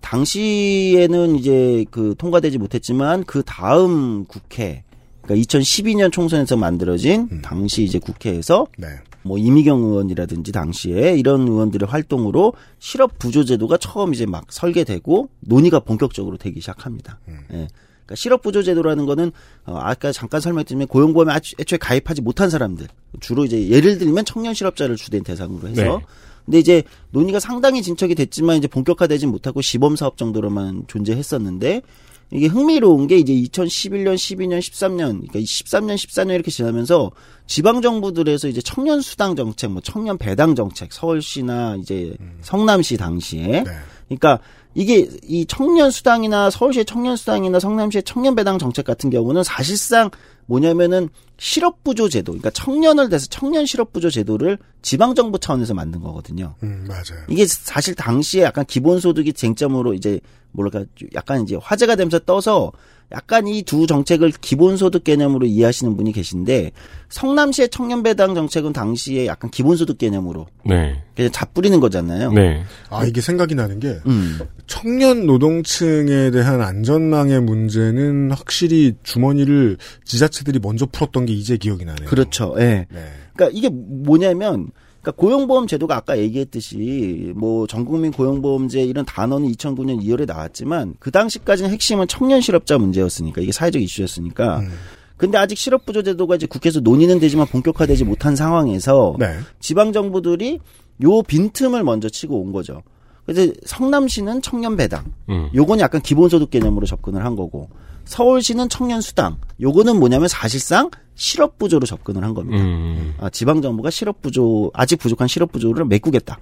[0.00, 4.82] 당시에는 이제 그 통과되지 못했지만 그 다음 국회,
[5.22, 8.88] 그러니까 2012년 총선에서 만들어진 당시 이제 국회에서 네.
[9.22, 15.80] 뭐 이미경 의원이라든지 당시에 이런 의원들의 활동으로 실업 부조 제도가 처음 이제 막 설계되고 논의가
[15.80, 17.18] 본격적으로 되기 시작합니다.
[17.52, 17.68] 예.
[18.08, 19.32] 그러니까 실업 부조 제도라는 거는
[19.66, 22.88] 어 아까 잠깐 설명드리면 고용보험에 애초에 가입하지 못한 사람들
[23.20, 26.04] 주로 이제 예를 들면 청년 실업자를 주된 대상으로 해서 네.
[26.46, 31.82] 근데 이제 논의가 상당히 진척이 됐지만 이제 본격화되지 못하고 시범 사업 정도로만 존재했었는데
[32.30, 37.10] 이게 흥미로운 게 이제 2011년, 12년, 13년, 그러니까 13년, 14년 이렇게 지나면서
[37.46, 43.70] 지방 정부들에서 이제 청년 수당 정책, 뭐 청년 배당 정책, 서울시나 이제 성남시 당시에 네.
[44.08, 44.40] 그러니까
[44.74, 50.10] 이게 이 청년 수당이나 서울시의 청년 수당이나 성남시의 청년 배당 정책 같은 경우는 사실상
[50.46, 56.00] 뭐냐면은 실업 부조 제도, 그러니까 청년을 대해서 청년 실업 부조 제도를 지방 정부 차원에서 만든
[56.00, 56.54] 거거든요.
[56.62, 57.24] 음, 맞아요.
[57.28, 60.20] 이게 사실 당시에 약간 기본 소득이 쟁점으로 이제
[60.52, 62.72] 뭐랄까 약간 이제 화제가 되면서 떠서
[63.12, 66.72] 약간 이 두 정책을 기본소득 개념으로 이해하시는 분이 계신데
[67.08, 71.02] 성남시의 청년배당 정책은 당시에 약간 기본소득 개념으로 네.
[71.16, 72.32] 그냥 잡뿌리는 거잖아요.
[72.32, 72.62] 네.
[72.90, 74.38] 아, 이게 생각이 나는 게, 음.
[74.66, 82.08] 청년 노동층에 대한 안전망의 문제는 확실히 주머니를 지자체들이 먼저 풀었던 게 이제 기억이 나네요.
[82.08, 82.54] 그렇죠.
[82.58, 82.86] 예.
[82.90, 83.06] 네.
[83.34, 84.68] 그러니까 이게 뭐냐면
[85.08, 91.70] 그러니까 고용보험 제도가 아까 얘기했듯이 뭐 전국민 고용보험제 이런 단어는 2009년 2월에 나왔지만 그 당시까지는
[91.70, 94.70] 핵심은 청년 실업자 문제였으니까 이게 사회적 이슈였으니까 음.
[95.16, 99.38] 근데 아직 실업부조 제도가 이제 국회에서 논의는 되지만 본격화되지 못한 상황에서 네.
[99.60, 100.60] 지방 정부들이
[101.02, 102.82] 요 빈틈을 먼저 치고 온 거죠.
[103.24, 105.50] 그래서 성남시는 청년 배당, 음.
[105.54, 107.68] 요건 약간 기본소득 개념으로 접근을 한 거고
[108.04, 112.62] 서울시는 청년 수당, 요거는 뭐냐면 사실상 실업 부조로 접근을 한 겁니다.
[112.62, 113.12] 음.
[113.18, 116.38] 아, 지방 정부가 실업 부조 아직 부족한 실업 부조를 메꾸겠다.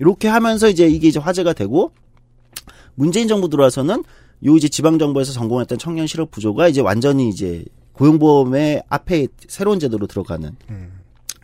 [0.00, 1.92] 이렇게 하면서 이제 이게 이제 화제가 되고
[2.94, 4.02] 문재인 정부 들어와서는
[4.46, 7.62] 요 이제 지방 정부에서 성공했던 청년 실업 부조가 이제 완전히 이제
[7.92, 10.50] 고용보험의 앞에 새로운 제도로 들어가는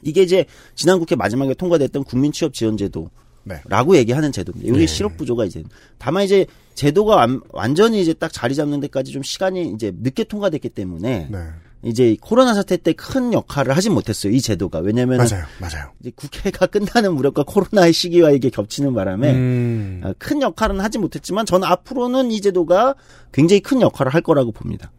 [0.02, 3.10] 이게 이제 지난 국회 마지막에 통과됐던 국민 취업 지원 제도.
[3.44, 3.60] 네.
[3.66, 4.68] 라고 얘기하는 제도입니다.
[4.68, 4.86] 이게 네.
[4.86, 5.64] 실업 부조가 이제
[5.98, 10.68] 다만 이제 제도가 완, 완전히 이제 딱 자리 잡는 데까지 좀 시간이 이제 늦게 통과됐기
[10.68, 11.38] 때문에 네.
[11.84, 14.32] 이제 코로나 사태 때 큰 역할을 하진 못했어요.
[14.32, 15.90] 이 제도가 왜냐면 맞아요, 맞아요.
[16.00, 20.00] 이제 국회가 끝나는 무렵과 코로나의 시기와 이게 겹치는 바람에 음.
[20.04, 22.94] 아, 큰 역할은 하지 못했지만 저는 앞으로는 이 제도가
[23.32, 24.92] 굉장히 큰 역할을 할 거라고 봅니다.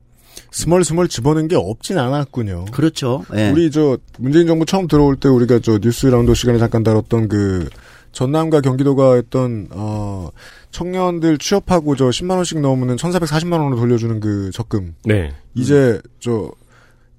[0.51, 2.65] 스멀스멀 집어넣은 게 없진 않았군요.
[2.71, 3.23] 그렇죠.
[3.35, 3.49] 예.
[3.51, 7.69] 우리 저 문재인 정부 처음 들어올 때 우리가 저 뉴스 라운드 시간에 잠깐 다뤘던 그
[8.11, 10.29] 전남과 경기도가 했던 어
[10.71, 14.95] 청년들 취업하고 저 10만 원씩 넘으면 1,440만 원으로 돌려주는 그 적금.
[15.05, 15.31] 네.
[15.55, 16.51] 이제 저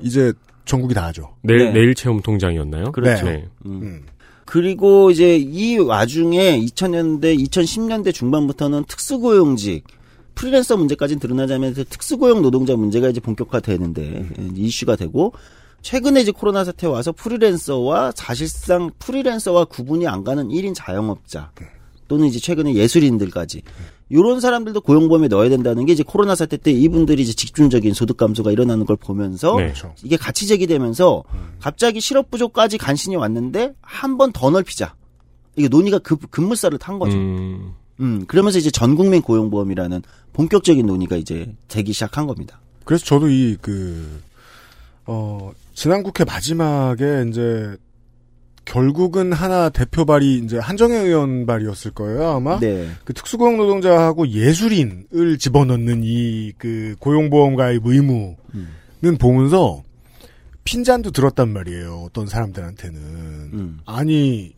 [0.01, 0.33] 이제
[0.65, 1.35] 전국이 다 하죠.
[1.43, 1.73] 내일 네.
[1.73, 2.93] 내일 체험 통장이었나요?
[2.93, 3.27] 그렇죠.
[3.27, 3.49] 네.
[3.67, 4.05] 음.
[4.47, 9.85] 그리고 이제 이 와중에 2000년대, 2010년대 중반부터는 특수고용직,
[10.35, 15.33] 프리랜서 문제까지 드러나자면서 특수고용 노동자 문제가 이제 본격화되는데 이슈가 되고
[15.83, 21.53] 최근에 이제 코로나 사태 와서 프리랜서와 사실상 프리랜서와 구분이 안 가는 1인 자영업자
[22.09, 23.63] 또는 이제 최근에 예술인들까지
[24.11, 28.53] 이런 사람들도 고용보험에 넣어야 된다는 게 이제 코로나 사태 때 이분들이 이제 집중적인 소득 감소가
[28.53, 29.73] 일어나는 걸 보면서 네.
[30.03, 31.25] 이게 같이 제기되면서
[31.61, 34.95] 갑자기 실업 부족까지 간신히 왔는데 한 번 더 넓히자.
[35.57, 37.17] 이게 논의가 급, 급물살을 탄 거죠.
[37.17, 37.73] 음.
[38.01, 40.03] 음, 그러면서 이제 전 국민 고용보험이라는
[40.33, 42.61] 본격적인 논의가 이제 되기 시작한 겁니다.
[42.85, 44.21] 그래서 저도 이 그
[45.07, 47.77] 어, 지난 국회 마지막에 이제
[48.65, 52.59] 결국은 하나 대표 발이 이제 한정혜 의원 발이었을 거예요 아마.
[52.59, 52.89] 네.
[53.05, 59.19] 그 특수고용 노동자하고 예술인을 집어넣는 이 그 고용보험 가입 의무는 음.
[59.19, 59.83] 보면서
[60.65, 62.05] 핀잔도 들었단 말이에요.
[62.07, 63.81] 어떤 사람들한테는 음.
[63.85, 64.55] 아니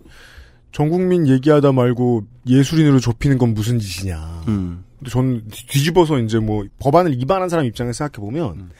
[0.72, 4.44] 전 국민 얘기하다 말고 예술인으로 좁히는 건 무슨 짓이냐.
[4.48, 4.84] 음.
[4.98, 8.70] 근데 저는 뒤집어서 이제 뭐 법안을 위반한 사람 입장에서 생각해 보면 음.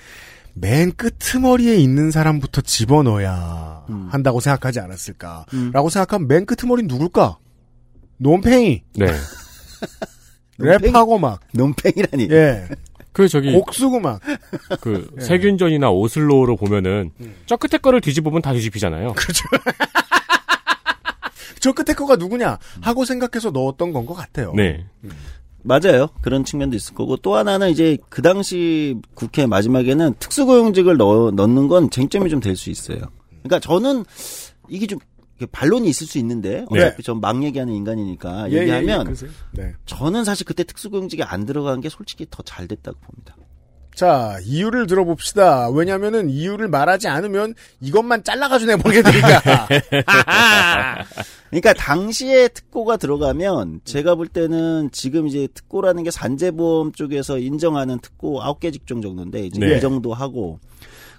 [0.59, 4.09] 맨 끄트머리에 있는 사람부터 집어넣어야 음.
[4.11, 7.37] 한다고 생각하지 않았을까라고 생각하면 맨 끄트머리는 누굴까?
[8.17, 8.83] 논팽이.
[8.95, 9.07] 네.
[10.59, 11.41] 랩하고 막.
[11.53, 12.29] 논팽이라니.
[12.31, 12.69] 예.
[13.13, 14.21] 그 저기 곡 쓰고 막.
[14.81, 15.23] 그 예.
[15.23, 17.35] 세균전이나 오슬로로 보면은 음.
[17.45, 19.13] 저 끝에 거를 뒤집으면 다 뒤집히잖아요.
[19.13, 19.45] 그렇죠.
[21.61, 24.53] 저 끝에 거가 누구냐 하고 생각해서 넣었던 건 것 같아요.
[24.55, 24.87] 네.
[25.67, 26.09] 맞아요.
[26.23, 31.91] 그런 측면도 있을 거고 또 하나는 이제 그 당시 국회 마지막에는 특수고용직을 넣, 넣는 건
[31.91, 32.99] 쟁점이 좀 될 수 있어요.
[33.43, 34.05] 그러니까 저는
[34.69, 34.99] 이게 좀
[35.53, 39.31] 반론이 있을 수 있는데 어차피 전막 얘기하는 인간이니까 예, 얘기하면 예, 예, 그러세요.
[39.53, 39.75] 네.
[39.85, 43.37] 저는 사실 그때 특수고용직에 안 들어간 게 솔직히 더 잘 됐다고 봅니다.
[43.97, 45.71] 자, 이유를 들어봅시다.
[45.71, 49.67] 왜냐면은 이유를 말하지 않으면 이것만 잘라가지고 내보게 되니까.
[51.49, 58.43] 그러니까 당시에 특고가 들어가면 제가 볼 때는 지금 이제 특고라는 게 산재보험 쪽에서 인정하는 특고
[58.43, 59.79] 9개 직종 정도인데 이제 네.
[59.79, 60.61] 이 정도 하고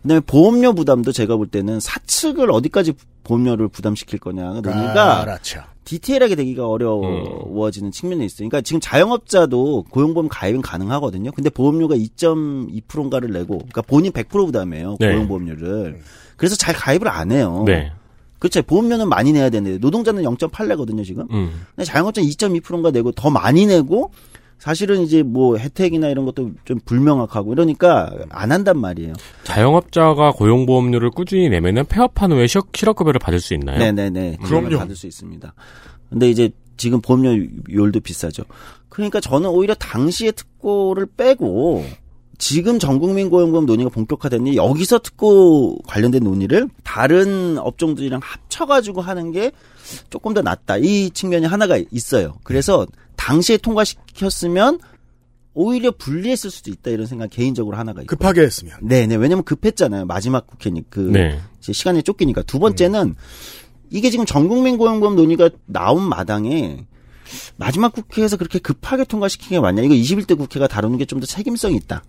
[0.04, 5.64] 그다음에 보험료 부담도 제가 볼 때는 사측을 어디까지 보험료를 부담시킬 거냐 논의가 그렇죠.
[5.88, 8.50] 디테일하게 되기가 어려워지는 측면이 있어요.
[8.50, 11.32] 그러니까 지금 자영업자도 고용보험 가입은 가능하거든요.
[11.32, 14.98] 근데 보험료가 2.2%인가를 내고, 그러니까 본인 100% 부담해요.
[15.00, 15.14] 네.
[15.14, 16.02] 고용보험료를.
[16.36, 17.64] 그래서 잘 가입을 안 해요.
[17.66, 17.94] 네.
[18.38, 18.62] 그렇죠.
[18.64, 21.26] 보험료는 많이 내야 되는데 노동자는 0.8 내거든요, 지금.
[21.32, 21.66] 음.
[21.74, 24.12] 근데 자영업자는 2.2%인가 내고 더 많이 내고
[24.60, 29.14] 사실은 이제 뭐 혜택이나 이런 것도 좀 불명확하고 이러니까 안 한단 말이에요.
[29.43, 33.78] 자영업자가 고용보험료를 꾸준히 내면은 폐업한 후에 실업- 실업급여를 받을 수 있나요?
[33.78, 34.38] 네네네.
[34.43, 34.78] 그럼요.
[34.78, 35.53] 받을 수 있습니다.
[36.10, 38.43] 근데 이제 지금 보험료율도 비싸죠.
[38.89, 41.86] 그러니까 저는 오히려 당시의 특고를 빼고
[42.39, 49.51] 지금 전국민 고용보험 논의가 본격화됐니 여기서 특고 관련된 논의를 다른 업종들이랑 합쳐가지고 하는 게
[50.10, 50.78] 조금 더 낫다.
[50.78, 52.36] 이 측면이 하나가 있어요.
[52.43, 52.86] 그래서
[53.28, 54.80] 당시에 통과시켰으면
[55.54, 58.16] 오히려 불리했을 수도 있다 이런 생각 개인적으로 하나가 있고.
[58.16, 58.78] 급하게 했으면.
[58.82, 59.16] 네네.
[59.16, 60.06] 왜냐면 급했잖아요.
[60.06, 61.40] 마지막 국회니 그 네.
[61.60, 62.44] 이제 시간이 쫓기니까.
[62.44, 63.16] 두 번째는
[63.90, 66.86] 이게 지금 전국민 고용보험 논의가 나온 마당에
[67.58, 69.82] 마지막 국회에서 그렇게 급하게 통과시킨 게 맞냐?
[69.82, 72.04] 이거 21대 국회가 다루는 게 좀 더 책임성이 있다.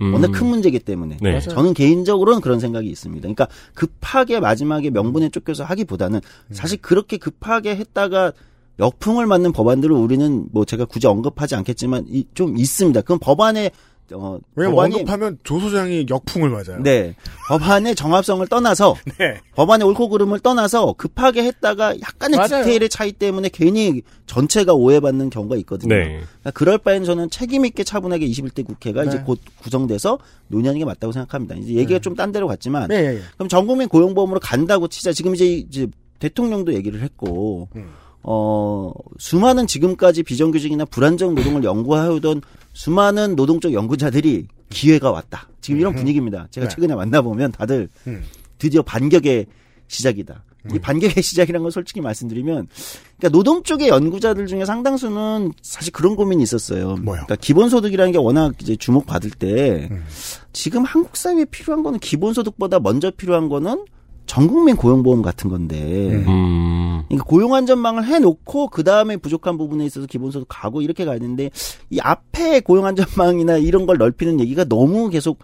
[0.00, 0.14] 음.
[0.14, 1.18] 워낙 큰 문제이기 때문에.
[1.20, 1.40] 네.
[1.40, 3.20] 저는 개인적으로는 그런 생각이 있습니다.
[3.20, 6.20] 그러니까 급하게 마지막에 명분에 쫓겨서 하기보다는
[6.52, 8.32] 사실 그렇게 급하게 했다가
[8.80, 13.02] 역풍을 맞는 법안들을 우리는 뭐 제가 굳이 언급하지 않겠지만 이- 좀 있습니다.
[13.02, 13.70] 그건 법안에
[14.12, 16.82] 어, 왜냐면 법안이 언급하면 조 소장이 역풍을 맞아요.
[16.82, 17.14] 네.
[17.48, 19.38] 법안의 정합성을 떠나서 네.
[19.54, 22.64] 법안의 옳고 그름을 떠나서 급하게 했다가 약간의 맞아요.
[22.64, 25.94] 디테일의 차이 때문에 괜히 전체가 오해받는 경우가 있거든요.
[25.94, 26.04] 네.
[26.40, 29.22] 그러니까 그럴 바엔 저는 책임 있게 차분하게 21대 국회가 이제 네.
[29.24, 30.18] 곧 구성돼서
[30.48, 31.54] 논의하는 게 맞다고 생각합니다.
[31.54, 33.20] 이제 얘기가 좀 딴 데로 갔지만 네, 예, 예.
[33.34, 35.12] 그럼 전국민 고용보험으로 간다고 치자.
[35.12, 35.86] 지금 이제 이제
[36.18, 37.90] 대통령도 얘기를 했고 음.
[38.22, 42.42] 어 수많은 지금까지 비정규직이나 불안정 노동을 연구하던
[42.72, 45.48] 수많은 노동적 연구자들이 기회가 왔다.
[45.60, 46.48] 지금 이런 분위기입니다.
[46.50, 46.74] 제가 네.
[46.74, 48.22] 최근에 만나보면 다들 음.
[48.58, 49.46] 드디어 반격의
[49.88, 50.44] 시작이다.
[50.74, 52.68] 이 반격의 시작이라는 건 솔직히 말씀드리면,
[53.16, 56.96] 그러니까 노동 쪽의 연구자들 중에 상당수는 사실 그런 고민이 있었어요.
[56.96, 57.24] 뭐요?
[57.24, 60.04] 그러니까 기본소득이라는 게 워낙 이제 주목받을 때, 음.
[60.52, 63.86] 지금 한국 사회에 필요한 거는 기본소득보다 먼저 필요한 거는
[64.30, 65.76] 전국민 고용보험 같은 건데,
[66.24, 67.02] 음.
[67.08, 71.50] 그러니까 고용 안전망을 해놓고 그 다음에 부족한 부분에 있어서 기본소득 가고 이렇게 가야 되는데
[71.90, 75.40] 이 앞에 고용 안전망이나 이런 걸 넓히는 얘기가 너무 계속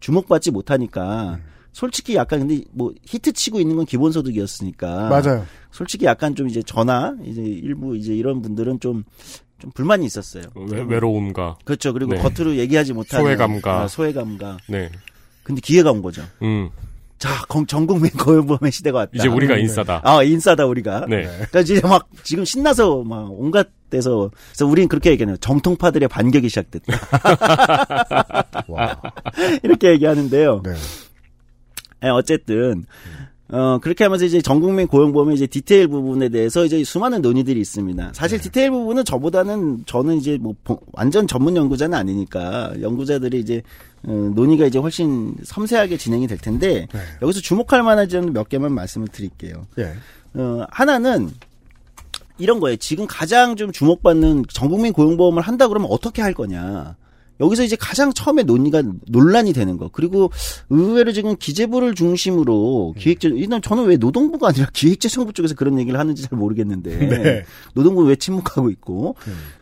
[0.00, 1.38] 주목받지 못하니까
[1.72, 5.46] 솔직히 약간 근데 뭐 히트 치고 있는 건 기본소득이었으니까 맞아요.
[5.70, 9.04] 솔직히 약간 좀 이제 저나 이제 일부 이제 이런 분들은 좀좀
[9.72, 10.42] 불만이 있었어요.
[10.56, 11.92] 외, 외로움과 그렇죠.
[11.92, 12.18] 그리고 네.
[12.18, 13.82] 겉으로 얘기하지 못하는 소외감과.
[13.82, 14.56] 아, 소외감과.
[14.68, 14.90] 네.
[15.44, 16.22] 근데 기회가 온 거죠.
[16.42, 16.70] 음.
[17.18, 19.12] 자, 건- 전국민 고용보험의 시대가 왔다.
[19.14, 20.02] 이제 우리가 인싸다.
[20.04, 21.06] 아, 인싸다 우리가.
[21.08, 21.22] 네.
[21.24, 25.36] 그러니까 이제 막 지금 신나서 막 온갖 데서 그래서 우리는 그렇게 얘기해요.
[25.38, 26.98] 정통파들의 반격이 시작됐다.
[28.68, 29.00] 와.
[29.62, 30.62] 이렇게 얘기하는데요.
[30.64, 30.74] 네.
[32.04, 32.84] 예, 어쨌든
[33.48, 38.10] 어 그렇게 하면서 이제 전국민 고용보험의 이제 디테일 부분에 대해서 이제 수많은 논의들이 있습니다.
[38.12, 43.62] 사실 디테일 부분은 저보다는 저는 이제 뭐 보- 완전 전문 연구자는 아니니까 연구자들이 이제
[44.04, 47.00] 어, 논의가 이제 훨씬 섬세하게 진행이 될 텐데 네.
[47.22, 49.66] 여기서 주목할 만한 점 몇 개만 말씀을 드릴게요.
[49.78, 49.92] 예.
[50.34, 51.30] 어, 하나는
[52.38, 52.76] 이런 거예요.
[52.76, 56.96] 지금 가장 좀 주목받는 전국민 고용보험을 한다 그러면 어떻게 할 거냐.
[57.40, 59.88] 여기서 이제 가장 처음에 논의가 논란이 되는 거.
[59.92, 60.30] 그리고
[60.70, 66.22] 의외로 지금 기재부를 중심으로 기획재 일단 저는 왜 노동부가 아니라 기획재정부 쪽에서 그런 얘기를 하는지
[66.22, 67.42] 잘 모르겠는데 네.
[67.74, 69.16] 노동부 왜 침묵하고 있고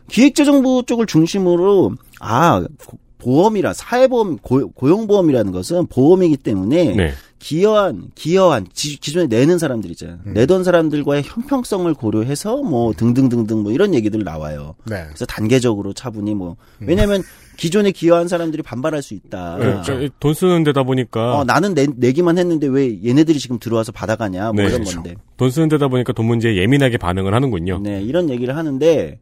[0.09, 7.13] 기획재정부 쪽을 중심으로 아 고- 보험이라 사회보험 고, 고용보험이라는 것은 보험이기 때문에 네.
[7.37, 10.19] 기여한 기여한 지- 기존에 내는 사람들 있잖아요.
[10.23, 14.75] 내던 사람들과의 형평성을 고려해서 뭐 등등등등 뭐 이런 얘기들 나와요.
[14.85, 15.03] 네.
[15.07, 17.21] 그래서 단계적으로 차분히 뭐 왜냐하면
[17.57, 19.83] 기존에 기여한 사람들이 반발할 수 있다.
[19.85, 24.53] 그, 돈 쓰는 데다 보니까 어, 나는 내, 내기만 했는데 왜 얘네들이 지금 들어와서 받아가냐
[24.53, 24.95] 뭐 네, 이런 그렇죠.
[25.03, 25.15] 건데.
[25.37, 27.79] 돈 쓰는 데다 보니까 돈 문제에 예민하게 반응을 하는군요.
[27.83, 29.19] 네, 이런 얘기를 하는데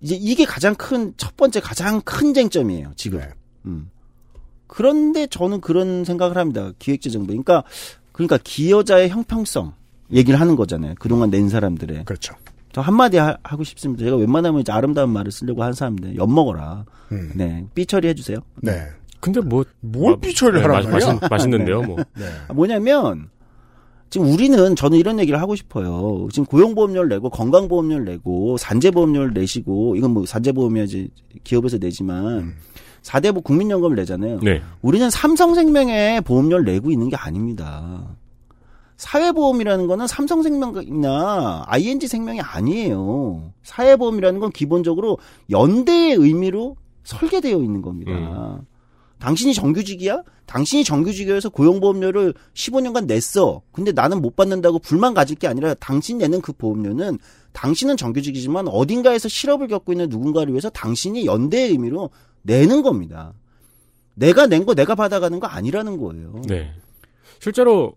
[0.00, 3.18] 이제 이게 가장 큰 첫 번째 가장 큰 쟁점이에요 지금.
[3.20, 3.26] 네.
[3.66, 3.90] 음.
[4.68, 6.70] 그런데 저는 그런 생각을 합니다.
[6.78, 7.26] 기획재정부.
[7.28, 7.64] 그러니까
[8.12, 9.72] 그러니까 기여자의 형평성
[10.12, 10.94] 얘기를 하는 거잖아요.
[11.00, 12.04] 그동안 낸 사람들의.
[12.04, 12.34] 그렇죠.
[12.72, 14.04] 저 한마디 하, 고 싶습니다.
[14.04, 16.84] 제가 웬만하면 이제 아름다운 말을 쓰려고 한 사람인데 엿 먹어라.
[17.12, 17.32] 음.
[17.34, 18.38] 네, 삐 처리 해 주세요.
[18.62, 18.86] 네.
[19.20, 20.88] 근데 뭐뭘 마- 삐처리를 네?
[20.88, 21.96] 맛있, 맛있는데요, 뭐.
[22.16, 22.24] 네.
[22.46, 23.30] 아, 뭐냐면
[24.10, 26.28] 지금 우리는 저는 이런 얘기를 하고 싶어요.
[26.30, 31.10] 지금 고용보험료를 내고 건강보험료를 내고 산재보험료를 내시고 이건 뭐 산재보험이야지
[31.44, 32.54] 기업에서 내지만 사
[33.02, 34.40] 4대 국민연금을 내잖아요.
[34.42, 34.62] 네.
[34.82, 38.16] 우리는 삼성생명에 보험료를 내고 있는 게 아닙니다.
[38.96, 43.52] 사회보험이라는 거는 삼성생명이나 ING 생명이 아니에요.
[43.62, 45.18] 사회보험이라는 건 기본적으로
[45.50, 48.60] 연대의 의미로 설계되어 있는 겁니다.
[49.20, 50.22] 당신이 정규직이야?
[50.46, 53.62] 당신이 정규직이어서 고용보험료를 15년간 냈어.
[53.72, 57.18] 근데 나는 못 받는다고 불만 가질 게 아니라 당신 내는 그 보험료는
[57.52, 62.10] 당신은 정규직이지만 어딘가에서 실업을 겪고 있는 누군가를 위해서 당신이 연대의 의미로
[62.42, 63.32] 내는 겁니다.
[64.14, 66.42] 내가 낸 거 내가 받아가는 거 아니라는 거예요.
[66.48, 66.72] 네.
[67.40, 67.94] 실제로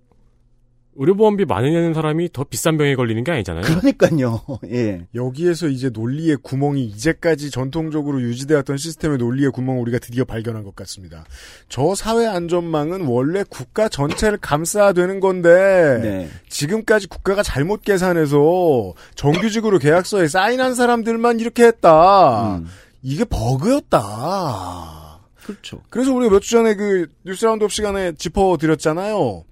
[0.98, 3.64] 의료보험비 많이 내는 사람이 더 비싼 병에 걸리는 게 아니잖아요.
[3.64, 4.42] 그러니까요.
[4.72, 5.08] 예.
[5.16, 11.24] 여기에서 이제 논리의 구멍이 이제까지 전통적으로 유지되었던 시스템의 논리의 구멍을 우리가 드디어 발견한 것 같습니다.
[11.70, 16.30] 저 사회 안전망은 원래 국가 전체를 감싸야 되는 건데 네.
[16.50, 22.58] 지금까지 국가가 잘못 계산해서 정규직으로 계약서에 사인한 사람들만 이렇게 했다.
[22.58, 22.68] 음.
[23.02, 25.20] 이게 버그였다.
[25.43, 25.82] 그렇죠.
[25.89, 29.44] 그래서 우리가 몇 주 전에 그 뉴스 roundup 시간에 짚어드렸잖아요.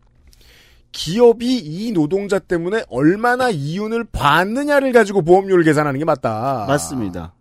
[0.91, 6.65] 기업이 이 노동자 때문에 얼마나 이윤을 받느냐를 가지고 보험료를 계산하는 게 맞다.
[6.67, 7.33] 맞습니다.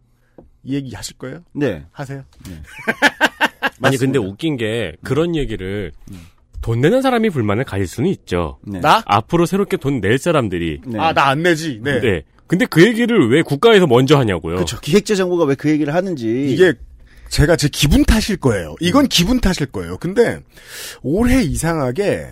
[0.64, 1.40] 이 얘기 하실 거예요?
[1.52, 1.86] 네.
[1.92, 2.24] 하세요.
[3.82, 5.92] 아니 근데 웃긴 게 그런 얘기를
[6.60, 8.58] 돈 내는 사람이 불만을 가질 수는 있죠.
[8.66, 8.80] 네.
[8.80, 9.02] 나?
[9.06, 10.98] 앞으로 새롭게 돈 낼 사람들이 네.
[10.98, 11.80] 아, 나 안 내지.
[11.82, 12.22] 네.
[12.48, 12.58] 네.
[12.58, 14.56] 근데 그 얘기를 왜 국가에서 먼저 하냐고요.
[14.56, 14.80] 그렇죠.
[14.80, 16.72] 기획재정부가 왜 그 얘기를 하는지 이게
[17.28, 18.74] 제가 제 기분 탓일 거예요.
[18.80, 19.98] 이건 기분 탓일 거예요.
[19.98, 20.40] 근데
[21.02, 22.26] 올해 이상하게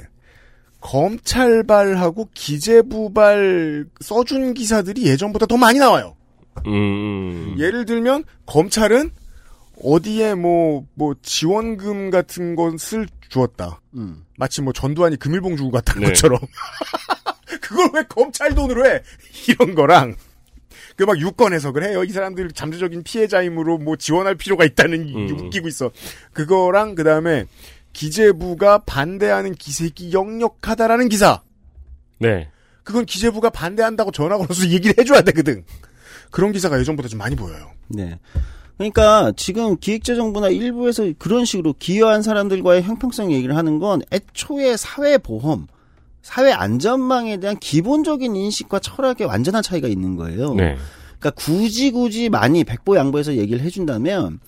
[0.80, 6.16] 검찰발하고 기재부발 써준 기사들이 예전보다 더 많이 나와요.
[6.66, 7.56] 음.
[7.59, 9.10] 예를 들면 검찰은
[9.82, 13.82] 어디에 뭐, 뭐, 지원금 같은 것을 주었다.
[13.94, 14.24] 음.
[14.38, 16.06] 마치 뭐 전두환이 금일봉 주고 갔다는 네.
[16.09, 16.38] 것처럼.
[17.60, 19.02] 그걸 왜 검찰 돈으로 해?
[19.48, 20.16] 이런 거랑.
[20.97, 22.05] 그 막 유권 해석을 해요.
[22.05, 25.39] 이 사람들 잠재적인 피해자이므로 뭐 지원할 필요가 있다는 음.
[25.39, 25.90] 웃기고 있어.
[26.32, 27.44] 그거랑 그 다음에
[27.93, 31.43] 기재부가 반대하는 기색이 역력하다라는 기사.
[32.18, 32.48] 네.
[32.82, 35.64] 그건 기재부가 반대한다고 전화 걸어서 얘기를 해줘야 되거든.
[36.31, 37.73] 그런 기사가 예전보다 좀 많이 보여요.
[37.89, 38.18] 네.
[38.78, 45.66] 그러니까 지금 기획재정부나 일부에서 그런 식으로 기여한 사람들과의 형평성 얘기를 하는 건 애초에 사회보험,
[46.27, 50.55] 사회 안전망에 대한 기본적인 인식과 철학에 완전한 차이가 있는 거예요.
[50.55, 50.77] 네.
[51.20, 54.40] 그러니까 굳이 굳이 많이 백보 양보해서 얘기를 해준다면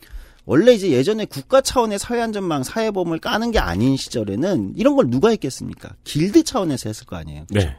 [0.44, 5.90] 원래 이제 예전에 국가 차원의 사회안전망, 사회보험을 까는 게 아닌 시절에는 이런 걸 누가 했겠습니까?
[6.02, 7.44] 길드 차원에서 했을 거 아니에요.
[7.50, 7.76] 네.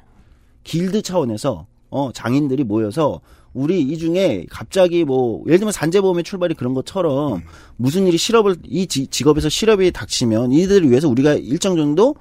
[0.64, 3.20] 길드 차원에서 어 장인들이 모여서
[3.54, 7.42] 우리 이 중에 갑자기 뭐 예를 들면 산재보험의 출발이 그런 것처럼
[7.76, 12.16] 무슨 일이 실업을 이 지- 직업에서 실업이 닥치면 이들을 위해서 우리가 일정 정도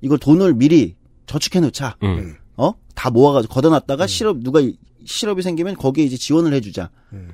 [0.00, 0.94] 이걸 돈을 미리
[1.28, 1.96] 저축해 놓자.
[2.02, 2.34] 음.
[2.56, 2.72] 어?
[2.94, 6.90] 다 모아가지고 걷어놨다가 실업 누가 이- 실업이 생기면 거기에 이제 지원을 해주자.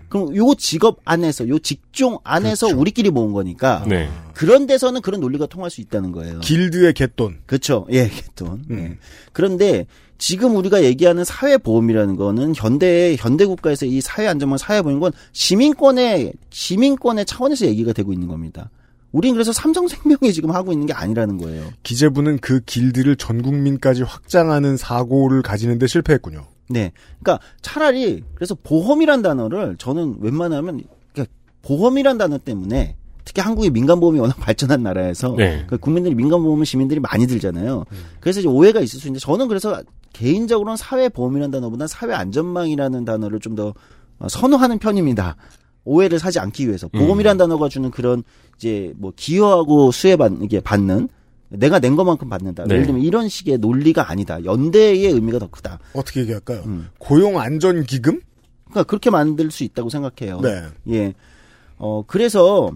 [0.08, 4.08] 그럼 요 직업 안에서 요 직종 안에서 우리끼리 모은 거니까 네.
[4.34, 6.38] 그런 데서는 그런 논리가 통할 수 있다는 거예요.
[6.40, 7.38] 길드의 갯돈.
[7.46, 7.86] 그렇죠.
[7.92, 8.62] 예, 돈.
[8.70, 8.96] 예.
[9.32, 9.86] 그런데
[10.18, 15.10] 지금 우리가 얘기하는 사회 보험이라는 거는 현대 현대 국가에서 이 사회 안전망 사회 보험인 건
[15.32, 18.70] 시민권의 시민권의 차원에서 얘기가 되고 있는 겁니다.
[19.14, 21.64] 우린 그래서 삼성생명이 지금 하고 있는 게 아니라는 거예요.
[21.84, 26.44] 기재부는 그 길드를 전 국민까지 확장하는 사고를 가지는데 실패했군요.
[26.68, 26.90] 네.
[27.20, 30.82] 그러니까 차라리 그래서 보험이란 단어를 저는 웬만하면
[31.12, 31.32] 그러니까
[31.62, 35.64] 보험이란 단어 때문에 특히 한국의 민간보험이 워낙 발전한 나라에서 네.
[35.68, 37.84] 그 국민들이 민간보험을 시민들이 많이 들잖아요.
[38.18, 39.80] 그래서 이제 오해가 있을 수 있는데 저는 그래서
[40.12, 43.74] 개인적으로는 사회보험이라는 단어보다 사회안전망이라는 단어를 좀 더
[44.28, 45.36] 선호하는 편입니다.
[45.84, 48.24] 오해를 사지 않기 위해서 보험이라는 단어가 주는 그런
[48.56, 51.08] 이제 뭐 기여하고 수혜받 이게 받는
[51.48, 52.64] 내가 낸 것만큼 받는다.
[52.64, 52.74] 네.
[52.74, 54.44] 예를 들면 이런 식의 논리가 아니다.
[54.44, 55.78] 연대의 의미가 더 크다.
[55.94, 56.64] 어떻게 얘기할까요?
[56.98, 58.20] 고용 안전 기금?
[58.64, 60.40] 그러니까 그렇게 만들 수 있다고 생각해요.
[60.40, 60.62] 네.
[60.90, 61.14] 예.
[61.76, 62.70] 어 그래서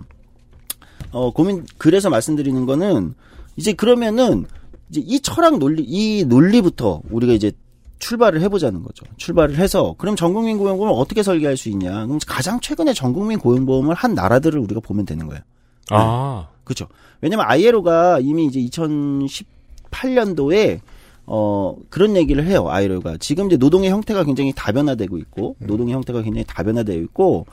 [1.10, 3.14] 어 고민 그래서 말씀드리는 거는
[3.56, 4.46] 이제 그러면은
[4.90, 7.52] 이제 이 철학 논리 이 논리부터 우리가 이제
[7.98, 9.04] 출발을 해보자는 거죠.
[9.16, 12.06] 출발을 해서 그럼 전국민 고용보험을 어떻게 설계할 수 있냐?
[12.06, 15.42] 그럼 가장 최근에 전국민 고용보험을 한 나라들을 우리가 보면 되는 거예요.
[15.90, 16.48] 아.
[16.64, 16.86] 그렇죠.
[17.20, 18.60] 왜냐면 아이에로가 이미 이제
[19.90, 20.80] 2018년도에
[21.26, 22.68] 어 그런 얘기를 해요.
[22.68, 27.46] 아이에로가 지금 이제 노동의 형태가 굉장히 다변화되고 있고 노동의 형태가 굉장히 다변화되어 있고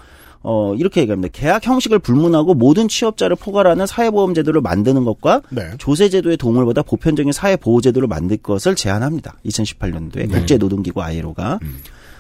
[0.44, 1.32] 어 이렇게 얘기합니다.
[1.34, 5.72] 계약 형식을 불문하고 모든 취업자를 포괄하는 사회보험 제도를 만드는 것과 네.
[5.78, 9.38] 조세 제도의 도움을 받아 보편적인 사회 보호 제도를 만들 것을 제안합니다.
[9.46, 10.28] 2018년도에 네.
[10.28, 11.60] 국제 노동기구 아이에로가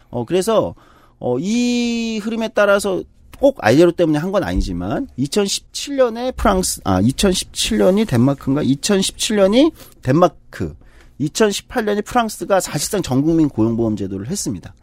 [0.09, 0.75] 어 그래서
[1.19, 3.01] 어 이 흐름에 따라서
[3.39, 9.71] 꼭 아이에로 때문에 한 건 아니지만 2017년에 프랑스 아 2017년이 덴마크인가 2017년이
[10.01, 10.75] 덴마크
[11.21, 14.73] 2018년에 프랑스가 사실상 전국민 고용보험 제도를 했습니다.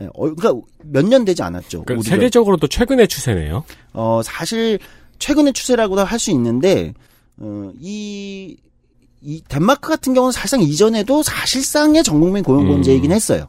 [0.00, 0.52] 예, 어, 그러니까
[0.84, 1.84] 몇 년 되지 않았죠.
[1.84, 2.08] 그러니까.
[2.10, 3.64] 세계적으로도 최근의 추세네요.
[3.94, 4.78] 어, 사실,
[5.18, 6.92] 최근의 추세라고도 할 수 있는데,
[7.38, 8.56] 어, 이,
[9.22, 13.46] 이, 덴마크 같은 경우는 사실상 이전에도 사실상의 전국민 고용보험제이긴 했어요.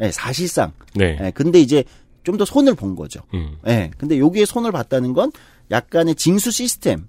[0.00, 0.72] 예, 사실상.
[0.94, 1.18] 네.
[1.20, 1.84] 예, 근데 이제
[2.22, 3.20] 좀 더 손을 본 거죠.
[3.34, 3.56] 음.
[3.66, 5.32] 예, 근데 여기에 손을 봤다는 건
[5.70, 7.06] 약간의 징수 시스템,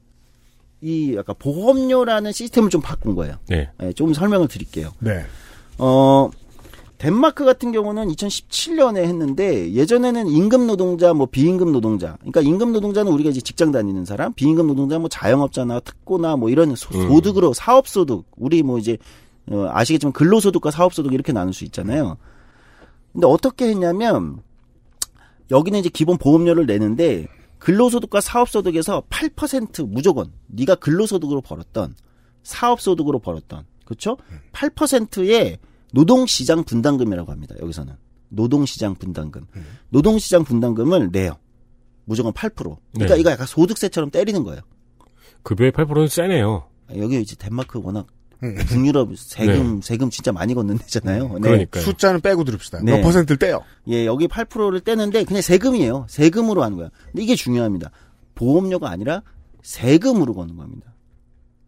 [0.81, 3.35] 이 약간 보험료라는 시스템을 좀 바꾼 거예요.
[3.47, 3.69] 네.
[3.81, 4.91] 예, 좀 설명을 드릴게요.
[4.99, 5.23] 네.
[5.77, 6.29] 어,
[6.97, 13.31] 덴마크 같은 경우는 2017년에 했는데 예전에는 임금 노동자 뭐 비임금 노동자 그러니까 임금 노동자는 우리가
[13.31, 17.09] 이제 직장 다니는 사람 비임금 노동자 뭐 자영업자나 특고나 뭐 이런 소, 음.
[17.09, 18.99] 소득으로 사업 소득 우리 뭐 이제
[19.49, 22.17] 어, 아시겠지만 근로소득과 사업소득 이렇게 나눌 수 있잖아요
[23.13, 24.43] 근데 어떻게 했냐면
[25.51, 27.27] 여기는 이제 기본 보험료를 내는데
[27.59, 31.95] 근로소득과 사업소득에서 8% 무조건 네가 근로소득으로 벌었던
[32.41, 34.17] 사업소득으로 벌었던 그렇죠?
[34.53, 35.59] 8%의
[35.93, 37.55] 노동시장 분담금이라고 합니다.
[37.61, 37.93] 여기서는
[38.29, 39.45] 노동시장 분담금,
[39.89, 41.37] 노동시장 분담금을 내요.
[42.05, 42.55] 무조건 8%.
[42.93, 43.19] 그러니까 네.
[43.19, 44.61] 이거 약간 소득세처럼 때리는 거예요.
[45.43, 46.67] 급여의 8%는 세네요.
[46.95, 48.07] 여기 이제 덴마크 워낙
[48.41, 51.27] 북유럽 세금 세금 진짜 많이 걷는 데잖아요.
[51.27, 51.35] 네.
[51.35, 51.41] 음.
[51.41, 51.83] 그러니까요.
[51.83, 52.81] 숫자는 빼고 들읍시다.
[52.83, 53.63] 몇 퍼센트를 떼요?
[53.87, 56.07] 예, 여기 8%를 떼는데 그냥 세금이에요.
[56.09, 56.89] 세금으로 하는 거야.
[57.11, 57.91] 근데 이게 중요합니다.
[58.35, 59.21] 보험료가 아니라
[59.61, 60.93] 세금으로 거는 겁니다.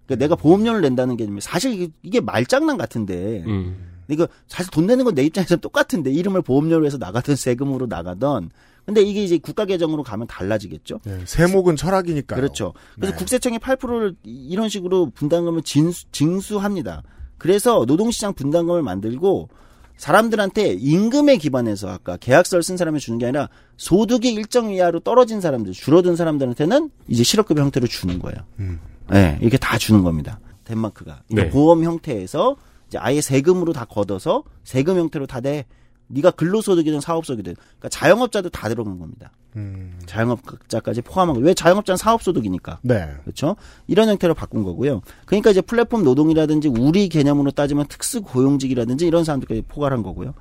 [0.05, 3.91] 그러니까 내가 보험료를 낸다는 게 사실 이게, 이게 말장난 같은데 음.
[4.09, 8.49] 이거 사실 돈 내는 건 내 입장에서 똑같은데 이름을 보험료로 해서 나가든 세금으로 나가던
[8.85, 10.99] 근데 이게 이제 국가 계정으로 가면 달라지겠죠.
[11.05, 12.35] 네, 세목은 철학이니까.
[12.35, 12.73] 그렇죠.
[12.95, 13.17] 그래서 네.
[13.17, 17.03] 국세청이 8%를 이런 식으로 분담금을 진수, 징수합니다.
[17.37, 19.49] 그래서 노동시장 분담금을 만들고
[19.97, 25.73] 사람들한테 임금에 기반해서 아까 계약서를 쓴 사람이 주는 게 아니라 소득이 일정 이하로 떨어진 사람들,
[25.73, 28.37] 줄어든 사람들한테는 이제 실업급 형태로 주는 거예요.
[28.59, 28.79] 음.
[29.09, 30.39] 네, 이렇게 다 주는 겁니다.
[30.63, 31.23] 덴마크가.
[31.27, 31.49] 그러니까 네.
[31.49, 32.55] 보험 형태에서
[32.87, 35.65] 이제 아예 세금으로 다 걷어서 세금 형태로 다 돼.
[36.13, 39.31] 네가 근로소득이든 사업소득이든 그러니까 자영업자도 다 들어간 겁니다.
[39.55, 39.99] 음.
[40.05, 43.07] 자영업자까지 포함하고 왜 자영업자는 사업소득이니까 네.
[43.23, 43.55] 그렇죠
[43.87, 45.01] 이런 형태로 바꾼 거고요.
[45.25, 50.33] 그러니까 이제 플랫폼 노동이라든지 우리 개념으로 따지면 특수 고용직이라든지 이런 사람들까지 포괄한 거고요.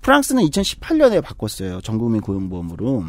[0.00, 1.80] 프랑스는 2018년에 바꿨어요.
[1.82, 3.04] 전국민 고용보험으로.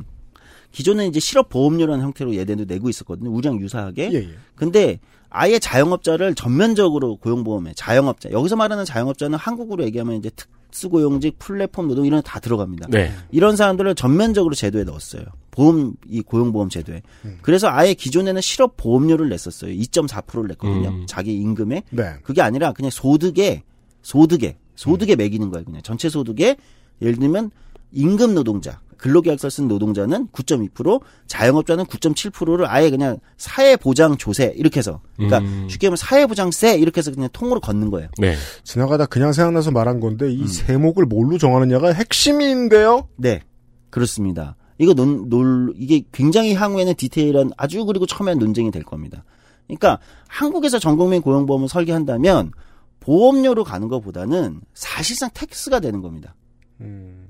[0.71, 3.29] 기존에 이제 실업보험료라는 형태로 얘네도 내고 있었거든요.
[3.31, 4.11] 우리랑 유사하게.
[4.11, 4.29] 예, 예.
[4.55, 11.88] 근데 아예 자영업자를 전면적으로 고용보험에 자영업자 여기서 말하는 자영업자는 한국으로 얘기하면 이제 특 수고용직 플랫폼
[11.88, 12.88] 노동 이런 거다 들어갑니다.
[12.89, 13.11] 네.
[13.31, 15.23] 이런 사람들을 전면적으로 제도에 넣었어요.
[15.52, 17.02] 보험 이 고용보험 제도에.
[17.41, 19.72] 그래서 아예 기존에는 실업 보험료를 냈었어요.
[19.73, 20.89] 2.4%를 냈거든요.
[20.89, 21.06] 음.
[21.07, 21.84] 자기 임금에.
[21.89, 22.15] 네.
[22.23, 23.64] 그게 아니라 그냥 소득에
[24.02, 25.65] 소득에 소득에 매기는 거예요.
[25.65, 26.56] 그냥 전체 소득에
[27.02, 27.52] 예를 들면
[27.91, 35.40] 임금 노동자 근로계약서 쓴 노동자는 9.2%, 자영업자는 9.7%를 아예 그냥 사회보장 조세 이렇게 해서 그러니까
[35.40, 35.68] 음.
[35.69, 38.10] 쉽게 말하면 사회보장세 이렇게 해서 그냥 통으로 걷는 거예요.
[38.19, 38.36] 네.
[38.64, 40.32] 지나가다 그냥 생각나서 말한 건데 음.
[40.32, 43.07] 이 세목을 뭘로 정하느냐가 핵심인데요.
[43.18, 43.41] 네,
[43.90, 44.56] 그렇습니다.
[44.78, 49.23] 이거 논, 논, 이게 굉장히 향후에는 디테일한 아주 그리고 첨예한 논쟁이 될 겁니다.
[49.65, 49.98] 그러니까
[50.28, 52.52] 한국에서 전국민 고용보험을 설계한다면
[52.99, 56.36] 보험료로 가는 것보다는 사실상 tax가 되는 겁니다.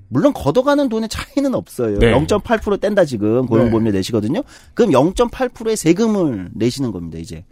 [0.10, 1.99] 물론 걷어가는 돈의 차이는 없어요.
[1.99, 2.11] 네.
[2.14, 4.41] 0.8% 뗀다 지금 고용보험료 내시거든요.
[4.73, 7.18] 그럼 0.8%의 세금을 내시는 겁니다.
[7.18, 7.45] 이제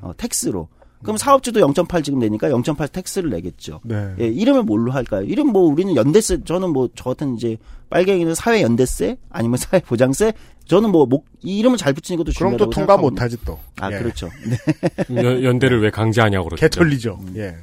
[0.00, 0.68] 어, tax로.
[1.02, 3.80] 그럼 사업주도 0.8 지금 내니까 0.8 tax를 내겠죠.
[3.84, 4.14] 네.
[4.20, 5.22] 예, 이름을 뭘로 할까요?
[5.24, 7.56] 이름 뭐 우리는 연대세 저는 뭐 저 같은 이제
[7.90, 10.32] 빨갱이는 사회 연대세 아니면 사회 보장세
[10.66, 13.10] 저는 뭐 목, 이 이름을 잘 붙이는 것도 그럼 중요하다고 또 통과 생각하거든요.
[13.10, 13.58] 못하지 또.
[13.80, 13.98] 아 예.
[13.98, 14.28] 그렇죠.
[15.10, 15.24] 네.
[15.24, 16.60] 연, 연대를 왜 강제하냐고 그러죠.
[16.60, 17.18] 개털리죠.
[17.20, 17.34] 음.
[17.36, 17.56] 예.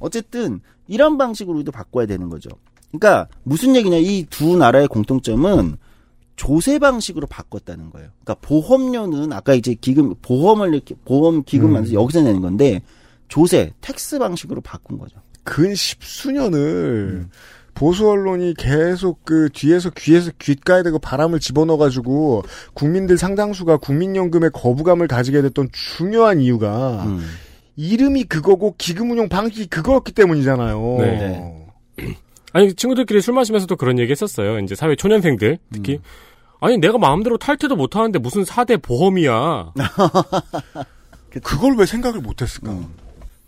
[0.00, 2.50] 어쨌든 이런 방식으로 우리도 바꿔야 되는 거죠.
[2.92, 5.76] 그러니까 무슨 얘기냐 이 두 나라의 공통점은
[6.36, 8.08] 조세 방식으로 바꿨다는 거예요.
[8.24, 11.72] 그러니까 보험료는 아까 이제 기금 보험을 이렇게 보험 기금 음.
[11.74, 12.82] 만들어서 여기서 내는 건데
[13.28, 15.16] 조세 tax 방식으로 바꾼 거죠.
[15.44, 17.30] 근 십수년을 음.
[17.74, 22.42] 보수 언론이 계속 그 뒤에서 귀에서 귓가에 대고 바람을 집어넣어가지고
[22.74, 27.24] 국민들 상당수가 국민연금에 거부감을 가지게 됐던 중요한 이유가 음.
[27.76, 30.96] 이름이 그거고 기금 운용 방식이 그거였기 때문이잖아요.
[30.98, 31.66] 네.
[32.52, 34.58] 아니 친구들끼리 술 마시면서도 그런 얘기 했었어요.
[34.58, 36.00] 이제 사회 초년생들 특히
[36.60, 39.72] 아니 내가 마음대로 탈퇴도 못 하는데 무슨 4대 보험이야.
[41.42, 42.70] 그걸 왜 생각을 못 했을까?
[42.72, 42.94] 음.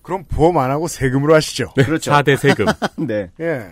[0.03, 1.73] 그럼 보험 안 하고 세금으로 하시죠.
[1.75, 2.11] 그렇죠.
[2.11, 2.67] 4대 세금.
[3.07, 3.31] 네.
[3.41, 3.71] 예.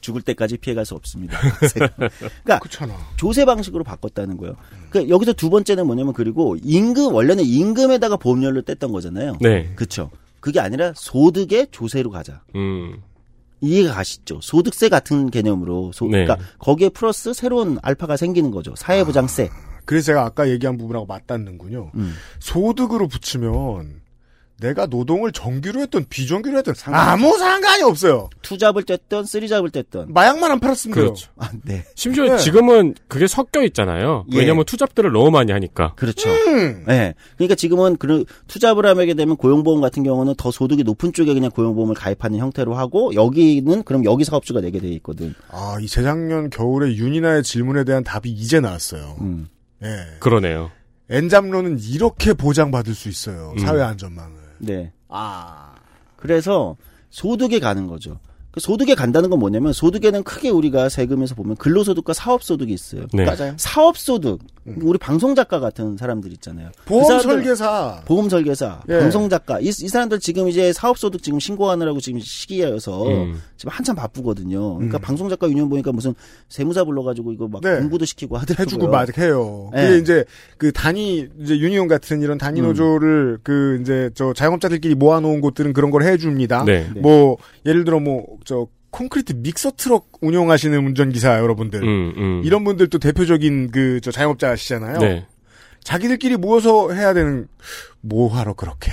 [0.00, 1.38] 죽을 때까지 피해갈 수 없습니다.
[1.60, 2.94] 그러니까 그렇잖아.
[3.16, 4.56] 조세 방식으로 바꿨다는 거예요.
[4.90, 9.38] 그 여기서 두 번째는 뭐냐면 그리고 임금 원래는 임금에다가 보험료를 뗐던 거잖아요.
[9.40, 9.72] 네.
[9.76, 10.10] 그렇죠.
[10.40, 12.42] 그게 아니라 소득의 조세로 가자.
[12.56, 13.00] 음.
[13.62, 14.40] 이해가 가시죠?
[14.42, 16.24] 소득세 같은 개념으로 소, 네.
[16.24, 18.74] 그러니까 거기에 플러스 새로운 알파가 생기는 거죠.
[18.76, 19.48] 사회보장세.
[19.84, 21.92] 그래서 제가 아까 얘기한 부분하고 맞닿는군요.
[21.94, 22.14] 음.
[22.40, 24.01] 소득으로 붙이면
[24.62, 28.30] 내가 노동을 정규로 했던 비정규로 했던 아무 상관이 없어요.
[28.42, 30.12] two job을 뛰었던 three job을 뛰었던.
[30.12, 30.94] 마약만 안 팔았으면.
[30.94, 31.30] 그렇죠.
[31.36, 31.84] 아, 네.
[31.96, 32.38] 심지어 네.
[32.38, 34.24] 지금은 그게 섞여 있잖아요.
[34.32, 34.38] 예.
[34.38, 35.94] 왜냐면 two job들을 너무 많이 하니까.
[35.96, 36.30] 그렇죠.
[36.30, 36.84] 음.
[36.86, 37.14] 네.
[37.36, 41.50] 그러니까 지금은 그 two job을 하게 되면 고용보험 같은 경우는 더 소득이 높은 쪽에 그냥
[41.50, 45.34] 고용보험을 가입하는 형태로 하고 여기는 그럼 여기 사업주가 내게 돼 있거든.
[45.50, 49.16] 아, 이 재작년 겨울에 윤이나의 질문에 대한 답이 이제 나왔어요.
[49.20, 49.48] 음.
[49.82, 49.88] 예.
[50.20, 50.70] 그러네요.
[51.10, 53.54] 엔잡로는 이렇게 보장받을 수 있어요.
[53.56, 53.58] 음.
[53.58, 54.41] 사회 안전망을.
[54.62, 54.92] 네.
[55.08, 55.74] 아.
[56.16, 56.76] 그래서
[57.10, 58.18] 소득에 가는 거죠.
[58.52, 63.06] 그 소득에 간다는 건 뭐냐면 소득에는 크게 우리가 세금에서 보면 근로소득과 사업소득이 있어요.
[63.12, 63.24] 네.
[63.24, 63.54] 맞아요.
[63.56, 66.70] 사업소득 우리 방송 작가 같은 사람들 있잖아요.
[66.78, 68.00] 그 보험 사람들- 설계사.
[68.04, 69.00] 보험 설계사, 예.
[69.00, 73.40] 방송 작가 이, 이 사람들 지금 이제 사업 소득 지금 신고하느라고 지금 시기여서 음.
[73.56, 74.74] 지금 한참 바쁘거든요.
[74.76, 75.00] 그러니까 음.
[75.00, 76.14] 방송 작가 유니온 보니까 무슨
[76.48, 77.78] 세무사 불러가지고 이거 막 네.
[77.78, 78.62] 공부도 시키고 하더라고요.
[78.64, 79.70] 해주고 막 해요.
[79.74, 79.82] 네.
[79.88, 80.24] 그게 이제
[80.58, 82.66] 그 단위 이제 유니온 같은 이런 단위 음.
[82.66, 86.64] 노조를 그 이제 저 자영업자들끼리 모아놓은 곳들은 그런 걸 해줍니다.
[86.64, 86.88] 네.
[86.94, 87.00] 네.
[87.00, 87.36] 뭐
[87.66, 92.42] 예를 들어 뭐저 콘크리트 믹서 트럭 운영하시는 운전기사 여러분들 음, 음.
[92.44, 94.98] 이런 분들도 대표적인 그 저 자영업자시잖아요.
[94.98, 95.26] 네.
[95.82, 97.48] 자기들끼리 모여서 해야 되는
[98.00, 98.90] 뭐 하러 그렇게?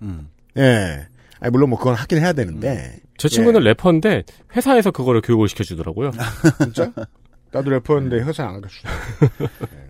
[0.00, 0.28] 음.
[0.56, 1.06] 예.
[1.40, 4.22] 아니 물론 뭐 그건 하긴 해야 되는데 제 친구는 래퍼인데
[4.56, 6.12] 회사에서 그거를 교육을 시켜주더라고요.
[6.62, 6.90] 진짜
[7.50, 8.88] 나도 래퍼였는데 회사 안 가르쳐.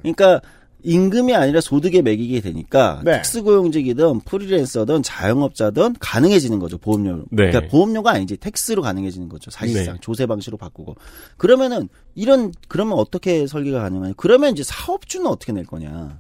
[0.03, 0.41] 그러니까
[0.85, 3.17] 임금이 아니라 소득에 매기게 되니까 네.
[3.17, 7.19] 특수고용직이든 프리랜서든 자영업자든 가능해지는 거죠 보험료.
[7.31, 7.51] 네.
[7.51, 10.01] 그러니까 보험료가 아니지 텍스로 가능해지는 거죠 사실상 네.
[10.01, 10.97] 조세 방식으로 바꾸고.
[11.37, 14.15] 그러면은 이런 그러면 어떻게 설계가 가능하냐?
[14.17, 16.19] 그러면 이제 사업주는 어떻게 낼 거냐?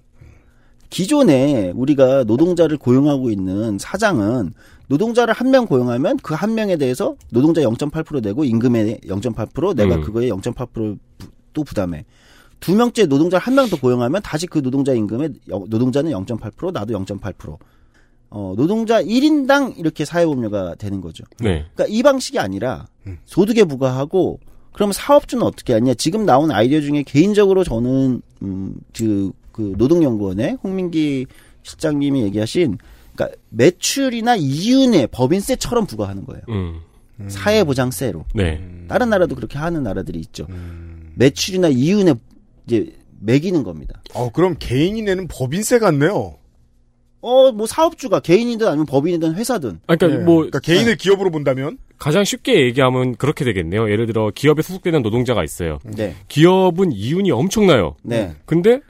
[0.90, 4.52] 기존에 우리가 노동자를 고용하고 있는 사장은
[4.88, 10.00] 노동자를 한 명 고용하면 그 한 명에 대해서 노동자 0.8% 내고 임금의 0.8% 내가 음.
[10.02, 12.04] 그거에 0.8%또 부담해.
[12.62, 16.94] 두 명째 노동자를 한 명 더 고용하면 다시 그 노동자 임금에 영- 노동자는 0.8% 나도
[16.94, 17.58] 0.8%.
[18.30, 21.24] 어, 노동자 1인당 이렇게 사회보험료가 되는 거죠.
[21.38, 21.66] 네.
[21.74, 22.86] 그러니까 이 방식이 아니라
[23.26, 24.40] 소득에 부과하고
[24.72, 25.92] 그러면 사업주는 어떻게 하냐?
[25.94, 31.26] 지금 나온 아이디어 중에 개인적으로 저는 음 그 그 노동연구원의 홍민기
[31.62, 32.78] 실장님이 얘기하신
[33.14, 36.42] 그러니까 매출이나 이윤에 법인세처럼 부과하는 거예요.
[36.48, 36.80] 음.
[37.28, 38.24] 사회보장세로.
[38.34, 38.66] 네.
[38.88, 40.46] 다른 나라도 그렇게 하는 나라들이 있죠.
[41.16, 42.14] 매출이나 이윤에
[42.66, 44.02] 이제 매기는 겁니다.
[44.14, 46.36] 어, 그럼 개인이 내는 법인세 같네요.
[47.20, 49.80] 어, 뭐 사업주가 개인이든 아니면 법인이든 회사든.
[49.86, 50.24] 아, 그러니까 네.
[50.24, 53.88] 뭐 그러니까 개인을 기업으로 본다면 가장 쉽게 얘기하면 그렇게 되겠네요.
[53.92, 55.78] 예를 들어 기업에 소속되는 노동자가 있어요.
[55.84, 56.16] 네.
[56.26, 57.94] 기업은 이윤이 엄청나요.
[58.02, 58.34] 네.
[58.44, 58.80] 근데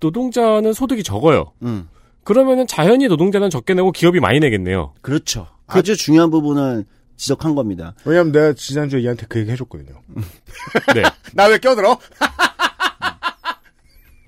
[0.00, 1.52] 노동자는 소득이 적어요.
[1.62, 1.88] 음.
[2.24, 4.94] 그러면은 자연히 노동자는 적게 내고 기업이 많이 내겠네요.
[5.00, 5.46] 그렇죠.
[5.68, 6.84] 아주 중요한 부분을
[7.16, 7.94] 지적한 겁니다.
[8.04, 10.00] 왜냐면 내가 지난주에 얘한테 그 얘기 해줬거든요.
[10.92, 11.02] 네.
[11.34, 11.98] 나 왜 껴들어?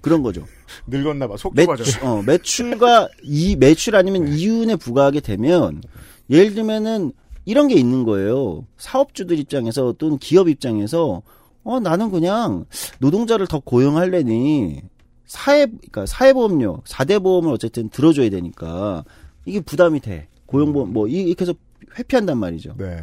[0.08, 0.44] 그런 거죠.
[0.86, 1.36] 늙었나 봐.
[1.36, 2.06] 속 매출, 좁아져.
[2.06, 5.82] 어, 매출과 이 매출 아니면 이윤에 부과하게 되면
[6.30, 7.12] 예를 들면은
[7.44, 8.64] 이런 게 있는 거예요.
[8.76, 11.22] 사업주들 입장에서 또는 기업 입장에서
[11.64, 12.64] 어 나는 그냥
[12.98, 14.82] 노동자를 더 고용하려니
[15.26, 19.04] 사회 그러니까 사회보험료, 4대 보험을 어쨌든 들어줘야 되니까
[19.44, 20.28] 이게 부담이 돼.
[20.46, 21.52] 고용보험 뭐 이- 이렇게 해서
[21.98, 22.74] 회피한단 말이죠.
[22.78, 23.02] 네.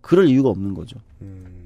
[0.00, 0.96] 그럴 이유가 없는 거죠.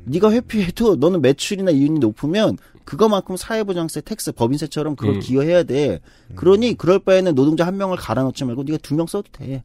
[0.04, 5.20] 네가 회피해도 너는 매출이나 이윤이 높으면 그거만큼 사회보장세, tax, 법인세처럼 그걸 음.
[5.20, 6.00] 기여해야 돼.
[6.34, 9.62] 그러니 그럴 바에는 노동자 한 명을 갈아넣지 말고 네가 두 명 써도 돼.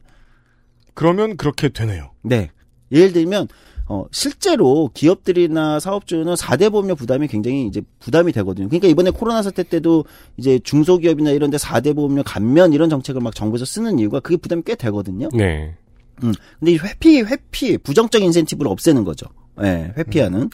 [0.94, 2.10] 그러면 그렇게 되네요.
[2.22, 2.50] 네.
[2.92, 3.48] 예를 들면
[3.86, 8.68] 어 실제로 기업들이나 사업주는 4대 보험료 부담이 굉장히 이제 부담이 되거든요.
[8.68, 10.04] 그러니까 이번에 코로나 사태 때도
[10.36, 14.62] 이제 중소기업이나 이런 데 4대 보험료 감면 이런 정책을 막 정부에서 쓰는 이유가 그게 부담이
[14.64, 15.28] 꽤 되거든요.
[15.32, 15.74] 네.
[16.22, 16.32] 음.
[16.58, 19.26] 근데 이 회피, 회피, 부정적 인센티브를 없애는 거죠.
[19.62, 20.50] 예, 회피하는.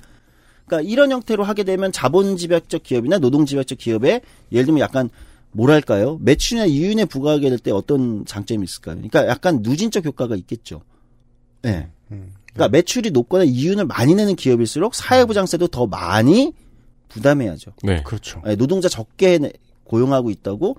[0.67, 4.21] 그러니까 이런 형태로 하게 되면 자본 집약적 기업이나 노동 집약적 기업에
[4.53, 5.09] 예를 들면 약간
[5.53, 6.19] 뭐랄까요?
[6.21, 8.97] 매출이나 이윤에 부과하게 될 때 어떤 장점이 있을까요?
[8.97, 10.83] 그러니까 약간 누진적 효과가 있겠죠.
[11.65, 11.89] 예.
[12.53, 16.53] 그러니까 매출이 높거나 이윤을 많이 내는 기업일수록 사회보장세도 더 많이
[17.09, 17.73] 부담해야죠.
[17.83, 18.03] 네.
[18.03, 18.43] 그렇죠.
[18.47, 19.53] 예, 노동자 적게 내-
[19.85, 20.77] 고용하고 있다고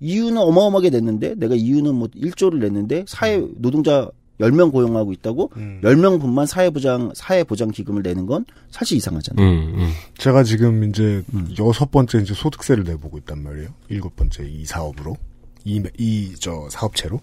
[0.00, 4.10] 이윤은 어마어마하게 냈는데 내가 이윤은 뭐 1조를 냈는데 사회 노동자
[4.40, 5.50] 10명 고용하고 있다고
[5.82, 9.46] 10명 분만 사회보장 사회보장 기금을 내는 건 사실 이상하잖아요.
[9.46, 9.90] 음, 음.
[10.18, 11.48] 제가 지금 이제 음.
[11.58, 13.68] 여섯 번째 이제 소득세를 내보고 있단 말이에요.
[13.88, 15.16] 일곱 번째 이 사업으로
[15.64, 17.20] 이이저 사업체로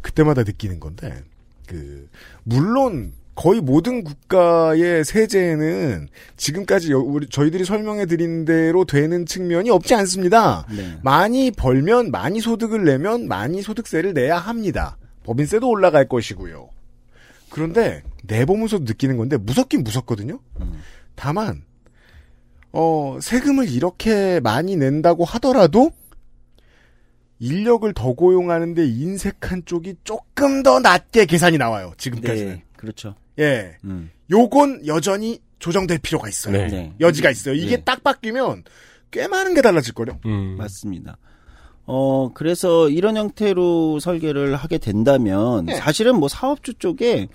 [0.00, 1.22] 그때마다 느끼는 건데
[1.66, 2.08] 그
[2.44, 9.94] 물론 거의 모든 국가의 세제에는 지금까지 여- 우리 저희들이 설명해 드린 대로 되는 측면이 없지
[9.94, 10.66] 않습니다.
[10.76, 10.98] 네.
[11.04, 14.96] 많이 벌면 많이 소득을 내면 많이 소득세를 내야 합니다.
[15.28, 16.70] 법인세도 올라갈 것이고요.
[17.50, 20.40] 그런데 내보면서 느끼는 건데 무섭긴 무섭거든요.
[21.14, 21.64] 다만
[22.72, 25.92] 어 세금을 이렇게 많이 낸다고 하더라도
[27.40, 31.92] 인력을 더 고용하는데 인색한 쪽이 조금 더 낮게 계산이 나와요.
[31.98, 32.52] 지금까지는.
[32.54, 33.14] 네, 그렇죠.
[33.38, 33.76] 예.
[33.84, 34.10] 음.
[34.30, 36.56] 요건 여전히 조정될 필요가 있어요.
[36.56, 36.68] 네.
[36.68, 36.94] 네.
[37.00, 37.54] 여지가 있어요.
[37.54, 37.84] 이게 네.
[37.84, 38.64] 딱 바뀌면
[39.10, 40.18] 꽤 많은 게 달라질 거요.
[40.24, 40.56] 음.
[40.56, 41.18] 맞습니다.
[41.90, 45.74] 어, 그래서 이런 형태로 설계를 하게 된다면 네.
[45.76, 47.28] 사실은 뭐 사업주 쪽에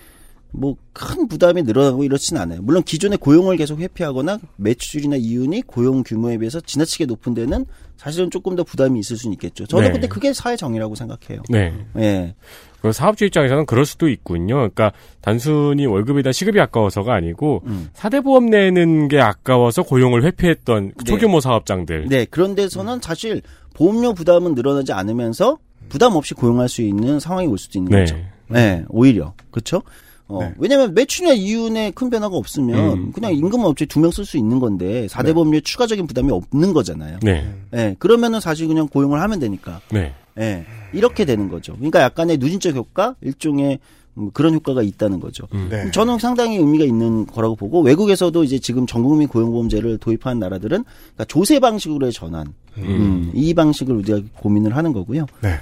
[0.54, 2.62] 뭐 큰 부담이 늘어나고 이렇진 않아요.
[2.62, 7.66] 물론 기존의 고용을 계속 회피하거나 매출이나 이윤이 고용 규모에 비해서 지나치게 높은 데는
[7.98, 9.66] 사실은 조금 더 부담이 있을 수는 있겠죠.
[9.66, 9.92] 저는 네.
[9.92, 11.42] 근데 그게 사회 정의라고 생각해요.
[11.50, 11.74] 네.
[11.98, 12.36] 예.
[12.82, 14.56] 그 사업주 입장에서는 그럴 수도 있군요.
[14.56, 17.90] 그러니까 단순히 월급이나 시급이 아까워서가 아니고 음.
[17.94, 21.04] 사대보험 내는 게 아까워서 고용을 회피했던 네.
[21.06, 22.08] 초규모 사업장들.
[22.10, 23.42] 네, 그런 데서는 사실
[23.74, 25.58] 보험료 부담은 늘어나지 않으면서
[25.90, 28.00] 부담 없이 고용할 수 있는 상황이 올 수도 있는 네.
[28.02, 28.18] 거죠.
[28.50, 29.34] 네, 오히려.
[29.50, 29.82] 그렇죠?
[30.28, 30.54] 어, 네.
[30.58, 33.12] 왜냐면 매출이나 이윤에 큰 변화가 없으면 음.
[33.12, 35.34] 그냥 임금 업체 두 명 쓸 수 있는 건데 4대 네.
[35.34, 37.20] 보험료에 추가적인 부담이 없는 거잖아요.
[37.22, 37.48] 네.
[37.72, 39.82] 네, 그러면은 사실 그냥 고용을 하면 되니까.
[39.91, 40.14] 네.
[40.40, 41.74] 예, 이렇게 되는 거죠.
[41.76, 43.80] 그러니까 약간의 누진적 효과, 일종의
[44.18, 45.48] 음, 그런 효과가 있다는 거죠.
[45.54, 45.68] 음.
[45.70, 45.90] 네.
[45.91, 51.60] 저는 상당히 의미가 있는 거라고 보고 외국에서도 이제 지금 전국민 고용보험제를 도입한 나라들은 그러니까 조세
[51.60, 55.26] 방식으로의 전환, 음, 이 방식을 우리가 고민을 하는 거고요.
[55.41, 55.56] 네.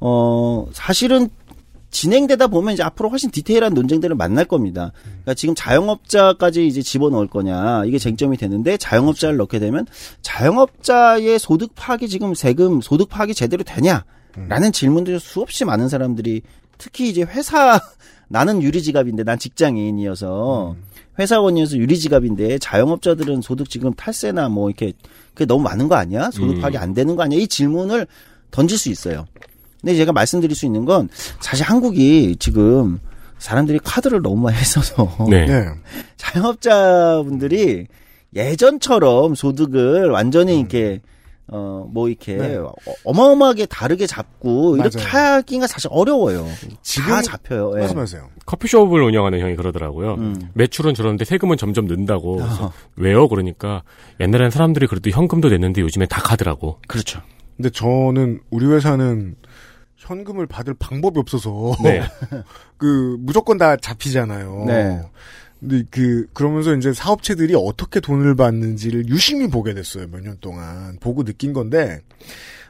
[0.00, 1.28] 어 사실은
[1.90, 4.92] 진행되다 보면 이제 앞으로 훨씬 디테일한 논쟁들을 만날 겁니다.
[5.02, 9.86] 그러니까 지금 자영업자까지 이제 집어넣을 거냐 이게 쟁점이 되는데 자영업자를 넣게 되면
[10.22, 16.42] 자영업자의 소득 파악이 지금 세금 소득 파악이 제대로 되냐라는 질문들이 수없이 많은 사람들이
[16.76, 17.80] 특히 이제 회사
[18.28, 20.76] 나는 유리지갑인데 난 직장인이어서
[21.18, 24.92] 회사원이어서 유리지갑인데 자영업자들은 소득 지금 탈세나 뭐 이렇게
[25.32, 26.30] 그게 너무 많은 거 아니야?
[26.30, 26.60] 소득 음.
[26.60, 27.40] 파악이 안 되는 거 아니야?
[27.40, 28.06] 이 질문을
[28.50, 29.26] 던질 수 있어요.
[29.80, 31.08] 근데 제가 말씀드릴 수 있는 건
[31.40, 32.98] 사실 한국이 지금
[33.38, 35.46] 사람들이 카드를 너무 많이 써서 네.
[35.48, 35.64] 예.
[36.16, 37.86] 자영업자분들이
[38.34, 41.00] 예전처럼 소득을 완전히 이렇게
[41.50, 42.56] 어 뭐 이렇게 네.
[42.56, 42.74] 어-
[43.04, 45.08] 어마어마하게 다르게 잡고 이렇게 맞아요.
[45.36, 46.46] 하기가 사실 어려워요.
[46.82, 47.72] 지금- 다 잡혀요.
[47.76, 47.80] 예.
[47.80, 48.28] 말씀하세요.
[48.44, 50.14] 커피숍을 운영하는 형이 그러더라고요.
[50.16, 50.36] 음.
[50.52, 52.36] 매출은 줄었는데 세금은 점점 는다고.
[52.36, 52.72] 그래서 어.
[52.96, 53.28] 왜요?
[53.28, 53.82] 그러니까
[54.20, 56.80] 옛날엔 사람들이 그래도 현금도 냈는데 요즘엔 다 카드라고.
[56.86, 57.22] 그렇죠.
[57.56, 59.36] 근데 저는 우리 회사는
[60.08, 62.02] 현금을 받을 방법이 없어서 네.
[62.78, 64.64] 그 무조건 다 잡히잖아요.
[64.66, 65.00] 네.
[65.60, 71.24] 근데 그 그러면서 이제 사업체들이 어떻게 돈을 받는지를 유심히 보게 됐어요 몇 년 동안 보고
[71.24, 72.00] 느낀 건데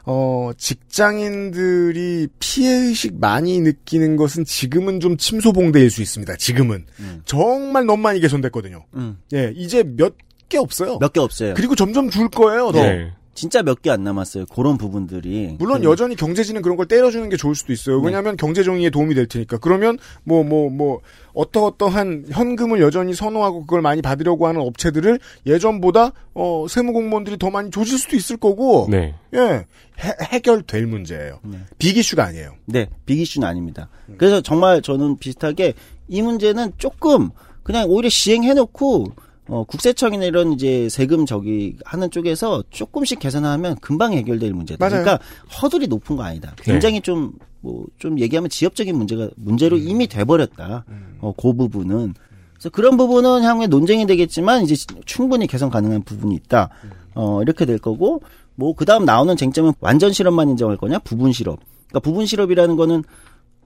[0.06, 6.36] 어 직장인들이 피해 의식 많이 느끼는 것은 지금은 좀 침소봉대일 수 있습니다.
[6.36, 7.22] 지금은 음.
[7.26, 8.84] 정말 너무 많이 개선됐거든요.
[8.94, 9.18] 음.
[9.34, 10.14] 예, 이제 몇
[10.48, 10.96] 개 없어요.
[10.98, 11.52] 몇 개 없어요.
[11.52, 12.72] 그리고 점점 줄 거예요.
[12.72, 12.80] 더.
[12.82, 13.12] 네.
[13.38, 14.46] 진짜 몇 개 안 남았어요.
[14.46, 15.54] 그런 부분들이.
[15.58, 18.00] 물론 그- 여전히 경제지는 그런 걸 때려주는 게 좋을 수도 있어요.
[18.00, 19.58] 왜냐하면 경제 정의에 도움이 될 테니까.
[19.58, 21.00] 그러면 뭐뭐 뭐
[21.34, 27.70] 어떠어떠한 현금을 여전히 선호하고 그걸 많이 받으려고 하는 업체들을 예전보다 어 세무 공무원들이 더 많이
[27.70, 28.88] 조질 수도 있을 거고.
[28.90, 29.14] 네.
[29.34, 31.38] 예 해, 해결될 문제예요.
[31.44, 31.58] 네.
[31.78, 32.54] 빅이슈가 아니에요.
[32.66, 33.88] 네, 빅이슈는 아닙니다.
[34.16, 35.74] 그래서 정말 저는 비슷하게
[36.08, 37.30] 이 문제는 조금
[37.62, 39.06] 그냥 오히려 시행해놓고
[39.48, 44.84] 어, 국세청이나 이런 이제 세금 저기 하는 쪽에서 조금씩 개선하면 금방 해결될 문제다.
[44.88, 45.02] 맞아요.
[45.02, 45.24] 그러니까
[45.60, 46.54] 허들이 높은 거 아니다.
[46.58, 50.84] 굉장히 좀 뭐 좀 얘기하면 지엽적인 문제가 문제로 이미 돼버렸다.
[51.20, 52.14] 어, 그 부분은
[52.54, 56.70] 그래서 그런 부분은 향후에 논쟁이 되겠지만 이제 충분히 개선 가능한 부분이 있다.
[57.14, 58.22] 어, 이렇게 될 거고
[58.54, 61.60] 뭐 그다음 나오는 쟁점은 완전 실업만 인정할 거냐 부분 실업.
[61.88, 63.04] 그러니까 부분 실업이라는 거는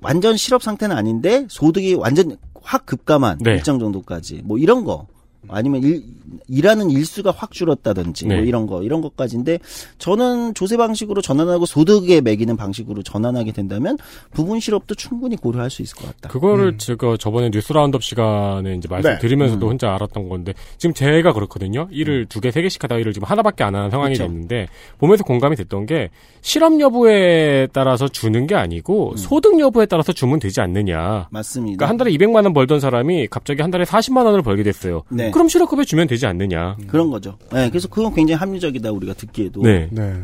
[0.01, 3.53] 완전 실업 상태는 아닌데 소득이 완전 확 급감한 네.
[3.53, 5.07] 일정 정도까지 뭐 이런 거
[5.48, 6.02] 아니면 일,
[6.48, 8.43] 일하는 일수가 확 줄었다든지 뭐 네.
[8.43, 9.59] 이런 거 이런 것까지인데
[9.98, 13.98] 저는 조세 방식으로 전환하고 소득에 매기는 방식으로 전환하게 된다면
[14.32, 16.28] 부분 실업도 충분히 고려할 수 있을 것 같다.
[16.28, 19.70] 그거를 제가 저번에 뉴스 Roundup 시간에 이제 말씀드리면서도 음.
[19.70, 21.89] 혼자 알았던 건데 지금 제가 그렇거든요.
[21.90, 24.24] 일을 두 개, 세 개씩 하다가 일을 지금 하나밖에 안 하는 상황이 그쵸.
[24.24, 26.10] 됐는데 보면서 공감이 됐던 게
[26.40, 31.28] 실업 여부에 따라서 주는 게 아니고 소득 여부에 따라서 주면 되지 않느냐.
[31.31, 31.77] 맞습니다.
[31.77, 35.02] 그러니까 한 달에 200만 원 벌던 사람이 갑자기 한 달에 40만 원을 벌게 됐어요.
[35.09, 35.32] 네.
[35.33, 36.77] 그럼 실업급여 주면 되지 않느냐.
[36.87, 37.37] 그런 거죠.
[37.53, 39.63] 네, 그래서 그건 굉장히 합리적이다 우리가 듣기에도.
[39.63, 39.89] 네.
[39.91, 40.23] 네.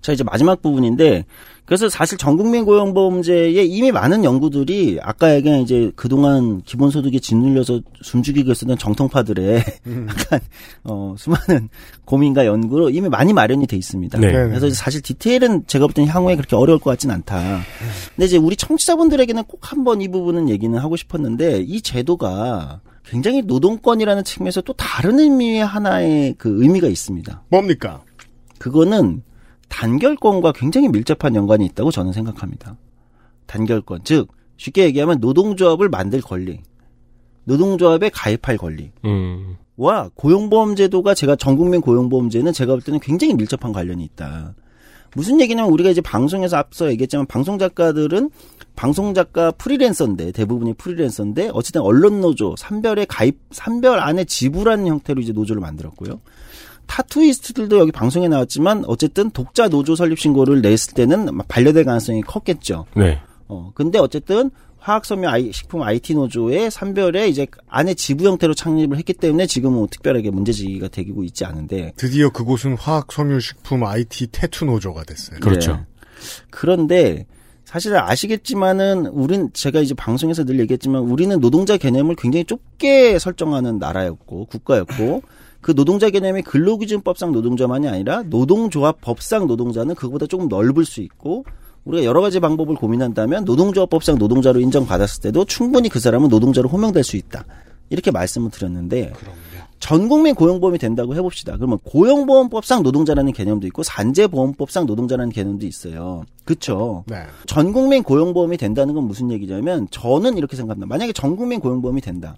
[0.00, 1.24] 자 이제 마지막 부분인데
[1.64, 8.78] 그래서 사실 전국민 고용보험제에 이미 많은 연구들이 아까 얘기한 이제 그동안 기본소득에 짓눌려서 숨죽이고 쓰던
[8.78, 9.64] 정통파들의
[10.08, 10.40] 약간
[10.84, 11.68] 어 수많은
[12.04, 14.16] 고민과 연구로 이미 많이 마련이 돼 있습니다.
[14.20, 14.30] 네.
[14.30, 17.62] 그래서 사실 디테일은 제가 볼 때는 향후에 그렇게 어려울 것 같진 않다.
[18.14, 24.24] 근데 이제 우리 청취자분들에게는 꼭 한번 이 부분은 얘기는 하고 싶었는데 이 제도가 굉장히 노동권이라는
[24.24, 27.44] 측면에서 또 다른 의미의 하나의 그 의미가 있습니다.
[27.48, 28.02] 뭡니까?
[28.58, 29.22] 그거는
[29.68, 32.76] 단결권과 굉장히 밀접한 연관이 있다고 저는 생각합니다.
[33.46, 36.60] 단결권, 즉 쉽게 얘기하면 노동조합을 만들 권리,
[37.44, 38.90] 노동조합에 가입할 권리.
[39.04, 39.56] 음.
[39.76, 44.54] 와 고용보험제도가 제가 전국민 고용보험제는 제가 볼 때는 굉장히 밀접한 관련이 있다.
[45.16, 48.30] 무슨 얘기냐면 우리가 이제 방송에서 앞서 얘기했지만 방송 작가들은
[48.76, 55.32] 방송 작가 프리랜서인데 대부분이 프리랜서인데 어쨌든 언론 노조 산별에 가입 산별 안에 지불하는 형태로 이제
[55.32, 56.20] 노조를 만들었고요.
[56.86, 62.84] 타투이스트들도 여기 방송에 나왔지만 어쨌든 독자 노조 설립 신고를 냈을 때는 반려될 가능성이 컸겠죠.
[62.94, 63.18] 네.
[63.48, 64.50] 어, 근데 어쨌든
[64.86, 69.88] 화학섬유 아이, 식품 IT 노조의 산별에 이제 안에 지부 형태로 창립을 했기 때문에 지금은 뭐
[69.90, 71.92] 특별하게 문제제기가 되고 있지 않은데.
[71.96, 75.40] 드디어 그곳은 화학 섬유 식품 IT 태투 노조가 됐어요.
[75.40, 75.72] 그렇죠.
[75.72, 75.80] 네.
[76.50, 77.26] 그런데
[77.64, 84.44] 사실 아시겠지만은 우린 제가 이제 방송에서 늘 얘기했지만 우리는 노동자 개념을 굉장히 좁게 설정하는 나라였고
[84.44, 85.22] 국가였고
[85.62, 91.44] 그 노동자 개념이 근로기준법상 노동자만이 아니라 노동조합 법상 노동자는 그거보다 조금 넓을 수 있고
[91.86, 97.16] 우리가 여러 가지 방법을 고민한다면 노동조합법상 노동자로 인정받았을 때도 충분히 그 사람은 노동자로 호명될 수
[97.16, 97.44] 있다.
[97.88, 99.12] 이렇게 말씀을 드렸는데
[99.78, 101.56] 전 국민 고용보험이 된다고 해봅시다.
[101.56, 106.24] 그러면 고용보험법상 노동자라는 개념도 있고 산재보험법상 노동자라는 개념도 있어요.
[106.44, 107.04] 그렇죠.
[107.06, 107.22] 네.
[107.46, 110.86] 전 국민 고용보험이 된다는 건 무슨 얘기냐면 저는 이렇게 생각합니다.
[110.88, 112.36] 만약에 전 국민 고용보험이 된다.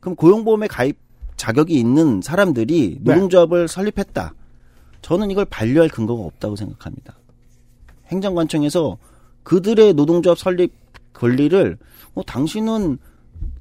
[0.00, 0.98] 그럼 고용보험에 가입
[1.36, 3.14] 자격이 있는 사람들이 네.
[3.14, 4.34] 노동조합을 설립했다.
[5.00, 7.14] 저는 이걸 반려할 근거가 없다고 생각합니다.
[8.10, 8.98] 행정관청에서
[9.42, 10.72] 그들의 노동조합 설립
[11.12, 11.78] 권리를
[12.14, 12.98] 어, 당신은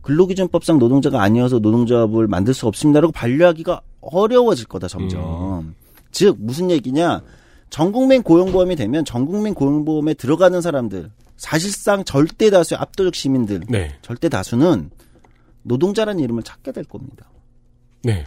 [0.01, 5.76] 근로기준법상 노동자가 아니어서 노동조합을 만들 수 없습니다라고 반려하기가 어려워질 거다 점점.
[6.11, 7.21] 즉 무슨 얘기냐?
[7.69, 13.95] 전국민 고용보험이 되면 전국민 고용보험에 들어가는 사람들 사실상 절대 다수의 압도적 시민들 네.
[14.01, 14.89] 절대 다수는
[15.63, 17.30] 노동자라는 이름을 찾게 될 겁니다.
[18.03, 18.26] 네.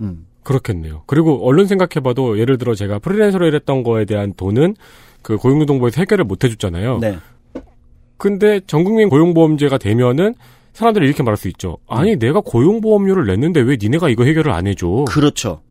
[0.00, 0.26] 음.
[0.42, 1.02] 그렇겠네요.
[1.06, 4.76] 그리고 얼른 생각해봐도 예를 들어 제가 프리랜서로 일했던 거에 대한 돈은
[5.26, 6.98] 그 고용노동부에서 해결을 못 해줬잖아요.
[6.98, 7.18] 네.
[8.16, 10.36] 근데 전국민 고용보험제가 되면은
[10.72, 11.78] 사람들이 이렇게 말할 수 있죠.
[11.88, 12.18] 아니 음.
[12.20, 15.06] 내가 고용보험료를 냈는데 왜 니네가 이거 해결을 안 해줘?
[15.08, 15.62] 그렇죠.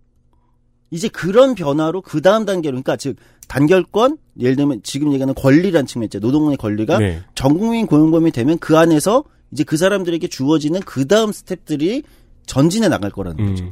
[0.91, 3.15] 이제 그런 변화로 그 다음 단계로 그러니까 즉
[3.47, 6.19] 단결권 예를 들면 지금 얘기하는 권리란 측면 있죠.
[6.19, 7.21] 노동의 권리가 네.
[7.33, 9.23] 전국민 고용보험이 되면 그 안에서
[9.53, 12.03] 이제 그 사람들에게 주어지는 그 다음 스텝들이
[12.45, 13.49] 전진해 나갈 거라는 음.
[13.51, 13.71] 거죠.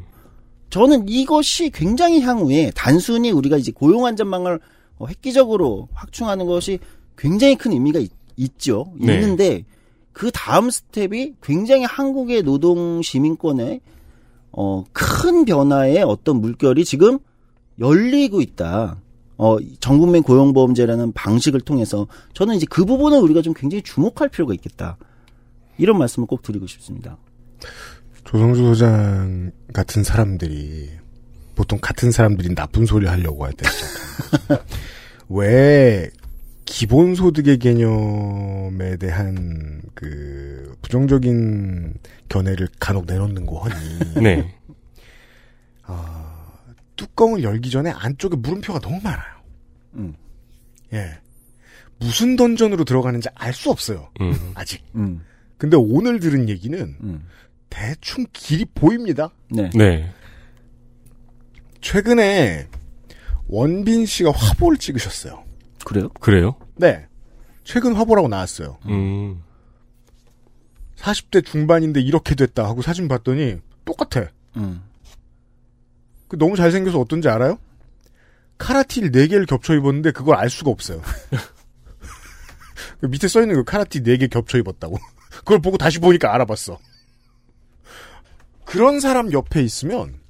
[0.70, 4.60] 저는 이것이 굉장히 향후에 단순히 우리가 이제 고용 안전망을 어,
[5.02, 6.80] 획기적으로 확충하는 것이
[7.18, 8.12] 굉장히 큰 의미가 있,
[8.58, 9.14] 죠 네.
[9.14, 9.66] 있는데
[10.12, 13.82] 그 다음 스텝이 굉장히 한국의 노동 시민권의
[14.52, 17.20] 어, 큰 변화의 어떤 물결이 지금
[17.80, 19.02] 열리고 있다.
[19.38, 24.98] 어, 전국민 고용보험제라는 방식을 통해서 저는 이제 그 부분을 우리가 좀 굉장히 주목할 필요가 있겠다.
[25.78, 27.18] 이런 말씀을 꼭 드리고 싶습니다.
[28.26, 30.90] 조성주 소장 같은 사람들이
[31.56, 34.66] 보통 같은 사람들이 나쁜 소리 하려고 할 때 시작합니다.
[35.30, 36.10] 왜
[36.66, 41.94] 기본소득의 개념에 대한 그 부정적인
[42.30, 44.22] 견해를 간혹 내놓는 거 허니.
[44.24, 44.56] 네.
[45.84, 46.46] 아,
[46.96, 49.34] 뚜껑을 열기 전에 안쪽에 물음표가 너무 많아요.
[49.96, 50.16] 음.
[50.94, 51.12] 예.
[52.00, 54.10] 무슨 던전으로 들어가는지 알 수 없어요.
[54.22, 54.34] 음.
[54.56, 54.84] 아직.
[54.96, 55.22] 음.
[55.58, 57.24] 근데 오늘 들은 얘기는 음.
[57.70, 59.30] 대충 길이 보입니다.
[59.50, 59.70] 네.
[59.76, 60.12] 네.
[61.84, 62.70] 최근에
[63.48, 65.44] 원빈 씨가 화보를 찍으셨어요.
[65.86, 66.08] 그래요?
[66.22, 66.56] 그래요?
[66.76, 67.06] 네.
[67.66, 68.80] 최근 화보라고 나왔어요.
[68.86, 69.44] 음.
[70.96, 74.30] 40대 중반인데 이렇게 됐다 하고 사진 봤더니 똑같아.
[74.56, 74.82] 음.
[76.30, 77.60] 그 너무 잘생겨서 어떤지 알아요?
[78.58, 81.02] 카라티를 4개를 겹쳐 입었는데 그걸 알 수가 없어요.
[83.02, 84.98] 그 밑에 써있는 그 카라티 4개 겹쳐 입었다고.
[85.40, 86.80] 그걸 보고 다시 보니까 알아봤어.
[88.64, 90.23] 그런 사람 옆에 있으면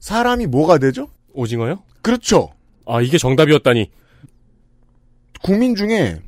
[0.00, 1.08] 사람이 뭐가 되죠?
[1.32, 1.82] 오징어요?
[2.02, 2.50] 그렇죠.
[2.86, 3.90] 아 이게 정답이었다니.
[5.42, 6.20] 국민 중에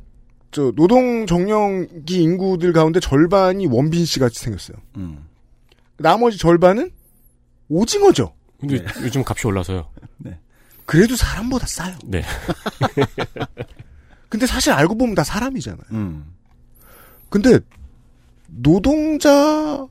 [0.51, 4.77] 저 노동 정령기 인구들 가운데 절반이 원빈 씨 같이 생겼어요.
[4.97, 5.25] 음.
[5.97, 6.91] 나머지 절반은
[7.69, 8.33] 오징어죠.
[8.59, 9.89] 근데 요즘 값이 올라서요.
[10.85, 11.97] 그래도 사람보다 싸요.
[12.05, 12.23] 네.
[14.29, 15.83] 근데 사실 알고 보면 다 사람이잖아요.
[15.91, 16.33] 음.
[17.29, 17.59] 근데
[18.47, 19.87] 노동자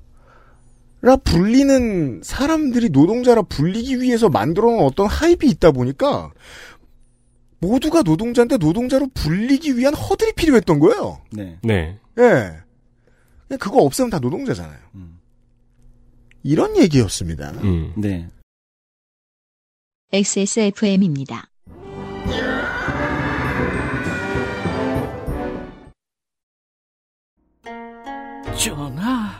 [1.02, 6.30] 라 불리는 사람들이 노동자라 불리기 위해서 만들어 놓은 어떤 하입이 있다 보니까
[7.58, 11.22] 모두가 노동자인데 노동자로 불리기 위한 허들이 필요했던 거예요.
[11.32, 11.58] 네.
[11.62, 11.98] 네.
[12.18, 12.52] 예.
[13.48, 14.78] 그냥 그거 없으면 다 노동자잖아요.
[16.42, 17.50] 이런 얘기였습니다.
[17.62, 17.92] 음.
[17.96, 18.28] 네.
[20.12, 21.48] XSFM입니다.
[28.58, 29.39] 전하,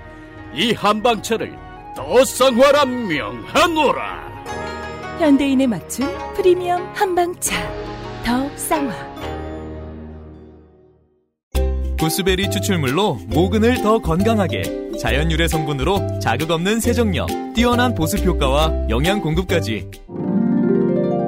[0.53, 1.55] 이 한방차를
[1.95, 4.31] 더 쌍화라 명하노라.
[5.19, 7.55] 현대인에 맞춘 프리미엄 한방차.
[8.25, 9.11] 더 쌍화.
[11.99, 19.21] 구스베리 추출물로 모근을 더 건강하게 자연 유래 성분으로 자극 없는 세정력, 뛰어난 보습 효과와 영양
[19.21, 19.89] 공급까지.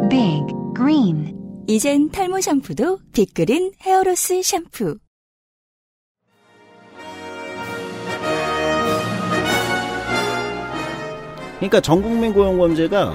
[0.09, 0.43] 빅
[0.75, 1.37] 그린
[1.67, 4.97] 이젠 탈모 샴푸도 빅그린 헤어로스 샴푸
[11.63, 13.13] 그러니까 전국민 고용범죄가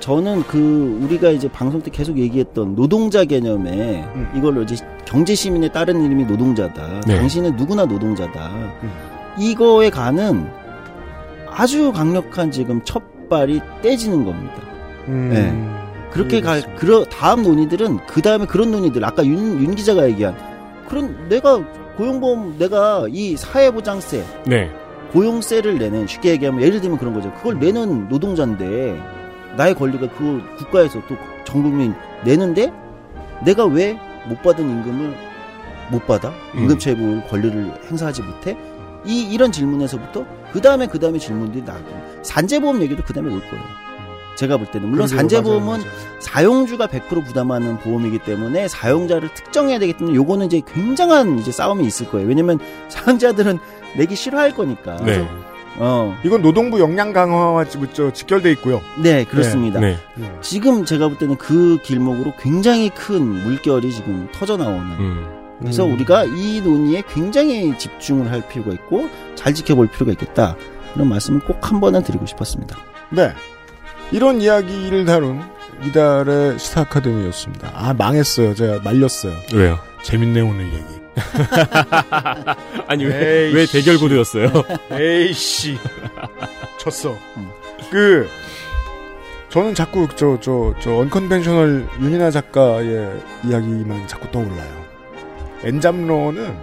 [0.00, 4.04] 저는 그 우리가 이제 방송 때 계속 얘기했던 노동자 개념에
[4.34, 7.02] 이걸로 이제 경제 시민에 따른 이름이 노동자다.
[7.06, 7.16] 네.
[7.16, 8.50] 당신은 누구나 노동자다.
[9.38, 10.48] 이거에 가는
[11.50, 14.54] 아주 강력한 지금 첫발이 떼지는 겁니다.
[15.08, 15.28] 음.
[15.30, 16.10] 네.
[16.12, 20.36] 그렇게 가, 그러, 다음 논의들은, 그 다음에 그런 논의들, 아까 윤, 윤 기자가 얘기한,
[20.86, 21.62] 그런, 내가
[21.96, 24.70] 고용보험, 내가 이 사회보장세, 네.
[25.12, 27.32] 고용세를 내는, 쉽게 얘기하면, 예를 들면 그런 거죠.
[27.34, 29.00] 그걸 내는 노동자인데,
[29.56, 31.94] 나의 권리가 그 국가에서 또 전 국민
[32.24, 32.72] 내는데,
[33.44, 33.98] 내가 왜
[34.28, 35.14] 못 받은 임금을
[35.90, 36.28] 못 받아?
[36.54, 36.60] 음.
[36.60, 38.56] 임금체불 권리를 행사하지 못해?
[39.04, 41.84] 이, 이런 질문에서부터, 그 다음에 그 다음에 질문들이 나고,
[42.22, 43.64] 산재보험 얘기도 그 다음에 올 거예요.
[44.36, 44.88] 제가 볼 때는.
[44.88, 46.20] 물론 산재보험은 맞아요, 맞아요.
[46.20, 52.08] 사용주가 100% 부담하는 보험이기 때문에 사용자를 특정해야 되기 때문에 요거는 이제 굉장한 이제 싸움이 있을
[52.08, 52.28] 거예요.
[52.28, 52.58] 왜냐면
[52.88, 53.58] 사용자들은
[53.96, 54.96] 내기 싫어할 거니까.
[55.04, 55.26] 네.
[55.76, 56.18] 어.
[56.24, 58.80] 이건 노동부 역량 강화와 지- 저 직결돼 있고요.
[59.02, 59.80] 네, 그렇습니다.
[59.80, 59.96] 네.
[60.42, 64.80] 지금 제가 볼 때는 그 길목으로 굉장히 큰 물결이 지금 터져 나오는.
[64.98, 65.26] 음.
[65.60, 65.94] 그래서 음.
[65.94, 70.56] 우리가 이 논의에 굉장히 집중을 할 필요가 있고 잘 지켜볼 필요가 있겠다.
[70.94, 72.76] 이런 말씀을 꼭 한 번은 드리고 싶었습니다.
[73.10, 73.32] 네.
[74.10, 75.40] 이런 이야기를 다룬
[75.86, 77.70] 이달의 시사 아카데미였습니다.
[77.74, 78.54] 아, 망했어요.
[78.54, 79.32] 제가 말렸어요.
[79.54, 79.78] 왜요?
[80.02, 81.01] 재밌네, 오늘 얘기.
[82.86, 84.50] 아니 왜, 왜 대결 구도였어요?
[84.90, 85.78] 에이씨.
[86.78, 87.16] 쳤어.
[87.90, 88.28] 그,
[89.50, 94.82] 저는 자꾸 저, 저, 저, 언컨벤셔널 윤이나 작가의 이야기만 자꾸 떠올라요.
[95.64, 96.56] 엔잡러는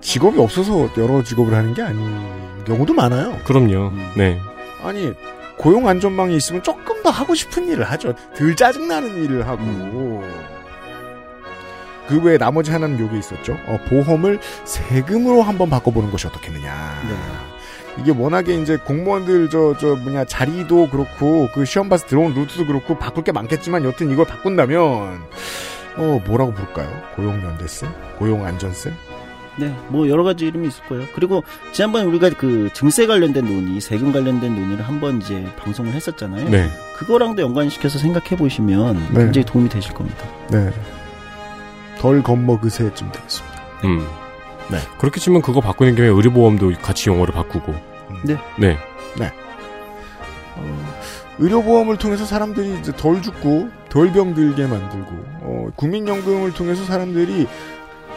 [0.00, 3.38] 직업이 없어서 여러 직업을 하는 게 아닌 경우도 많아요.
[3.44, 3.92] 그럼요.
[4.16, 4.38] 네.
[4.82, 5.12] 아니,
[5.58, 8.14] 고용 안전망이 있으면 조금 더 하고 싶은 일을 하죠.
[8.36, 10.24] 덜 짜증나는 일을 하고.
[12.08, 13.56] 그 외에 나머지 하나는 요게 있었죠.
[13.66, 17.02] 어, 보험을 세금으로 한번 바꿔보는 것이 어떻겠느냐.
[17.98, 22.96] 이게 워낙에 이제 공무원들 저, 저 뭐냐, 자리도 그렇고, 그 시험 봐서 들어온 루트도 그렇고,
[22.96, 25.20] 바꿀 게 많겠지만, 여튼 이걸 바꾼다면,
[25.96, 26.88] 어, 뭐라고 부를까요?
[27.16, 27.86] 고용연대세?
[28.18, 28.92] 고용안전세?
[29.58, 31.04] 네, 뭐 여러 가지 이름이 있을 거예요.
[31.14, 36.48] 그리고 지난번에 우리가 그 증세 관련된 논의, 세금 관련된 논의를 한번 이제 방송을 했었잖아요.
[36.48, 36.70] 네.
[36.96, 39.24] 그거랑도 연관시켜서 생각해 보시면 네.
[39.24, 40.26] 굉장히 도움이 되실 겁니다.
[40.50, 40.70] 네.
[42.02, 43.62] 덜 겁먹으세쯤 되겠습니다.
[43.84, 44.04] 음.
[44.68, 44.78] 네.
[44.98, 47.72] 그렇게 치면 그거 바꾸는 김에 의료보험도 같이 용어를 바꾸고.
[48.24, 48.36] 네.
[48.58, 48.76] 네.
[49.16, 49.30] 네.
[50.56, 50.94] 어,
[51.38, 55.10] 의료보험을 통해서 사람들이 이제 덜 죽고 덜 병들게 만들고
[55.42, 57.46] 어, 국민연금을 통해서 사람들이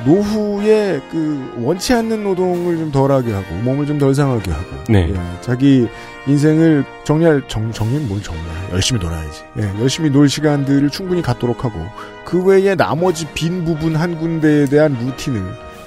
[0.04, 5.10] 노후에 그 원치 않는 노동을 좀 덜하게 하고 몸을 좀 덜 상하게 하고 네.
[5.12, 5.88] 예, 자기
[6.28, 11.80] 인생을 정리할 정 정리는 뭘 정리해 열심히 놀아야지 예, 열심히 놀 시간들을 충분히 갖도록 하고
[12.26, 15.44] 그 외에 나머지 빈 부분 한 군데에 대한 루틴을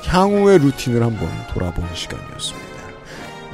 [0.06, 2.68] 향후의 루틴을 한번 돌아보는 시간이었습니다.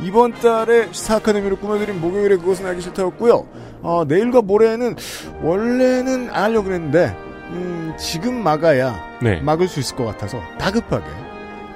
[0.02, 3.46] 이번 달에 시사 아카데미로 꾸며드린 목요일에 그것은 알기 싫다였고요.
[3.82, 4.96] 어, 내일과 모레는
[5.42, 7.16] 원래는 안 하려고 그랬는데
[7.50, 9.40] 음, 지금 막아야 네.
[9.40, 11.04] 막을 수 있을 것 같아서 다급하게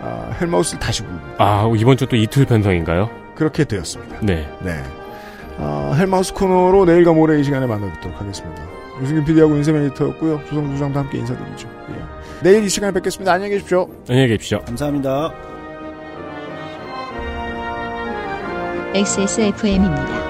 [0.00, 1.34] 아, 헬마우스를 다시 부릅니다.
[1.38, 3.08] 아, 이번 주 또 이틀 편성인가요?
[3.34, 4.18] 그렇게 되었습니다.
[4.22, 4.48] 네.
[4.62, 4.82] 네.
[5.58, 8.62] 아, 헬마우스 코너로 내일과 모레 이 시간에 만나뵙도록 하겠습니다.
[9.02, 10.40] 유승균 PD하고 윤세민 에디터였고요.
[10.48, 11.68] 조성주 장도 함께 인사드리죠.
[11.90, 12.02] 예.
[12.42, 13.32] 내일 이 시간에 뵙겠습니다.
[13.32, 13.88] 안녕히 계십시오.
[14.08, 14.60] 안녕히 계십시오.
[14.60, 15.32] 감사합니다.
[18.94, 20.27] XSFM입니다.